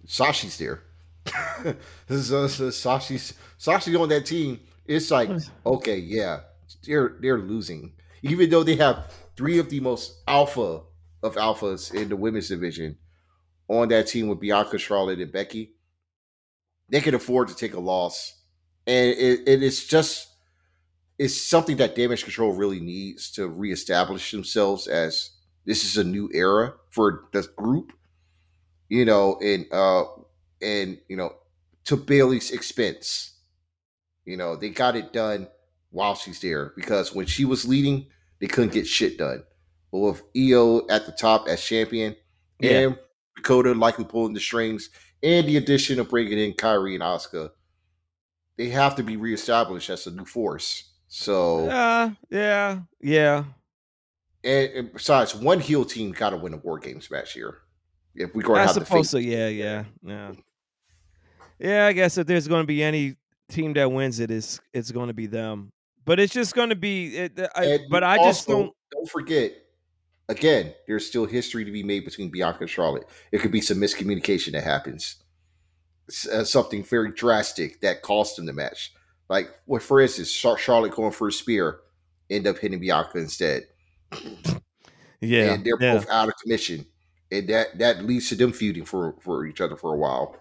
[0.07, 0.83] Shotzi's there.
[2.07, 4.61] this is this Shotzi's Shotzi on that team.
[4.87, 5.31] It's like
[5.67, 6.41] okay, yeah,
[6.85, 7.93] they're they're losing,
[8.23, 10.83] even though they have three of the most alpha
[11.23, 12.97] of alphas in the women's division
[13.69, 15.75] on that team with Bianca, Charlotte, and Becky.
[16.89, 18.35] They can afford to take a loss,
[18.87, 20.27] and it, it is just
[21.19, 25.31] it's something that Damage Control really needs to reestablish themselves as
[25.65, 27.93] this is a new era for the group,
[28.89, 30.05] you know, and uh
[30.62, 31.35] and you know,
[31.85, 33.35] to Bayley's expense.
[34.24, 35.49] You know, they got it done
[35.91, 38.07] while she's there because when she was leading,
[38.41, 39.43] they couldn't get shit done.
[39.91, 42.15] But with Iyo at the top as champion
[42.61, 42.70] Yeah.
[42.78, 42.99] and
[43.37, 44.91] Dakota likely pulling the strings
[45.23, 47.51] and the addition of bringing in Kairi and Asuka,
[48.57, 50.85] they have to be reestablished as a new force.
[51.09, 53.45] So, yeah yeah yeah
[54.45, 57.59] and, and besides, one heel team got to win a War Games match here.
[58.15, 59.19] If going to I the suppose so.
[59.19, 60.33] Yeah, yeah, yeah.
[61.59, 63.17] Yeah, I guess if there's going to be any
[63.49, 65.73] team that wins it, it's it's going to be them.
[66.05, 67.17] But it's just going to be.
[67.17, 68.73] It, I, but I just don't.
[68.93, 69.53] Don't forget,
[70.29, 73.07] again, there's still history to be made between Bianca and Charlotte.
[73.31, 75.23] It could be some miscommunication that happens,
[76.33, 78.93] uh, something very drastic that cost them the match.
[79.29, 81.81] Like, what for instance, Char- Charlotte going for a spear,
[82.29, 83.69] end up hitting Bianca instead,
[85.20, 85.95] Yeah, and they're yeah.
[85.95, 86.87] both out of commission.
[87.31, 90.37] and that that leads to them feuding for for each other for a while.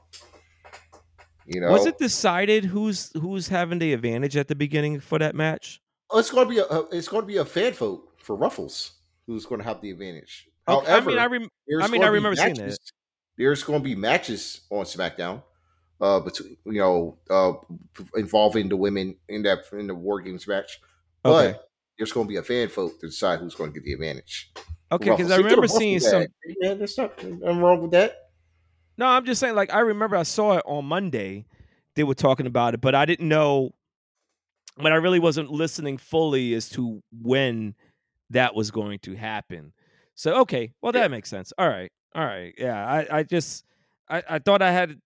[1.46, 5.36] You know, Was it decided who's who's having the advantage at the beginning for that
[5.36, 5.82] match?
[6.12, 8.36] Oh, it's going to be a, a it's going to be a fan vote for
[8.36, 8.92] Ruffles,
[9.28, 10.48] who's going to have the advantage.
[10.68, 11.50] Okay, However, I mean, I, rem-
[11.82, 12.92] I mean, I be remember seeing matches- that.
[13.38, 15.42] There's going to be matches on SmackDown,
[16.02, 17.54] uh, between you know, uh,
[18.16, 20.80] involving the women in that in the War Games match,
[21.24, 21.60] but Okay,
[22.00, 24.52] there's going to be a fan vote to decide who's going to get the advantage.
[24.92, 26.10] okay, because I remember seeing that.
[26.10, 26.26] some.
[26.62, 28.16] Yeah, there's nothing wrong with that.
[28.98, 31.46] No, I'm just saying, like, I remember I saw it on Monday.
[31.96, 33.72] They were talking about it, but I didn't know.
[34.78, 37.76] But I really wasn't listening fully as to when
[38.30, 39.74] that was going to happen.
[40.16, 41.52] So okay, well that makes sense.
[41.58, 42.86] All right, all right, yeah.
[42.86, 43.66] I, I just,
[44.10, 45.00] I, I thought I had,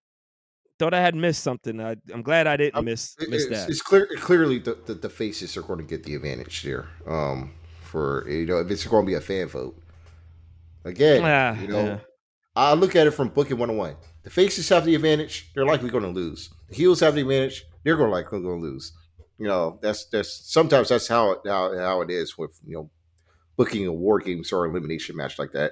[0.83, 1.79] thought I had missed something.
[1.79, 3.69] I, I'm glad I didn't Um, miss miss it's, that.
[3.69, 6.87] it's clear clearly the, the the faces are going to get the advantage there.
[7.07, 9.79] Um, for you know, if it's going to be a fan vote.
[10.85, 11.99] Again, Ah, you know, yeah.
[12.55, 13.95] I look at it from booking one on one.
[14.23, 16.49] The faces have the advantage; they're likely going to lose.
[16.69, 18.91] The heels have the advantage; they're going to likely going to lose.
[19.39, 22.89] You know, that's that's sometimes that's how it how, how it is with you know
[23.55, 25.71] booking a war games or elimination match like that.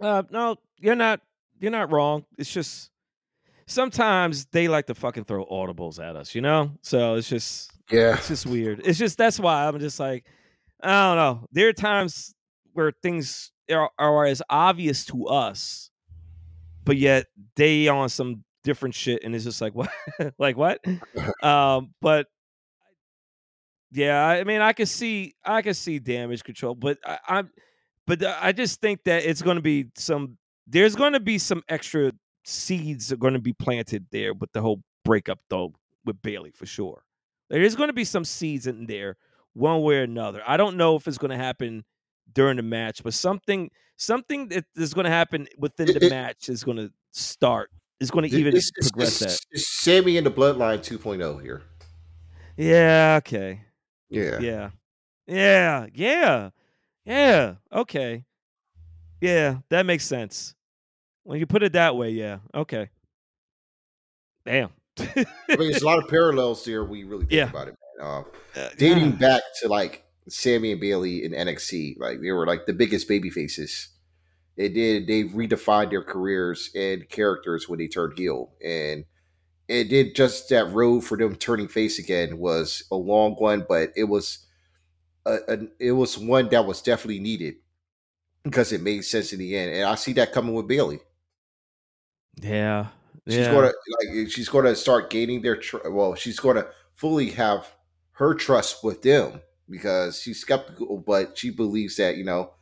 [0.00, 1.20] Uh, no, you're not.
[1.58, 2.24] You're not wrong.
[2.38, 2.90] It's just
[3.66, 6.72] sometimes they like to fucking throw audibles at us, you know.
[6.82, 8.82] So it's just Yeah, it's just weird.
[8.84, 10.26] It's just that's why I'm just like,
[10.82, 11.48] I don't know.
[11.52, 12.34] There are times
[12.72, 15.90] where things are, are as obvious to us,
[16.84, 17.26] but yet
[17.56, 19.90] they on some different shit, and it's just like what,
[20.38, 20.84] like what?
[21.42, 22.26] um, but
[23.92, 27.50] yeah, I mean, I can see, I can see damage control, but I, I'm,
[28.06, 30.36] but I just think that it's going to be some.
[30.66, 32.12] There's going to be some extra
[32.44, 35.72] seeds are going to be planted there with the whole breakup though
[36.04, 37.04] with Bayley for sure.
[37.50, 39.16] There is going to be some seeds in there
[39.54, 40.42] one way or another.
[40.46, 41.84] I don't know if it's going to happen
[42.34, 46.48] during the match, but something something that is going to happen within the it- match
[46.48, 47.70] is going to start.
[47.98, 49.46] Is going to even It's- progress it's- that.
[49.52, 51.62] It's Sami and the Bloodline 2.0 here.
[52.56, 53.16] Yeah.
[53.18, 53.62] Okay.
[54.10, 54.70] Yeah, Yeah.
[55.26, 55.86] Yeah.
[55.94, 56.50] Yeah.
[57.04, 57.54] Yeah.
[57.72, 58.24] Okay.
[59.26, 60.54] Yeah, that makes sense.
[61.24, 62.38] When you put it that way, yeah.
[62.54, 62.88] Okay.
[64.44, 64.70] Damn.
[64.98, 65.26] I mean,
[65.70, 67.50] there's a lot of parallels there when you really think Yeah.
[67.50, 68.06] about it, man.
[68.08, 68.24] Um,
[68.54, 72.66] Uh, dating ah, back to like Sami and Bayley in NXT, like they were like
[72.66, 73.88] the biggest baby faces.
[74.56, 79.04] They did they redefined their careers and characters when they turned heel, and
[79.68, 83.90] it did just that road for them turning face again was a long one, but
[83.96, 84.46] it was
[85.26, 87.56] a, a it was one that was definitely needed
[88.46, 91.00] because it made sense in the end, and I see that coming with Bayley.
[92.40, 92.86] Yeah.
[93.26, 93.52] She's yeah.
[93.52, 97.66] gonna like she's gonna start gaining their tr- well, she's gonna fully have
[98.12, 102.52] her trust with them because she's skeptical, but she believes that you know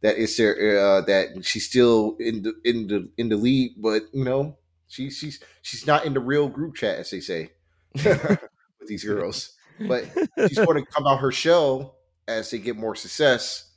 [0.00, 4.04] that it's their uh, that she's still in the in the in the lead, but
[4.14, 4.56] you know
[4.88, 7.50] she she's she's not in the real group chat as they say
[7.94, 8.40] with
[8.86, 9.52] these girls.
[9.78, 10.06] But
[10.48, 11.96] she's going to come out her show
[12.26, 13.70] as they get more success.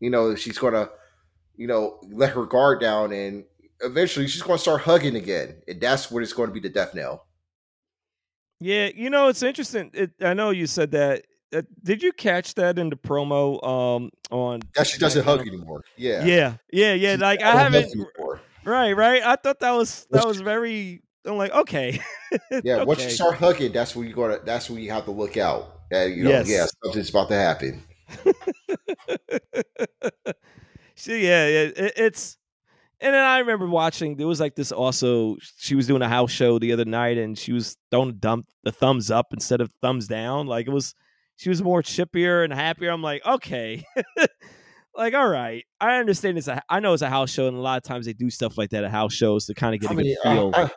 [0.00, 0.90] You know, she's going to,
[1.56, 3.44] you know, let her guard down and
[3.82, 5.62] eventually she's going to start hugging again.
[5.68, 7.26] And that's what it's going to be the death knell.
[8.60, 9.90] Yeah, you know, it's interesting.
[9.94, 11.24] It, I know you said that.
[11.52, 15.82] Uh, did you catch that in the promo um on That she doesn't hug anymore.
[15.96, 16.24] Yeah.
[16.24, 17.16] Yeah, yeah, yeah.
[17.16, 17.92] She Like I haven't
[18.64, 19.20] right, right.
[19.22, 21.98] I thought that was that was very I'm like, okay.
[22.62, 25.36] Yeah, once you start hugging, that's when you're gonna that's when you have to look
[25.36, 25.80] out.
[25.90, 26.48] And you know, Yes.
[26.48, 27.82] yeah, something's about to happen.
[30.94, 32.36] See, yeah, yeah, it, it's.
[33.02, 34.16] And then I remember watching.
[34.16, 34.72] There was like this.
[34.72, 38.46] Also, she was doing a house show the other night, and she was throwing dump
[38.64, 40.46] the thumbs up instead of thumbs down.
[40.46, 40.94] Like it was,
[41.36, 42.90] she was more chippier and happier.
[42.90, 43.84] I'm like, okay,
[44.94, 46.62] like all right, I understand it's a.
[46.68, 48.68] I know it's a house show, and a lot of times they do stuff like
[48.70, 50.50] that at house shows to kind of get a I mean, good feel.
[50.54, 50.70] I- I-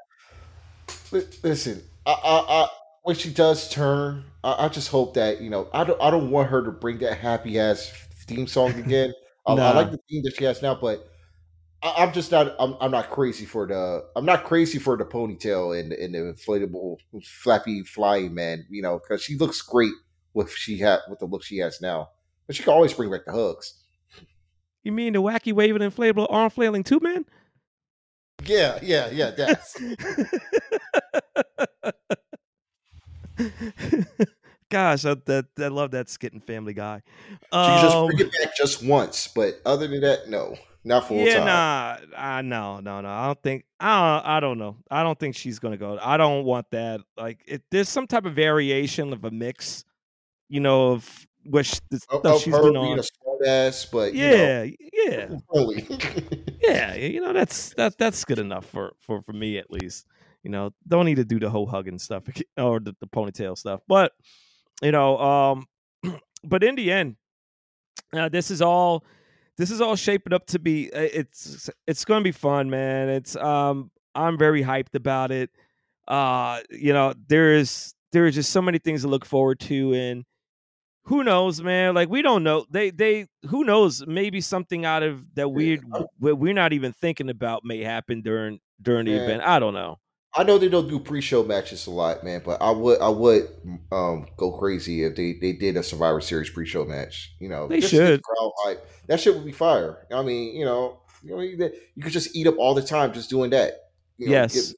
[1.43, 2.68] listen, I, I, I,
[3.03, 6.31] when she does turn, I, I just hope that you know, I don't, I don't
[6.31, 7.91] want her to bring that happy ass
[8.25, 9.13] theme song again.
[9.45, 11.07] I, I like the theme that she has now, but
[11.84, 15.05] I, I'm just not, I'm, I'm not crazy for the, I'm not crazy for the
[15.05, 18.65] ponytail and and the inflatable, flappy flying man.
[18.69, 19.93] You know, because she looks great
[20.34, 22.09] with she had with the look she has now,
[22.47, 23.84] but she can always bring back the hugs.
[24.84, 27.25] you mean the wacky waving inflatable arm flailing two man?
[28.45, 29.31] Yeah, yeah, yeah.
[29.31, 29.77] That's
[34.69, 37.01] Gosh, I, that I love that skit in Family Guy.
[37.51, 41.17] can just Um, bring it back just once, but other than that, no, not full
[41.17, 41.45] yeah, time.
[41.45, 43.07] nah, I no, no, no.
[43.09, 43.65] I don't think.
[43.79, 44.77] I don't, I don't know.
[44.89, 45.99] I don't think she's gonna go.
[46.01, 47.01] I don't want that.
[47.17, 49.85] Like, if there's some type of variation of a mix,
[50.49, 52.99] you know, of which the stuff of she's her been being on.
[52.99, 55.85] a ass, but yeah, you yeah, know, only.
[56.61, 56.95] yeah.
[56.95, 60.07] You know, that's that that's good enough for for for me at least.
[60.43, 62.23] You know, don't need to do the whole hugging stuff
[62.57, 64.11] or the, the ponytail stuff, but
[64.81, 65.67] you know, um,
[66.43, 67.15] but in the end,
[68.13, 69.05] uh, this is all
[69.57, 73.09] this is all shaping up to be uh, it's it's going to be fun man.
[73.09, 75.49] It's um i'm very hyped about it.
[76.07, 79.93] Uh you know there is there is just so many things to look forward to
[79.93, 80.25] and
[81.05, 81.95] who knows man?
[81.95, 82.65] Like we don't know.
[82.69, 84.05] They they who knows?
[84.05, 85.81] Maybe something out of that we
[86.19, 89.43] we're not even thinking about may happen during during the event.
[89.43, 89.99] I don't know
[90.35, 93.47] I know they don't do pre-show matches a lot, man, but I would I would
[93.91, 97.35] um go crazy if they they did a Survivor Series pre-show match.
[97.39, 98.80] You know, They just to get the should.
[99.07, 100.07] That shit would be fire.
[100.11, 103.14] I mean, you know, you know, you you could just eat up all the time
[103.14, 103.73] just doing that.
[104.18, 104.53] You know, Yes.
[104.53, 104.76] give-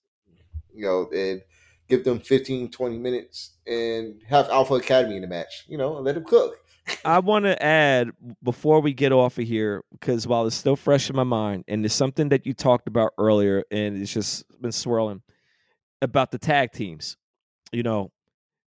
[0.73, 1.41] you know, and
[1.87, 5.63] give them 15, 20 minutes and have Alpha Academy in the match.
[5.69, 6.59] You know, and let them cook.
[7.05, 8.11] I want to add
[8.43, 11.85] before we get off of here because while it's still fresh in my mind, and
[11.85, 15.21] it's something that you talked about earlier, and it's just been swirling
[16.01, 17.17] about the tag teams.
[17.71, 18.11] You know,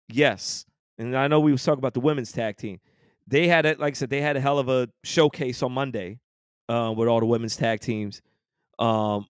[0.08, 0.64] yes,
[0.98, 2.80] and I know we was talking about the women's tag team.
[3.26, 6.20] They had it, like I said, they had a hell of a showcase on Monday
[6.68, 8.22] uh, with all the women's tag teams
[8.78, 9.26] um,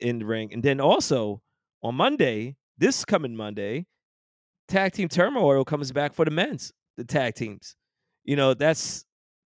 [0.00, 1.42] in the ring, and then also
[1.82, 3.86] on Monday, this coming Monday,
[4.68, 7.76] tag team turmoil comes back for the men's the tag teams.
[8.24, 9.04] You know, that's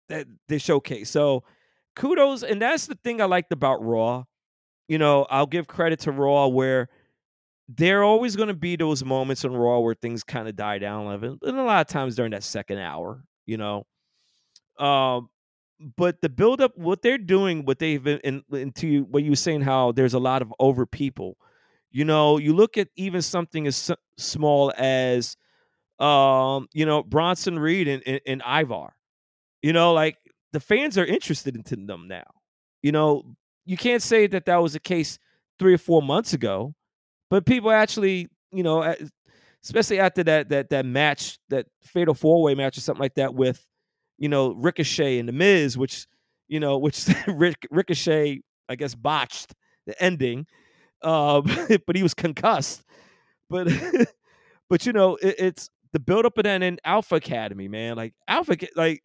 [0.09, 1.11] that the showcase.
[1.11, 1.45] So
[1.97, 4.25] kudos, and that's the thing I liked about Raw.
[4.89, 6.89] You know, I'll give credit to Raw where
[7.69, 10.79] there are always going to be those moments on Raw where things kind of die
[10.79, 13.87] down a little bit, and a lot of times during that second hour, you know.
[14.79, 15.29] Um,
[15.97, 19.37] but the build up, what they're doing, what they've been in, into what you were
[19.37, 21.37] saying, how there's a lot of over people.
[21.91, 25.37] You know, you look at even something as small as,
[26.01, 28.95] um, you know, Bronson Reed and, and, and Ivar.
[29.63, 30.19] You know, like
[30.53, 32.25] the fans are interested in them now.
[32.83, 35.19] You know, you can't say that that was the case
[35.59, 36.75] three or four months ago,
[37.31, 38.95] but people actually, you know,
[39.65, 43.35] especially after that that that match, that fatal four way match or something like that
[43.35, 43.65] with,
[44.19, 46.07] you know, Ricochet and the Miz, which,
[46.49, 49.55] you know, which Ric- Ricochet, I guess, botched
[49.87, 50.47] the ending,
[51.03, 51.41] uh,
[51.87, 52.83] but he was concussed.
[53.51, 53.69] But
[54.69, 57.97] but you know, it, it's the build up of that in Alpha Academy, man.
[57.97, 59.03] Like Alpha, like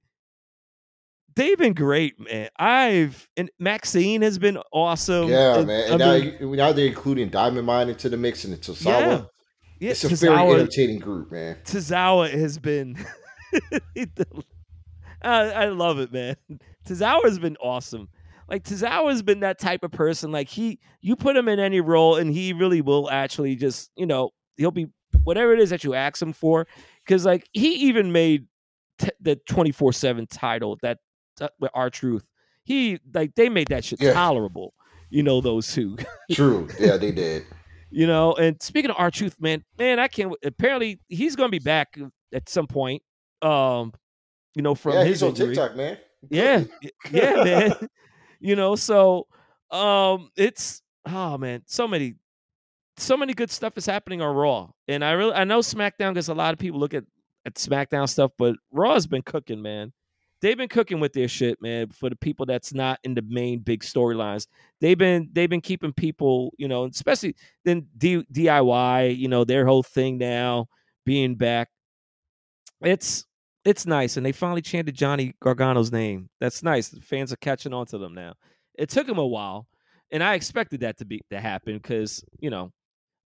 [1.35, 2.49] they've been great, man.
[2.57, 5.29] I've and Maxxine has been awesome.
[5.29, 5.89] yeah, and- man.
[5.91, 8.85] And now, mean, you- now they're including Diamond Mine into the mix and Tozawa.
[8.85, 9.21] yeah,
[9.79, 9.89] yeah.
[9.91, 11.57] It's a very Tozawa, entertaining group, man.
[11.65, 12.97] Tozawa has been.
[15.21, 16.35] I, I love it, man.
[16.87, 18.09] Tozawa has been awesome.
[18.47, 20.31] Like Tozawa has been that type of person.
[20.31, 24.05] Like he, you put him in any role, and he really will actually just, you
[24.05, 24.87] know, he'll be
[25.23, 26.67] whatever it is that you ask him for.
[27.05, 28.47] Because like he even made
[28.97, 30.99] t- the twenty four seven title that uh,
[31.59, 32.27] with R-Truth.
[32.63, 34.13] He like they made that shit Yeah.
[34.13, 34.73] tolerable.
[35.09, 35.97] You know those two.
[36.31, 36.67] True.
[36.79, 37.45] Yeah, they did.
[37.91, 41.97] you know and speaking of R-Truth man man i can't apparently he's gonna be back
[42.31, 43.01] at some point
[43.41, 43.91] um
[44.53, 45.33] you know from yeah, his he's on.
[45.33, 45.97] TikTok, man.
[46.29, 46.63] yeah
[47.11, 47.73] yeah man
[48.39, 49.25] you know so
[49.71, 52.13] um it's oh man so many
[52.97, 56.29] so many good stuff is happening on raw and i really i know smackdown because
[56.29, 57.05] a lot of people look at
[57.47, 59.91] at smackdown stuff but raw has been cooking man
[60.41, 63.59] they've been cooking with their shit man for the people that's not in the main
[63.59, 64.47] big storylines.
[64.81, 67.35] They've been they've been keeping people you know especially
[67.65, 70.67] then D, diy you know their whole thing now
[71.05, 71.69] being back.
[72.81, 73.25] It's
[73.65, 76.29] it's nice and they finally chanted johnny gargano's name.
[76.39, 76.89] That's nice.
[76.89, 78.33] The fans are catching on to them now.
[78.77, 79.67] It took them a while
[80.11, 82.71] and i expected that to be to happen because you know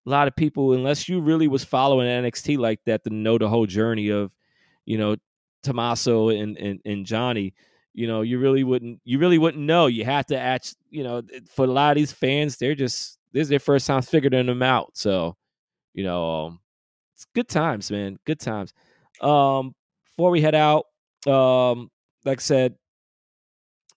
[0.05, 3.47] a lot of people unless you really was following nxt like that to know the
[3.47, 4.35] whole journey of
[4.85, 5.15] you know
[5.63, 7.53] tommaso and and, and johnny
[7.93, 9.85] you know you really wouldn't you really wouldn't know.
[9.87, 11.21] You have to act you know
[11.55, 14.63] for a lot of these fans they're just this is their first time figuring them
[14.63, 14.91] out.
[14.95, 15.35] So
[15.93, 16.59] you know um,
[17.15, 18.73] it's good times man good times.
[19.21, 19.75] Um
[20.05, 20.85] before we head out
[21.27, 21.89] um
[22.25, 22.75] like i said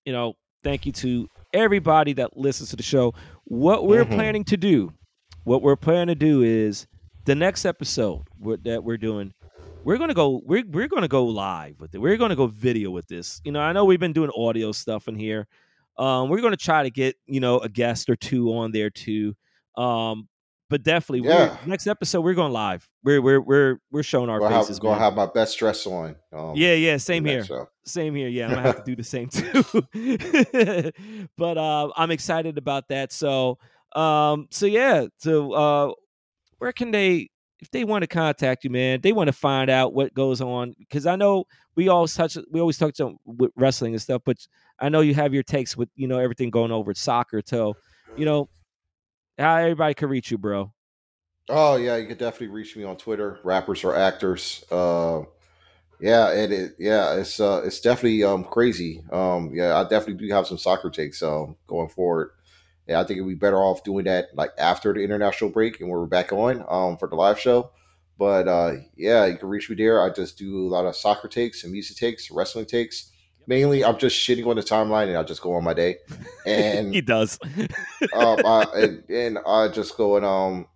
[0.05, 3.15] you know thank you to everybody that listens to the show.
[3.45, 4.15] What we're Mhm.
[4.15, 4.93] planning to do
[5.45, 6.87] what we're planning to do is
[7.25, 8.23] the next episode
[8.65, 9.33] that we're doing
[9.87, 13.07] we're gonna go we're, we're gonna go live with it we're gonna go video with
[13.07, 15.47] this you know i know we've been doing audio stuff in here
[15.97, 19.35] um we're gonna try to get you know a guest or two on there too
[19.77, 20.29] um
[20.69, 21.57] but definitely Yeah.
[21.65, 25.15] next episode we're going live we're we're we're, we're showing our have, faces gonna have
[25.15, 26.17] my best dress on.
[26.33, 27.69] Um, yeah yeah same here show.
[27.85, 28.27] same here.
[28.29, 30.91] Yeah, I'm gonna have to do the same too.
[31.39, 33.13] but uh, I'm excited about that.
[33.13, 33.59] So,
[33.95, 35.07] um, so yeah.
[35.19, 35.93] So, uh,
[36.59, 37.31] where can they
[37.61, 40.75] if they want to contact you, man, they want to find out what goes on
[40.79, 44.37] because I know we always touch we always touch with wrestling and stuff, but
[44.79, 47.43] I know you have your takes with you know everything going over soccer.
[47.45, 47.77] So,
[48.17, 48.49] you know,
[49.39, 50.73] how everybody can reach you, bro.
[51.49, 54.65] Oh yeah, you can definitely reach me on Twitter, rappers or actors.
[54.71, 55.23] Uh,
[56.01, 59.03] yeah, and it yeah, it's uh, it's definitely um crazy.
[59.11, 62.33] Um, yeah, I definitely do have some soccer takes um going forward.
[62.87, 65.89] Yeah, I think it'd be better off doing that like after the international break and
[65.91, 67.71] we're back on um for the live show.
[68.19, 70.03] But uh, yeah, you can reach me there.
[70.03, 73.11] I just do a lot of soccer takes and music takes, wrestling takes.
[73.47, 75.97] Mainly, I'm just shitting on the timeline and I just go on my day.
[76.47, 77.39] And he does.
[78.15, 80.67] um, I, and, and I just go and um,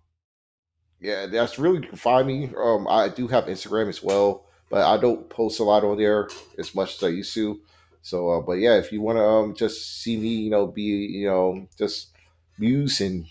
[0.99, 2.51] yeah, that's really you can find me.
[2.55, 6.29] Um, I do have Instagram as well, but I don't post a lot on there
[6.59, 7.59] as much as I used to.
[8.01, 10.81] So, uh, but yeah, if you want to um, just see me, you know, be
[10.81, 12.11] you know, just
[12.57, 13.25] muse and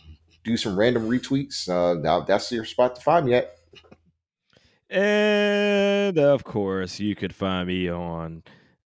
[0.44, 3.56] do some random retweets, uh, now that's your spot to find me at.
[4.88, 8.42] And of course, you could find me on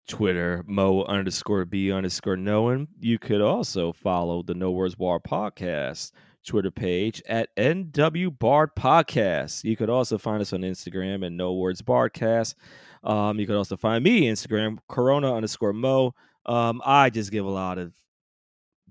[0.08, 2.88] Twitter, Moe underscore Be underscore Knowing.
[2.98, 6.12] You could also follow the No Words Barred podcast
[6.44, 9.64] Twitter page at NW Barred Podcast.
[9.64, 12.54] You could also find us on Instagram at No Words BarredCast.
[13.02, 16.14] Um, you can also find me Instagram, Corona underscore Mo.
[16.46, 17.92] Um, I just give a lot of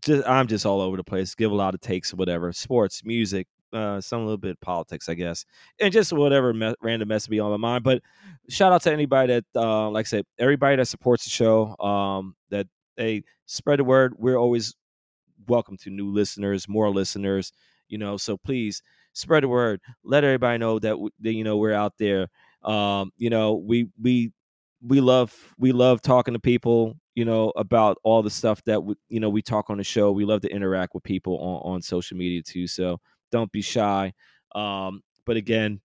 [0.01, 1.35] just I'm just all over the place.
[1.35, 5.45] Give a lot of takes, whatever, sports, music, uh, some little bit politics, I guess,
[5.79, 7.83] and just whatever me- random mess be on my mind.
[7.83, 8.01] But
[8.49, 11.75] shout out to anybody that, uh, like I said, everybody that supports the show.
[11.79, 12.67] Um, that
[12.97, 14.13] they spread the word.
[14.17, 14.75] We're always
[15.47, 17.51] welcome to new listeners, more listeners.
[17.87, 18.81] You know, so please
[19.13, 19.81] spread the word.
[20.03, 22.27] Let everybody know that, that you know we're out there.
[22.63, 24.31] Um, you know, we we
[24.81, 28.95] we love we love talking to people you know about all the stuff that we,
[29.09, 31.81] you know we talk on the show we love to interact with people on, on
[31.81, 32.97] social media too so
[33.31, 34.13] don't be shy.
[34.55, 35.81] Um, but again,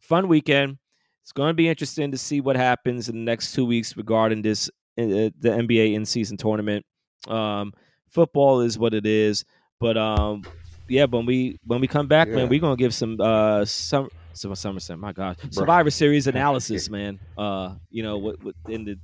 [0.00, 0.78] fun weekend.
[1.22, 4.42] It's going to be interesting to see what happens in the next two weeks regarding
[4.42, 4.68] this
[4.98, 6.84] uh, the NBA in season tournament.
[7.26, 7.72] Um,
[8.08, 9.44] football is what it is,
[9.78, 10.42] but um,
[10.88, 12.36] yeah, when we when we come back, yeah.
[12.36, 14.98] man, we're gonna give some uh some some Somerset.
[14.98, 17.18] My God, Survivor Series analysis, man.
[17.36, 18.98] Uh, you know, what, what in the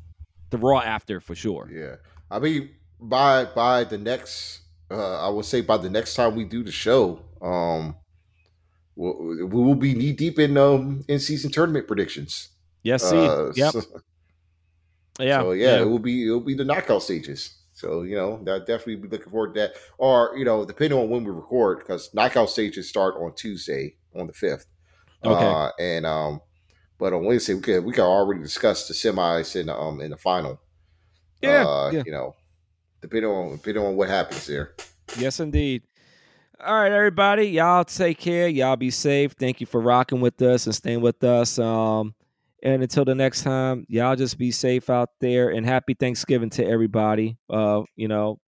[0.51, 1.69] the raw after for sure.
[1.71, 1.97] Yeah,
[2.31, 2.71] I mean,
[3.01, 6.73] by by the next uh, I would say by the next time we do the
[6.73, 7.97] show, um,
[8.97, 12.51] we'll, we will be knee deep in um, in season tournament predictions.
[12.83, 13.73] Yes, see, uh, yep.
[13.73, 13.83] So,
[15.19, 17.57] yeah, so yeah, yeah, it will be it will be the knockout stages.
[17.75, 19.75] So you know, that definitely be looking forward to that.
[19.99, 24.29] Or you know, depending on when we record, because knockout stages start on Tuesday on
[24.29, 24.67] the fifth.
[25.25, 26.41] Okay, uh, and um,
[26.99, 30.17] but on Wednesday we could we could already discuss the semis in um in the
[30.17, 30.61] final.
[31.43, 32.03] Yeah, uh, yeah.
[32.07, 32.37] you know,
[33.03, 34.75] depending on depending on what happens there.
[35.19, 35.83] Yes, indeed.
[36.65, 38.47] All right, everybody, y'all take care.
[38.47, 39.33] Y'all be safe.
[39.33, 41.59] Thank you for rocking with us and staying with us.
[41.59, 42.15] Um,
[42.65, 46.67] and until the next time, y'all just be safe out there and happy Thanksgiving to
[46.67, 47.37] everybody.
[47.51, 48.41] Uh, you know,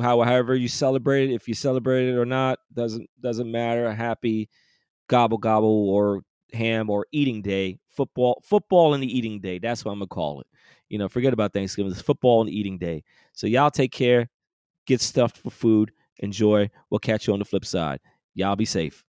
[0.00, 3.86] however you celebrate it, if you celebrate it or not, doesn't doesn't matter.
[3.86, 4.48] A Happy
[5.08, 6.22] gobble gobble or
[6.52, 7.78] ham or eating day.
[7.90, 9.58] Football, football and the eating day.
[9.58, 10.46] That's what I'm gonna call it.
[10.88, 11.90] You know, forget about Thanksgiving.
[11.90, 13.02] It's football and eating day.
[13.32, 14.30] So y'all take care.
[14.86, 15.90] Get stuffed for food.
[16.20, 16.70] Enjoy.
[16.90, 17.98] We'll catch you on the flip side.
[18.34, 19.04] Y'all be safe.